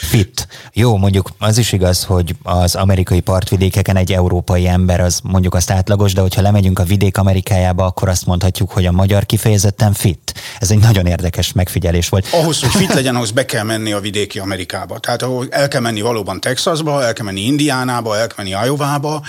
Fit. 0.10 0.48
Jó, 0.74 0.98
mondjuk 0.98 1.30
az 1.40 1.58
is 1.58 1.72
igaz, 1.72 2.04
hogy 2.04 2.36
az 2.44 2.76
amerikai 2.76 3.20
partvidékeken 3.20 3.96
egy 3.96 4.14
európai 4.14 4.68
ember 4.68 5.00
az 5.00 5.20
mondjuk 5.24 5.54
azt 5.54 5.72
átlagos, 5.72 6.14
de 6.14 6.22
hogyha 6.22 6.42
lemegyünk 6.42 6.80
a 6.80 6.84
vidék 6.84 7.18
Amerikájába, 7.18 7.86
akkor 7.86 8.10
azt 8.10 8.26
mondhatjuk, 8.26 8.72
hogy 8.72 8.86
a 8.86 8.92
magyar 8.92 9.26
kifejezetten 9.26 9.94
fit. 9.94 10.34
Ez 10.60 10.72
egy 10.72 10.80
nagyon 10.80 11.06
érdekes 11.06 11.52
megfigyelés 11.52 12.10
volt. 12.10 12.28
Ahhoz, 12.32 12.60
hogy 12.60 12.70
fit 12.70 12.94
legyen, 13.00 13.16
ahhoz 13.16 13.32
be 13.32 13.46
kell 13.46 13.64
menni 13.64 13.92
a 13.92 14.00
vidéki 14.00 14.40
Amerikába. 14.40 15.00
Tehát 15.00 15.22
ahol 15.22 15.48
el 15.50 15.68
kell 15.68 15.82
menni 15.82 16.02
valóban 16.02 16.40
Texasba, 16.40 17.04
el 17.04 17.14
kell 17.14 17.26
menni 17.26 17.42
Indiánába, 17.42 18.18
el 18.18 18.28
kell 18.28 18.46
menni 18.46 18.66
Iowa-ba, 18.66 19.22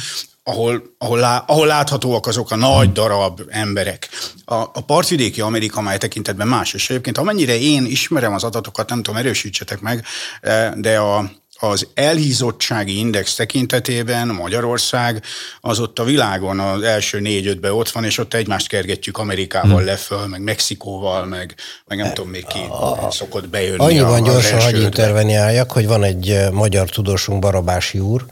ahol, 0.49 0.82
ahol, 0.99 1.18
lá, 1.18 1.44
ahol 1.46 1.66
láthatóak 1.66 2.26
azok 2.26 2.51
a 2.51 2.57
nagy 2.57 2.92
darab 2.92 3.40
emberek. 3.49 4.09
A, 4.44 4.55
a 4.55 4.84
partvidéki 4.86 5.40
Amerika, 5.40 5.80
mely 5.80 5.99
tekintetben 5.99 6.49
más, 6.49 6.74
és 6.74 6.90
egyébként 6.90 7.18
amennyire 7.18 7.59
én 7.59 7.84
ismerem 7.84 8.34
az 8.34 8.44
adatokat, 8.44 8.88
nem 8.88 9.03
tudom, 9.03 9.20
erősítsetek 9.20 9.80
meg, 9.80 10.05
eh, 10.40 10.72
de 10.76 10.99
a, 10.99 11.30
az 11.61 11.86
elhízottsági 11.94 12.99
index 12.99 13.34
tekintetében 13.34 14.28
Magyarország 14.28 15.22
az 15.61 15.80
ott 15.80 15.99
a 15.99 16.05
világon 16.05 16.61
az 16.61 16.82
első 16.82 17.20
négy-ötben 17.20 17.72
ott 17.72 17.90
van, 17.90 18.05
és 18.05 18.18
ott 18.18 18.34
egymást 18.34 18.68
kergetjük 18.68 19.18
Amerikával 19.18 19.76
hmm. 19.76 19.86
leföl, 19.86 20.26
meg 20.26 20.42
Mexikóval, 20.42 21.24
meg, 21.24 21.55
meg 21.86 21.99
nem 21.99 22.12
tudom 22.14 22.30
még 22.30 22.46
ki 22.46 22.59
a, 22.59 23.11
szokott 23.11 23.49
bejönni. 23.49 23.84
Annyiban 23.84 24.22
gyorsan 24.22 24.61
hagyj 24.61 24.80
interveniáljak, 24.80 25.72
hogy 25.72 25.86
van 25.86 26.05
egy 26.05 26.30
eh, 26.30 26.51
magyar 26.51 26.88
tudósunk, 26.88 27.40
Barabási 27.40 27.99
úr, 27.99 28.26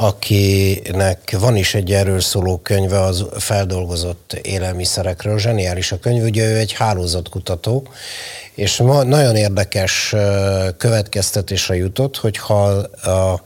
akinek 0.00 1.36
van 1.38 1.56
is 1.56 1.74
egy 1.74 1.92
erről 1.92 2.20
szóló 2.20 2.58
könyve 2.58 3.00
az 3.00 3.24
feldolgozott 3.38 4.32
élelmiszerekről. 4.42 5.38
Zseniális 5.38 5.92
a 5.92 5.98
könyv, 5.98 6.22
ugye 6.22 6.50
ő 6.50 6.56
egy 6.56 6.72
hálózatkutató, 6.72 7.88
és 8.54 8.76
ma 8.76 9.02
nagyon 9.02 9.36
érdekes 9.36 10.14
következtetésre 10.76 11.76
jutott, 11.76 12.16
hogy 12.16 12.36
ha 12.36 12.64
a 12.64 13.42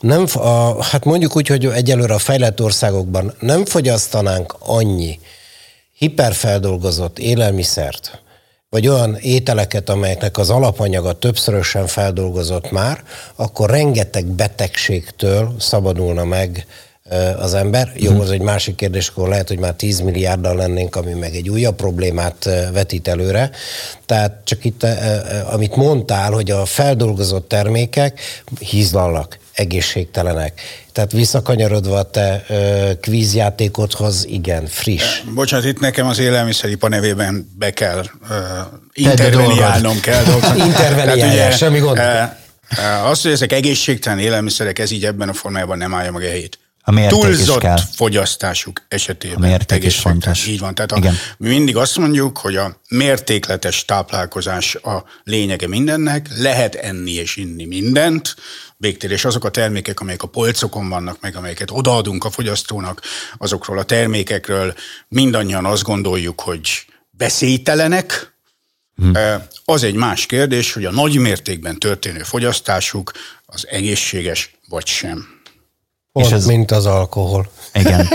nem, 0.00 0.26
a, 0.34 0.82
hát 0.82 1.04
mondjuk 1.04 1.36
úgy, 1.36 1.48
hogy 1.48 1.66
egyelőre 1.66 2.14
a 2.14 2.18
fejlett 2.18 2.60
országokban 2.60 3.34
nem 3.40 3.64
fogyasztanánk 3.64 4.56
annyi 4.58 5.18
hiperfeldolgozott 5.98 7.18
élelmiszert, 7.18 8.22
vagy 8.74 8.88
olyan 8.88 9.16
ételeket, 9.16 9.88
amelyeknek 9.88 10.38
az 10.38 10.50
alapanyaga 10.50 11.12
többszörösen 11.12 11.86
feldolgozott 11.86 12.70
már, 12.70 13.02
akkor 13.34 13.70
rengeteg 13.70 14.26
betegségtől 14.26 15.54
szabadulna 15.58 16.24
meg 16.24 16.66
az 17.38 17.54
ember. 17.54 17.92
Jó, 17.96 18.10
mhm. 18.10 18.20
az 18.20 18.30
egy 18.30 18.40
másik 18.40 18.74
kérdés, 18.74 19.08
akkor 19.08 19.28
lehet, 19.28 19.48
hogy 19.48 19.58
már 19.58 19.74
10 19.74 20.00
milliárddal 20.00 20.56
lennénk, 20.56 20.96
ami 20.96 21.12
meg 21.12 21.34
egy 21.34 21.48
újabb 21.48 21.76
problémát 21.76 22.44
vetít 22.72 23.08
előre. 23.08 23.50
Tehát 24.06 24.40
csak 24.44 24.64
itt, 24.64 24.86
amit 25.52 25.76
mondtál, 25.76 26.32
hogy 26.32 26.50
a 26.50 26.64
feldolgozott 26.64 27.48
termékek 27.48 28.20
hízlalnak, 28.58 29.38
egészségtelenek. 29.54 30.60
Tehát 30.92 31.12
visszakanyarodva 31.12 31.96
a 31.98 32.02
te 32.02 32.44
ö, 32.48 32.90
kvízjátékodhoz, 33.00 34.26
igen, 34.28 34.66
friss. 34.66 35.20
Bocsánat, 35.34 35.66
itt 35.66 35.80
nekem 35.80 36.06
az 36.06 36.18
élelmiszeripar 36.18 36.90
nevében 36.90 37.50
be 37.58 37.70
kell 37.70 38.04
ö, 38.30 38.34
interveniálnom 38.92 40.00
kell. 40.00 40.24
Interveniálni, 40.66 41.56
semmi 41.56 41.78
gond. 41.78 42.00
Az, 43.04 43.22
hogy 43.22 43.30
ezek 43.30 43.52
egészségtelen 43.52 44.18
élelmiszerek, 44.18 44.78
ez 44.78 44.90
így 44.90 45.04
ebben 45.04 45.28
a 45.28 45.32
formájában 45.32 45.78
nem 45.78 45.94
állja 45.94 46.12
meg 46.12 46.22
a 46.22 46.26
helyét. 46.26 46.58
A 46.86 46.90
mérték 46.90 47.20
Túlzott 47.20 47.56
is 47.56 47.62
kell. 47.62 47.78
fogyasztásuk 47.96 48.82
esetében. 48.88 49.42
A 49.42 49.46
mérték 49.46 49.84
is 49.84 49.98
fontos. 49.98 50.46
Így 50.46 50.58
van. 50.58 50.74
Tehát 50.74 50.92
a, 50.92 51.12
mi 51.38 51.48
mindig 51.48 51.76
azt 51.76 51.98
mondjuk, 51.98 52.38
hogy 52.38 52.56
a 52.56 52.80
mértékletes 52.88 53.84
táplálkozás 53.84 54.74
a 54.74 55.04
lényege 55.22 55.68
mindennek, 55.68 56.28
lehet 56.36 56.74
enni 56.74 57.12
és 57.12 57.36
inni 57.36 57.64
mindent, 57.64 58.34
végtér, 58.76 59.10
és 59.10 59.24
azok 59.24 59.44
a 59.44 59.50
termékek, 59.50 60.00
amelyek 60.00 60.22
a 60.22 60.26
polcokon 60.26 60.88
vannak, 60.88 61.20
meg 61.20 61.36
amelyeket 61.36 61.70
odaadunk 61.70 62.24
a 62.24 62.30
fogyasztónak, 62.30 63.02
azokról 63.38 63.78
a 63.78 63.84
termékekről 63.84 64.74
mindannyian 65.08 65.64
azt 65.64 65.82
gondoljuk, 65.82 66.40
hogy 66.40 66.86
veszélytelenek, 67.18 68.32
Hmm. 68.96 69.12
Az 69.64 69.82
egy 69.82 69.94
más 69.94 70.26
kérdés, 70.26 70.72
hogy 70.72 70.84
a 70.84 70.90
nagy 70.90 71.16
mértékben 71.16 71.78
történő 71.78 72.22
fogyasztásuk 72.22 73.12
az 73.46 73.66
egészséges 73.68 74.56
vagy 74.68 74.86
sem. 74.86 75.33
Pont, 76.14 76.26
és 76.26 76.32
az, 76.32 76.46
mint 76.46 76.70
az 76.70 76.86
alkohol. 76.86 77.46
Igen. 77.72 78.08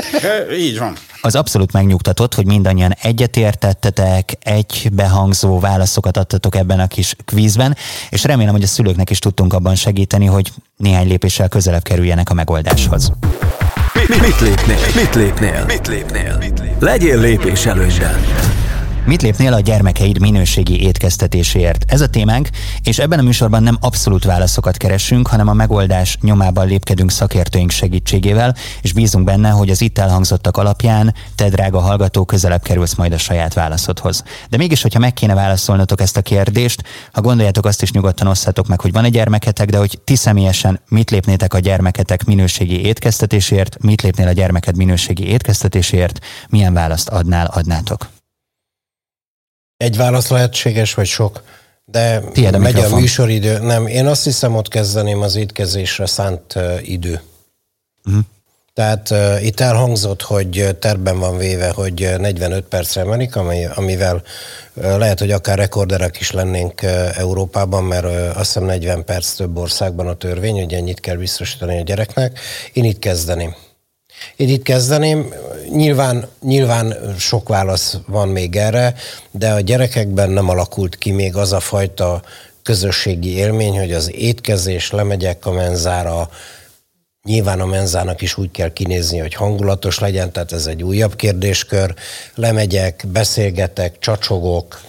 Így 0.60 0.80
van. 0.80 0.96
Az 1.22 1.36
abszolút 1.36 1.72
megnyugtatott, 1.72 2.36
hogy 2.36 2.46
mindannyian 2.46 2.96
egyetértettetek, 3.02 4.38
egy 4.40 4.90
behangzó 4.92 5.60
válaszokat 5.60 6.18
adtatok 6.18 6.56
ebben 6.56 6.80
a 6.80 6.88
kis 6.88 7.16
kvízben, 7.26 7.78
és 8.10 8.24
remélem, 8.24 8.54
hogy 8.54 8.64
a 8.64 8.68
szülőknek 8.68 9.10
is 9.10 9.20
tudtunk 9.20 9.54
abban 9.54 9.76
segíteni, 9.76 10.26
hogy 10.26 10.52
néhány 10.78 11.08
lépéssel 11.08 11.48
közelebb 11.48 11.84
kerüljenek 11.84 12.30
a 12.30 12.34
megoldáshoz. 12.34 13.12
Mit, 13.94 14.22
mit 14.22 14.40
lépnél? 14.40 14.78
Mit 14.96 15.16
lépnél? 15.16 15.66
Mit 15.68 15.88
lépnél? 15.88 16.38
Legyél 16.80 17.20
lépés 17.20 17.66
előnyben. 17.66 18.20
Mit 19.06 19.22
lépnél 19.22 19.54
a 19.54 19.60
gyermekeid 19.60 20.20
minőségi 20.20 20.82
étkeztetéséért? 20.82 21.86
Ez 21.88 22.02
a 22.02 22.10
témánk, 22.10 22.50
és 22.84 23.00
ebben 23.00 23.20
a 23.20 23.22
műsorban 23.22 23.64
nem 23.64 23.78
abszolút 23.82 24.24
válaszokat 24.24 24.78
keresünk, 24.78 25.28
hanem 25.28 25.48
a 25.48 25.54
megoldás 25.54 26.18
nyomában 26.22 26.68
lépkedünk 26.68 27.12
szakértőink 27.12 27.72
segítségével, 27.72 28.56
és 28.82 28.94
bízunk 28.94 29.26
benne, 29.26 29.50
hogy 29.50 29.70
az 29.70 29.82
itt 29.82 29.98
elhangzottak 29.98 30.58
alapján 30.58 31.14
te, 31.36 31.50
drága 31.50 31.80
hallgató, 31.80 32.26
közelebb 32.26 32.62
kerülsz 32.62 32.96
majd 32.96 33.14
a 33.14 33.18
saját 33.18 33.54
válaszodhoz. 33.54 34.24
De 34.50 34.58
mégis, 34.58 34.82
hogyha 34.82 35.00
meg 35.00 35.14
kéne 35.14 35.34
válaszolnotok 35.34 36.02
ezt 36.02 36.18
a 36.18 36.22
kérdést, 36.22 36.84
ha 37.12 37.22
gondoljátok, 37.22 37.66
azt 37.66 37.82
is 37.82 37.92
nyugodtan 37.92 38.28
osszátok 38.28 38.68
meg, 38.68 38.82
hogy 38.82 38.92
van 38.92 39.06
egy 39.06 39.12
gyermeketek, 39.12 39.70
de 39.70 39.78
hogy 39.78 40.00
ti 40.04 40.16
személyesen 40.16 40.80
mit 40.88 41.12
lépnétek 41.12 41.54
a 41.54 41.60
gyermeketek 41.60 42.24
minőségi 42.24 42.86
étkeztetésért, 42.86 43.78
mit 43.82 44.02
lépnél 44.02 44.28
a 44.28 44.32
gyermeked 44.32 44.76
minőségi 44.76 45.28
étkeztetésért, 45.28 46.20
milyen 46.50 46.74
választ 46.74 47.10
adnál, 47.10 47.46
adnátok? 47.46 48.10
Egy 49.80 49.98
válasz 49.98 50.28
lehetséges, 50.28 50.94
vagy 50.94 51.06
sok? 51.06 51.44
De 51.86 52.20
Tiéd 52.20 52.54
a 52.54 52.58
megy 52.58 52.74
mikrofon. 52.74 52.98
a 52.98 53.02
műsoridő. 53.02 53.60
Nem, 53.60 53.88
én 53.88 54.06
azt 54.06 54.24
hiszem, 54.24 54.56
ott 54.56 54.68
kezdeném 54.68 55.22
az 55.22 55.36
étkezésre 55.36 56.06
szánt 56.06 56.56
uh, 56.56 56.90
idő. 56.90 57.22
Uh-huh. 58.06 58.24
Tehát 58.74 59.10
uh, 59.10 59.46
itt 59.46 59.60
elhangzott, 59.60 60.22
hogy 60.22 60.78
terben 60.80 61.20
van 61.20 61.38
véve, 61.38 61.70
hogy 61.70 62.16
45 62.18 62.64
percre 62.64 63.02
emelik, 63.02 63.36
ami, 63.36 63.66
amivel 63.76 64.22
uh, 64.74 64.98
lehet, 64.98 65.20
hogy 65.20 65.32
akár 65.32 65.58
rekorderek 65.58 66.20
is 66.20 66.32
lennénk 66.32 66.82
uh, 66.84 67.18
Európában, 67.18 67.84
mert 67.84 68.06
uh, 68.06 68.28
azt 68.28 68.54
hiszem 68.54 68.64
40 68.64 69.06
perc 69.06 69.34
több 69.34 69.58
országban 69.58 70.08
a 70.08 70.14
törvény, 70.16 70.60
hogy 70.60 70.74
ennyit 70.74 71.00
kell 71.00 71.16
biztosítani 71.16 71.80
a 71.80 71.84
gyereknek. 71.84 72.40
Én 72.74 72.84
itt 72.84 73.00
kezdeném. 73.00 73.56
Én 74.36 74.50
itt 74.50 74.64
kezdeném. 74.64 75.34
Nyilván, 75.70 76.28
nyilván 76.42 77.16
sok 77.18 77.48
válasz 77.48 77.98
van 78.08 78.28
még 78.28 78.56
erre, 78.56 78.94
de 79.32 79.52
a 79.52 79.60
gyerekekben 79.60 80.30
nem 80.30 80.50
alakult 80.50 80.98
ki 80.98 81.12
még 81.12 81.36
az 81.36 81.54
a 81.54 81.60
fajta 81.60 82.22
közösségi 82.64 83.36
élmény, 83.36 83.78
hogy 83.78 83.94
az 83.94 84.12
étkezés, 84.14 84.92
lemegyek 84.92 85.46
a 85.46 85.52
menzára, 85.52 86.30
Nyilván 87.24 87.60
a 87.60 87.66
menzának 87.66 88.22
is 88.22 88.38
úgy 88.38 88.52
kell 88.52 88.74
kinézni, 88.74 89.18
hogy 89.18 89.34
hangulatos 89.34 90.00
legyen, 90.00 90.32
tehát 90.32 90.52
ez 90.52 90.66
egy 90.66 90.84
újabb 90.84 91.16
kérdéskör. 91.16 91.94
Lemegyek, 92.36 93.04
beszélgetek, 93.08 94.00
csacsogok, 94.00 94.82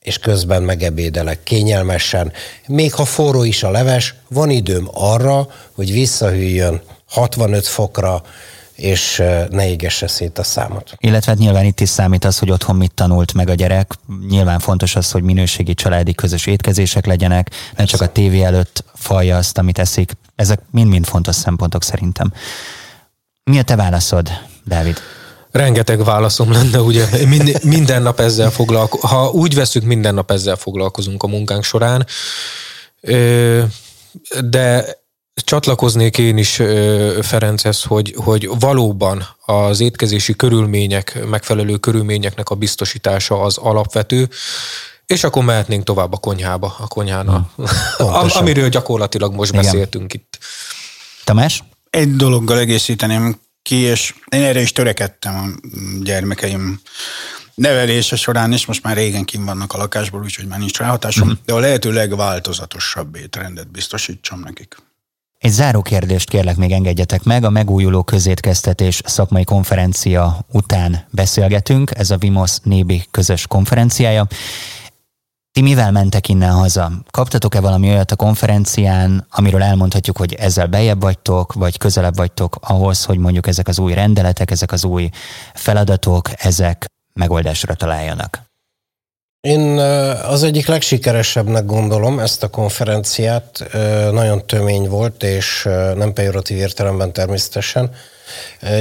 és 0.00 0.18
közben 0.18 0.62
megebédelek 0.62 1.42
kényelmesen. 1.42 2.32
Még 2.66 2.92
ha 2.94 3.04
forró 3.04 3.42
is 3.42 3.62
a 3.62 3.70
leves, 3.70 4.14
van 4.28 4.50
időm 4.50 4.88
arra, 4.92 5.48
hogy 5.74 5.92
visszahűljön 5.92 6.82
65 7.08 7.66
fokra, 7.66 8.22
és 8.74 9.22
ne 9.50 9.68
égesse 9.68 10.06
szét 10.06 10.38
a 10.38 10.42
számot. 10.42 10.92
Illetve 10.98 11.30
hát 11.30 11.40
nyilván 11.40 11.64
itt 11.64 11.80
is 11.80 11.88
számít 11.88 12.24
az, 12.24 12.38
hogy 12.38 12.50
otthon 12.50 12.76
mit 12.76 12.92
tanult 12.94 13.34
meg 13.34 13.48
a 13.48 13.54
gyerek. 13.54 13.92
Nyilván 14.28 14.58
fontos 14.58 14.96
az, 14.96 15.10
hogy 15.10 15.22
minőségi 15.22 15.74
családi 15.74 16.14
közös 16.14 16.46
étkezések 16.46 17.06
legyenek, 17.06 17.50
ne 17.76 17.84
csak 17.84 18.00
a 18.00 18.12
tévé 18.12 18.42
előtt 18.42 18.84
falja 18.94 19.36
azt, 19.36 19.58
amit 19.58 19.78
eszik. 19.78 20.12
Ezek 20.36 20.60
mind-mind 20.70 21.06
fontos 21.06 21.34
szempontok 21.34 21.82
szerintem. 21.82 22.32
Mi 23.44 23.58
a 23.58 23.62
te 23.62 23.76
válaszod, 23.76 24.30
Dávid? 24.64 24.98
Rengeteg 25.50 26.04
válaszom 26.04 26.52
lenne, 26.52 26.80
ugye 26.80 27.06
minden 27.62 28.02
nap 28.02 28.20
ezzel 28.20 28.50
foglalkozunk. 28.50 29.12
Ha 29.12 29.30
úgy 29.30 29.54
veszük, 29.54 29.82
minden 29.84 30.14
nap 30.14 30.30
ezzel 30.30 30.56
foglalkozunk 30.56 31.22
a 31.22 31.26
munkánk 31.26 31.64
során. 31.64 32.06
De 34.40 34.86
Csatlakoznék 35.34 36.18
én 36.18 36.36
is 36.36 36.54
Ferenchez, 37.22 37.82
hogy, 37.82 38.14
hogy 38.16 38.48
valóban 38.58 39.26
az 39.44 39.80
étkezési 39.80 40.36
körülmények, 40.36 41.26
megfelelő 41.26 41.76
körülményeknek 41.76 42.50
a 42.50 42.54
biztosítása 42.54 43.42
az 43.42 43.56
alapvető, 43.56 44.28
és 45.06 45.24
akkor 45.24 45.44
mehetnénk 45.44 45.84
tovább 45.84 46.12
a 46.12 46.16
konyhába, 46.16 46.76
a 46.78 46.86
konyhána, 46.86 47.50
hmm. 47.56 47.66
amiről 48.38 48.68
gyakorlatilag 48.68 49.34
most 49.34 49.52
Igen. 49.52 49.64
beszéltünk 49.64 50.12
itt. 50.12 50.38
Tamás? 51.24 51.64
Egy 51.90 52.16
dologgal 52.16 52.58
egészíteném 52.58 53.40
ki, 53.62 53.76
és 53.76 54.14
én 54.28 54.42
erre 54.42 54.60
is 54.60 54.72
törekedtem 54.72 55.34
a 55.36 55.68
gyermekeim 56.02 56.80
nevelése 57.54 58.16
során 58.16 58.52
is, 58.52 58.66
most 58.66 58.82
már 58.82 58.96
régen 58.96 59.24
kim 59.24 59.44
vannak 59.44 59.72
a 59.72 59.78
lakásból, 59.78 60.22
úgyhogy 60.22 60.46
már 60.46 60.58
nincs 60.58 60.78
ráhatásom, 60.78 61.28
mm. 61.28 61.32
de 61.44 61.52
a 61.52 61.58
lehető 61.58 61.92
legváltozatosabb 61.92 63.16
étrendet 63.16 63.70
biztosítsam 63.70 64.40
nekik. 64.40 64.76
Egy 65.44 65.50
záró 65.50 65.82
kérdést 65.82 66.28
kérlek 66.28 66.56
még 66.56 66.72
engedjetek 66.72 67.22
meg. 67.22 67.44
A 67.44 67.50
megújuló 67.50 68.02
közétkeztetés 68.02 69.00
szakmai 69.04 69.44
konferencia 69.44 70.38
után 70.52 71.04
beszélgetünk. 71.10 71.90
Ez 71.94 72.10
a 72.10 72.16
Vimos 72.16 72.58
Nébi 72.62 73.04
közös 73.10 73.46
konferenciája. 73.46 74.26
Ti 75.52 75.62
mivel 75.62 75.92
mentek 75.92 76.28
innen 76.28 76.52
haza? 76.52 76.92
Kaptatok-e 77.10 77.60
valami 77.60 77.88
olyat 77.88 78.10
a 78.10 78.16
konferencián, 78.16 79.26
amiről 79.30 79.62
elmondhatjuk, 79.62 80.16
hogy 80.16 80.34
ezzel 80.34 80.66
bejebb 80.66 81.00
vagytok, 81.00 81.52
vagy 81.52 81.78
közelebb 81.78 82.16
vagytok 82.16 82.56
ahhoz, 82.60 83.04
hogy 83.04 83.18
mondjuk 83.18 83.46
ezek 83.46 83.68
az 83.68 83.78
új 83.78 83.94
rendeletek, 83.94 84.50
ezek 84.50 84.72
az 84.72 84.84
új 84.84 85.08
feladatok, 85.54 86.28
ezek 86.44 86.86
megoldásra 87.12 87.74
találjanak? 87.74 88.53
Én 89.44 89.78
az 90.28 90.42
egyik 90.42 90.66
legsikeresebbnek 90.66 91.64
gondolom 91.64 92.18
ezt 92.18 92.42
a 92.42 92.48
konferenciát. 92.48 93.64
Nagyon 94.12 94.46
tömény 94.46 94.88
volt, 94.88 95.22
és 95.22 95.68
nem 95.94 96.12
pejoratív 96.12 96.56
értelemben 96.56 97.12
természetesen. 97.12 97.90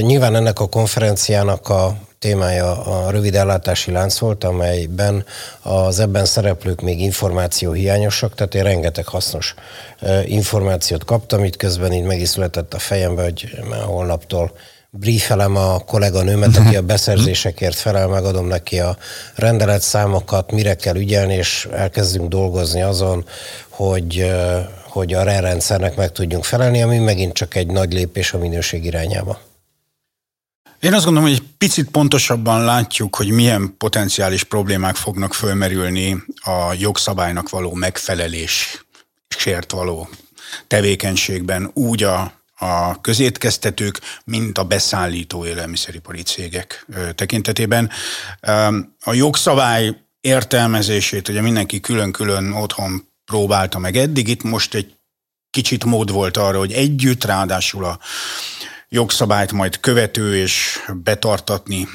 Nyilván 0.01 0.36
ennek 0.36 0.59
a 0.59 0.68
konferenciának 0.68 1.70
a 1.70 1.97
témája 2.20 2.84
a 2.84 3.09
rövid 3.09 3.36
ellátási 3.36 3.91
lánc 3.91 4.18
volt, 4.18 4.43
amelyben 4.43 5.26
az 5.61 5.99
ebben 5.99 6.26
szereplők 6.26 6.82
még 6.82 7.01
információ 7.01 7.72
hiányosak, 7.72 8.36
tehát 8.36 8.55
én 8.55 8.64
rengeteg 8.64 9.07
hasznos 9.07 9.55
információt 10.26 11.05
kaptam, 11.05 11.43
itt 11.43 11.57
közben 11.57 11.93
így 11.93 12.03
meg 12.03 12.20
is 12.20 12.38
a 12.38 12.80
fejembe, 12.80 13.24
hogy 13.24 13.49
már 13.70 13.82
holnaptól 13.82 14.51
briefelem 14.96 15.56
a 15.56 15.80
kolléganőmet, 15.80 16.58
aki 16.58 16.76
a 16.76 16.82
beszerzésekért 16.82 17.76
felel, 17.76 18.08
megadom 18.08 18.48
neki 18.48 18.80
a 18.80 18.98
rendeletszámokat, 19.36 20.52
mire 20.52 20.76
kell 20.76 20.96
ügyelni, 20.96 21.34
és 21.34 21.68
elkezdünk 21.72 22.30
dolgozni 22.30 22.82
azon, 22.82 23.26
hogy, 23.70 24.32
hogy 24.84 25.14
a 25.14 25.24
rendszernek 25.24 25.96
meg 25.96 26.12
tudjunk 26.12 26.44
felelni, 26.44 26.82
ami 26.82 26.98
megint 26.98 27.34
csak 27.34 27.56
egy 27.56 27.68
nagy 27.68 27.94
lépés 27.94 28.34
a 28.34 28.38
minőség 28.38 28.86
irányába. 28.86 29.39
Én 30.80 30.94
azt 30.94 31.06
gondolom, 31.06 31.30
hogy 31.30 31.38
egy 31.38 31.48
picit 31.58 31.89
pontosabban 31.89 32.64
látjuk, 32.64 33.16
hogy 33.16 33.30
milyen 33.30 33.76
potenciális 33.78 34.44
problémák 34.44 34.96
fognak 34.96 35.34
fölmerülni 35.34 36.24
a 36.36 36.74
jogszabálynak 36.80 37.50
való 37.50 37.74
megfelelés, 37.74 38.86
sért 39.38 39.72
való 39.72 40.10
tevékenységben, 40.68 41.72
úgy 41.74 42.04
a, 42.04 42.43
a 42.64 43.01
közétkeztetők, 43.01 43.99
mint 44.26 44.57
a 44.57 44.64
beszállító 44.64 45.45
élelmiszeripari 45.45 46.22
cégek 46.22 46.86
tekintetében. 47.16 47.89
A 49.03 49.14
jogszabály 49.14 49.95
értelmezését 50.22 51.28
ugye 51.28 51.41
mindenki 51.41 51.80
külön-külön 51.80 52.51
otthon 52.51 53.07
próbálta 53.26 53.80
meg 53.80 53.95
eddig, 53.95 54.28
itt 54.28 54.43
most 54.43 54.74
egy 54.74 54.95
kicsit 55.49 55.86
mód 55.86 56.11
volt 56.11 56.38
arra, 56.38 56.57
hogy 56.57 56.72
együtt, 56.72 57.24
ráadásul 57.24 57.86
a 57.86 57.99
jogszabályt 58.89 59.51
majd 59.51 59.80
követő 59.80 60.36
és 60.36 60.80
betartatni 61.03 61.88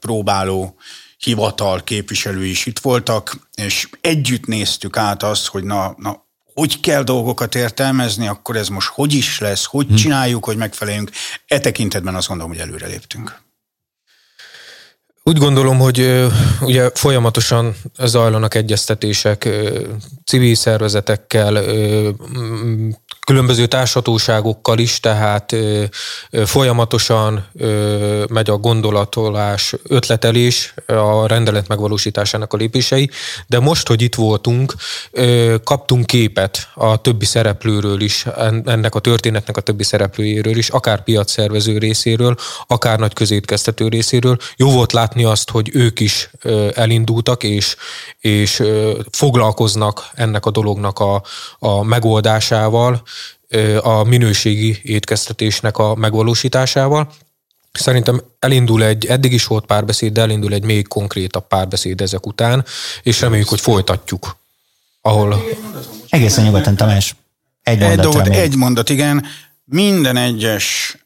próbáló 0.00 0.76
hivatal 1.18 1.84
képviselői 1.84 2.50
is 2.50 2.66
itt 2.66 2.78
voltak, 2.78 3.48
és 3.54 3.88
együtt 4.00 4.46
néztük 4.46 4.96
át 4.96 5.22
azt, 5.22 5.46
hogy 5.46 5.64
na, 5.64 5.94
na 5.98 6.23
hogy 6.54 6.80
kell 6.80 7.02
dolgokat 7.02 7.54
értelmezni, 7.54 8.28
akkor 8.28 8.56
ez 8.56 8.68
most 8.68 8.88
hogy 8.88 9.12
is 9.12 9.38
lesz, 9.38 9.64
hogy 9.64 9.86
hm. 9.86 9.94
csináljuk, 9.94 10.44
hogy 10.44 10.56
megfeleljünk. 10.56 11.10
E 11.46 11.60
tekintetben 11.60 12.14
azt 12.14 12.28
gondolom, 12.28 12.52
hogy 12.52 12.60
előre 12.60 12.86
léptünk. 12.86 13.42
Úgy 15.26 15.38
gondolom, 15.38 15.78
hogy 15.78 16.26
ugye 16.60 16.90
folyamatosan 16.94 17.74
zajlanak 17.98 18.54
egyeztetések 18.54 19.48
civil 20.24 20.54
szervezetekkel, 20.54 21.56
különböző 23.24 23.66
társhatóságokkal 23.66 24.78
is, 24.78 25.00
tehát 25.00 25.56
folyamatosan 26.44 27.46
megy 28.28 28.50
a 28.50 28.56
gondolatolás, 28.56 29.74
ötletelés 29.88 30.74
a 30.86 31.26
rendelet 31.26 31.68
megvalósításának 31.68 32.52
a 32.52 32.56
lépései, 32.56 33.10
de 33.46 33.60
most, 33.60 33.88
hogy 33.88 34.02
itt 34.02 34.14
voltunk, 34.14 34.74
kaptunk 35.64 36.06
képet 36.06 36.68
a 36.74 37.00
többi 37.00 37.24
szereplőről 37.24 38.00
is, 38.00 38.26
ennek 38.64 38.94
a 38.94 38.98
történetnek 38.98 39.56
a 39.56 39.60
többi 39.60 39.82
szereplőjéről 39.82 40.56
is, 40.56 40.68
akár 40.68 41.02
piacszervező 41.02 41.78
részéről, 41.78 42.36
akár 42.66 42.98
nagy 42.98 43.12
közétkeztető 43.12 43.88
részéről. 43.88 44.36
Jó 44.56 44.70
volt 44.70 44.92
látni 44.92 45.24
azt, 45.24 45.50
hogy 45.50 45.70
ők 45.72 46.00
is 46.00 46.30
elindultak, 46.74 47.42
és, 47.42 47.76
és 48.20 48.62
foglalkoznak 49.10 50.06
ennek 50.14 50.46
a 50.46 50.50
dolognak 50.50 50.98
a, 50.98 51.22
a 51.58 51.82
megoldásával, 51.82 53.02
a 53.80 54.02
minőségi 54.02 54.80
étkeztetésnek 54.82 55.78
a 55.78 55.94
megvalósításával. 55.94 57.12
Szerintem 57.72 58.22
elindul 58.38 58.84
egy, 58.84 59.06
eddig 59.06 59.32
is 59.32 59.46
volt 59.46 59.66
párbeszéd, 59.66 60.12
de 60.12 60.20
elindul 60.20 60.52
egy 60.52 60.64
még 60.64 60.88
konkrétabb 60.88 61.46
párbeszéd 61.46 62.00
ezek 62.00 62.26
után, 62.26 62.64
és 63.02 63.20
reméljük, 63.20 63.48
hogy 63.48 63.60
folytatjuk. 63.60 64.36
Ahol... 65.00 65.44
Egészen 66.08 66.44
nyugodtan, 66.44 66.76
Tamás. 66.76 67.14
Egy, 67.62 67.82
egy 67.82 67.96
mondat, 67.96 68.28
egy 68.28 68.56
mondat, 68.56 68.88
igen. 68.88 69.26
Minden 69.64 70.16
egyes 70.16 70.96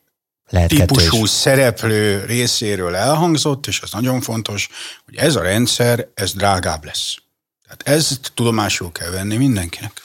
lehet 0.48 0.68
típusú 0.68 1.26
szereplő 1.26 2.24
részéről 2.24 2.94
elhangzott, 2.94 3.66
és 3.66 3.80
az 3.80 3.90
nagyon 3.92 4.20
fontos, 4.20 4.68
hogy 5.04 5.16
ez 5.16 5.36
a 5.36 5.42
rendszer, 5.42 6.06
ez 6.14 6.32
drágább 6.32 6.84
lesz. 6.84 7.16
Tehát 7.62 8.00
ezt 8.00 8.32
tudomásul 8.34 8.92
kell 8.92 9.10
venni 9.10 9.36
mindenkinek. 9.36 10.02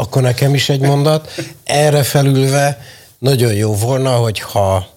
Akkor 0.00 0.22
nekem 0.22 0.54
is 0.54 0.68
egy 0.68 0.80
mondat. 0.80 1.30
Erre 1.64 2.02
felülve 2.02 2.80
nagyon 3.18 3.52
jó 3.52 3.74
volna, 3.74 4.16
hogyha 4.16 4.88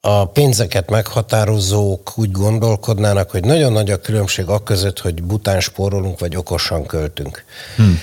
a 0.00 0.24
pénzeket 0.24 0.90
meghatározók 0.90 2.12
úgy 2.16 2.30
gondolkodnának, 2.30 3.30
hogy 3.30 3.44
nagyon 3.44 3.72
nagy 3.72 3.90
a 3.90 4.00
különbség 4.00 4.48
a 4.48 4.62
között, 4.62 4.98
hogy 4.98 5.22
bután 5.22 5.60
spórolunk, 5.60 6.18
vagy 6.18 6.36
okosan 6.36 6.86
költünk. 6.86 7.44
Hmm. 7.76 8.00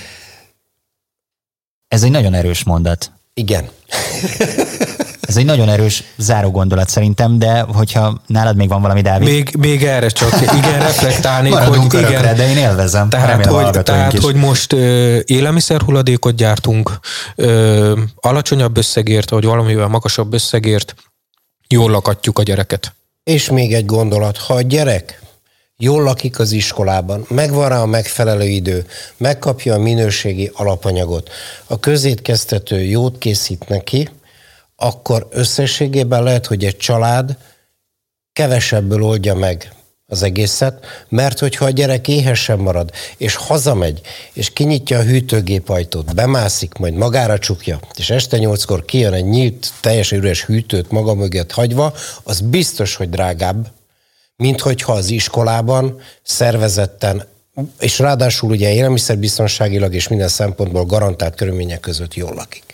Ez 1.88 2.02
egy 2.02 2.10
nagyon 2.10 2.34
erős 2.34 2.64
mondat. 2.64 3.10
Igen. 3.34 3.68
Ez 5.26 5.36
egy 5.36 5.44
nagyon 5.44 5.68
erős 5.68 6.02
záró 6.16 6.50
gondolat 6.50 6.88
szerintem, 6.88 7.38
de 7.38 7.60
hogyha 7.60 8.20
nálad 8.26 8.56
még 8.56 8.68
van 8.68 8.80
valami, 8.82 9.00
Dávid. 9.00 9.28
Még, 9.28 9.54
még 9.58 9.84
erre 9.84 10.08
csak 10.08 10.40
igen, 10.40 10.78
reflektálnék, 10.78 11.52
hogy 11.52 11.84
igen. 11.84 12.04
Örökre, 12.04 12.34
de 12.34 12.48
én 12.48 12.56
élvezem. 12.56 13.08
Tehát, 13.08 13.46
hogy, 13.46 13.82
tehát 13.82 14.18
hogy 14.18 14.34
most 14.34 14.72
ö, 14.72 15.18
élelmiszerhulladékot 15.24 16.34
gyártunk, 16.34 16.98
ö, 17.36 17.98
alacsonyabb 18.14 18.76
összegért, 18.76 19.30
vagy 19.30 19.44
valamivel 19.44 19.88
magasabb 19.88 20.32
összegért, 20.32 20.94
jól 21.68 21.90
lakatjuk 21.90 22.38
a 22.38 22.42
gyereket. 22.42 22.94
És 23.24 23.50
még 23.50 23.74
egy 23.74 23.86
gondolat, 23.86 24.36
ha 24.36 24.54
a 24.54 24.60
gyerek 24.60 25.22
jól 25.76 26.02
lakik 26.02 26.38
az 26.38 26.52
iskolában, 26.52 27.24
megvan 27.28 27.68
rá 27.68 27.80
a 27.80 27.86
megfelelő 27.86 28.46
idő, 28.46 28.86
megkapja 29.16 29.74
a 29.74 29.78
minőségi 29.78 30.50
alapanyagot, 30.54 31.30
a 31.66 31.80
közétkeztető 31.80 32.82
jót 32.82 33.18
készít 33.18 33.68
neki, 33.68 34.08
akkor 34.82 35.26
összességében 35.30 36.22
lehet, 36.22 36.46
hogy 36.46 36.64
egy 36.64 36.76
család 36.76 37.36
kevesebből 38.32 39.02
oldja 39.02 39.34
meg 39.34 39.72
az 40.06 40.22
egészet, 40.22 40.84
mert 41.08 41.38
hogyha 41.38 41.64
a 41.64 41.70
gyerek 41.70 42.08
éhesen 42.08 42.58
marad, 42.58 42.90
és 43.16 43.34
hazamegy, 43.34 44.00
és 44.32 44.52
kinyitja 44.52 44.98
a 44.98 45.02
hűtőgép 45.02 45.68
ajtót, 45.68 46.14
bemászik, 46.14 46.74
majd 46.74 46.94
magára 46.94 47.38
csukja, 47.38 47.80
és 47.94 48.10
este 48.10 48.38
nyolckor 48.38 48.84
kijön 48.84 49.12
egy 49.12 49.24
nyílt, 49.24 49.72
teljesen 49.80 50.18
üres 50.18 50.44
hűtőt 50.44 50.90
maga 50.90 51.14
mögött 51.14 51.52
hagyva, 51.52 51.94
az 52.22 52.40
biztos, 52.40 52.94
hogy 52.94 53.10
drágább, 53.10 53.70
mint 54.36 54.60
hogyha 54.60 54.92
az 54.92 55.10
iskolában 55.10 56.00
szervezetten, 56.22 57.24
és 57.78 57.98
ráadásul 57.98 58.50
ugye 58.50 58.72
élelmiszerbiztonságilag 58.72 59.94
és 59.94 60.08
minden 60.08 60.28
szempontból 60.28 60.84
garantált 60.84 61.34
körülmények 61.34 61.80
között 61.80 62.14
jól 62.14 62.34
lakik. 62.34 62.64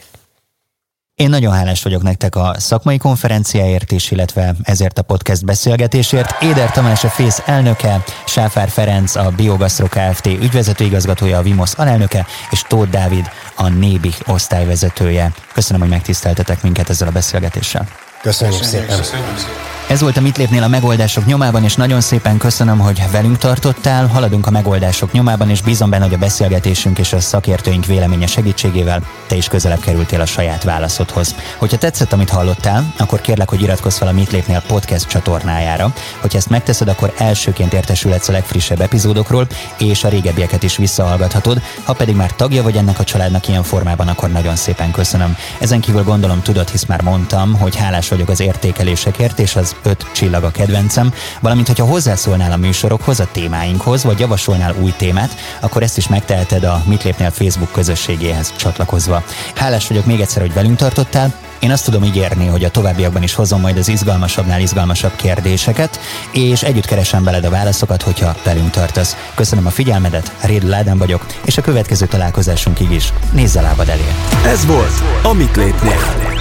Én 1.18 1.28
nagyon 1.28 1.52
hálás 1.52 1.82
vagyok 1.82 2.02
nektek 2.02 2.36
a 2.36 2.54
szakmai 2.58 2.96
konferenciáért 2.96 3.92
is, 3.92 4.10
illetve 4.10 4.54
ezért 4.62 4.98
a 4.98 5.02
podcast 5.02 5.44
beszélgetésért. 5.44 6.42
Éder 6.42 6.70
Tamás 6.70 7.04
a 7.04 7.08
FÉSZ 7.08 7.42
elnöke, 7.46 8.04
Sáfár 8.26 8.68
Ferenc 8.68 9.14
a 9.14 9.32
Biogasztro 9.36 9.86
Kft. 9.86 10.26
ügyvezető 10.26 10.84
igazgatója, 10.84 11.38
a 11.38 11.42
Vimosz 11.42 11.78
alelnöke, 11.78 12.26
és 12.50 12.62
Tóth 12.68 12.90
Dávid 12.90 13.30
a 13.56 13.68
Nébi 13.68 14.14
osztályvezetője. 14.26 15.32
Köszönöm, 15.52 15.80
hogy 15.80 15.90
megtiszteltetek 15.90 16.62
minket 16.62 16.88
ezzel 16.90 17.08
a 17.08 17.12
beszélgetéssel. 17.12 17.88
Köszönjük, 18.22 18.58
Köszönjük 18.58 18.88
szépen. 18.90 19.04
szépen. 19.04 19.77
Ez 19.88 20.00
volt 20.00 20.16
a 20.16 20.20
Mit 20.20 20.36
lépnél 20.36 20.62
a 20.62 20.68
megoldások 20.68 21.26
nyomában, 21.26 21.64
és 21.64 21.74
nagyon 21.74 22.00
szépen 22.00 22.38
köszönöm, 22.38 22.78
hogy 22.78 23.02
velünk 23.10 23.38
tartottál. 23.38 24.06
Haladunk 24.06 24.46
a 24.46 24.50
megoldások 24.50 25.12
nyomában, 25.12 25.50
és 25.50 25.62
bízom 25.62 25.90
benne, 25.90 26.04
hogy 26.04 26.14
a 26.14 26.18
beszélgetésünk 26.18 26.98
és 26.98 27.12
a 27.12 27.20
szakértőink 27.20 27.86
véleménye 27.86 28.26
segítségével 28.26 29.02
te 29.26 29.34
is 29.34 29.48
közelebb 29.48 29.80
kerültél 29.80 30.20
a 30.20 30.26
saját 30.26 30.62
válaszodhoz. 30.62 31.34
Hogyha 31.58 31.78
tetszett, 31.78 32.12
amit 32.12 32.30
hallottál, 32.30 32.92
akkor 32.98 33.20
kérlek, 33.20 33.48
hogy 33.48 33.62
iratkozz 33.62 33.96
fel 33.96 34.08
a 34.08 34.12
Mit 34.12 34.30
lépnél 34.30 34.62
podcast 34.66 35.08
csatornájára. 35.08 35.92
Hogyha 36.20 36.38
ezt 36.38 36.50
megteszed, 36.50 36.88
akkor 36.88 37.12
elsőként 37.16 37.72
értesülhetsz 37.72 38.28
a 38.28 38.32
legfrissebb 38.32 38.80
epizódokról, 38.80 39.46
és 39.78 40.04
a 40.04 40.08
régebbieket 40.08 40.62
is 40.62 40.76
visszahallgathatod. 40.76 41.62
Ha 41.84 41.92
pedig 41.92 42.14
már 42.14 42.32
tagja 42.32 42.62
vagy 42.62 42.76
ennek 42.76 42.98
a 42.98 43.04
családnak 43.04 43.48
ilyen 43.48 43.62
formában, 43.62 44.08
akkor 44.08 44.30
nagyon 44.30 44.56
szépen 44.56 44.90
köszönöm. 44.90 45.36
Ezen 45.58 45.80
kívül 45.80 46.02
gondolom 46.02 46.42
tudod, 46.42 46.68
hisz 46.68 46.84
már 46.84 47.02
mondtam, 47.02 47.58
hogy 47.58 47.76
hálás 47.76 48.08
vagyok 48.08 48.28
az 48.28 48.40
értékelésekért, 48.40 49.38
és 49.38 49.56
az 49.56 49.76
öt 49.82 50.06
csillag 50.12 50.44
a 50.44 50.50
kedvencem, 50.50 51.12
valamint 51.40 51.66
hogyha 51.66 51.84
hozzászólnál 51.84 52.52
a 52.52 52.56
műsorokhoz, 52.56 53.20
a 53.20 53.28
témáinkhoz, 53.32 54.04
vagy 54.04 54.18
javasolnál 54.18 54.74
új 54.80 54.92
témát, 54.96 55.36
akkor 55.60 55.82
ezt 55.82 55.96
is 55.96 56.08
megteheted 56.08 56.64
a 56.64 56.82
Mit 56.86 57.02
lépnél 57.02 57.30
Facebook 57.30 57.72
közösségéhez 57.72 58.52
csatlakozva. 58.56 59.22
Hálás 59.54 59.88
vagyok 59.88 60.06
még 60.06 60.20
egyszer, 60.20 60.42
hogy 60.42 60.52
velünk 60.52 60.76
tartottál, 60.76 61.34
én 61.58 61.70
azt 61.70 61.84
tudom 61.84 62.04
ígérni, 62.04 62.46
hogy 62.46 62.64
a 62.64 62.70
továbbiakban 62.70 63.22
is 63.22 63.34
hozom 63.34 63.60
majd 63.60 63.76
az 63.76 63.88
izgalmasabbnál 63.88 64.60
izgalmasabb 64.60 65.16
kérdéseket, 65.16 66.00
és 66.32 66.62
együtt 66.62 66.86
keresem 66.86 67.24
veled 67.24 67.44
a 67.44 67.50
válaszokat, 67.50 68.02
hogyha 68.02 68.36
velünk 68.44 68.70
tartasz. 68.70 69.16
Köszönöm 69.34 69.66
a 69.66 69.70
figyelmedet, 69.70 70.32
Réd 70.42 70.62
Ládán 70.62 70.98
vagyok, 70.98 71.26
és 71.44 71.58
a 71.58 71.62
következő 71.62 72.06
találkozásunkig 72.06 72.90
is 72.90 73.12
nézz 73.32 73.56
a 73.56 73.60
lábad 73.60 73.88
elé. 73.88 74.14
Ez 74.44 74.66
volt 74.66 75.02
a 75.22 75.32
Mit 75.32 75.56
lépnél? 75.56 76.36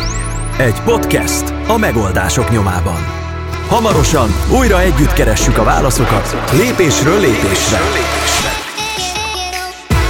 Egy 0.58 0.82
podcast 0.86 1.54
a 1.68 1.78
megoldások 1.78 2.52
nyomában. 2.52 3.27
Hamarosan 3.70 4.30
újra 4.52 4.82
együtt 4.82 5.14
keressük 5.14 5.58
a 5.58 5.64
válaszokat, 5.64 6.52
lépésről 6.52 7.20
lépésre. 7.20 7.80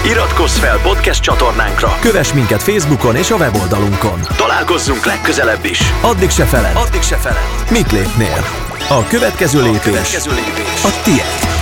Iratkozz 0.05 0.57
fel 0.57 0.79
podcast 0.81 1.21
csatornánkra, 1.21 1.97
kövess 1.99 2.33
minket 2.33 2.63
Facebookon 2.63 3.15
és 3.15 3.31
a 3.31 3.35
weboldalunkon. 3.35 4.19
Találkozzunk 4.35 5.05
legközelebb 5.05 5.65
is. 5.65 5.79
Addig 6.01 6.29
se 6.29 6.45
feled. 6.45 6.75
Addig 6.75 7.01
se 7.01 7.15
feled. 7.15 7.43
Mit 7.71 7.91
lépnél? 7.91 8.45
A 8.89 9.07
következő 9.07 9.61
lépés, 9.61 9.77
a, 9.77 9.81
következő 9.81 10.29
lépés. 10.29 10.83
a 10.83 11.01
tiéd. 11.03 11.55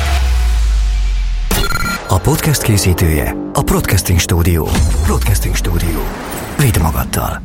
A 2.08 2.20
podcast 2.20 2.62
készítője 2.62 3.36
a 3.54 3.62
Podcasting 3.62 4.20
Studio. 4.20 4.68
Podcasting 5.08 5.56
Studio. 5.56 6.00
Vidd 6.58 6.82
magaddal. 6.82 7.45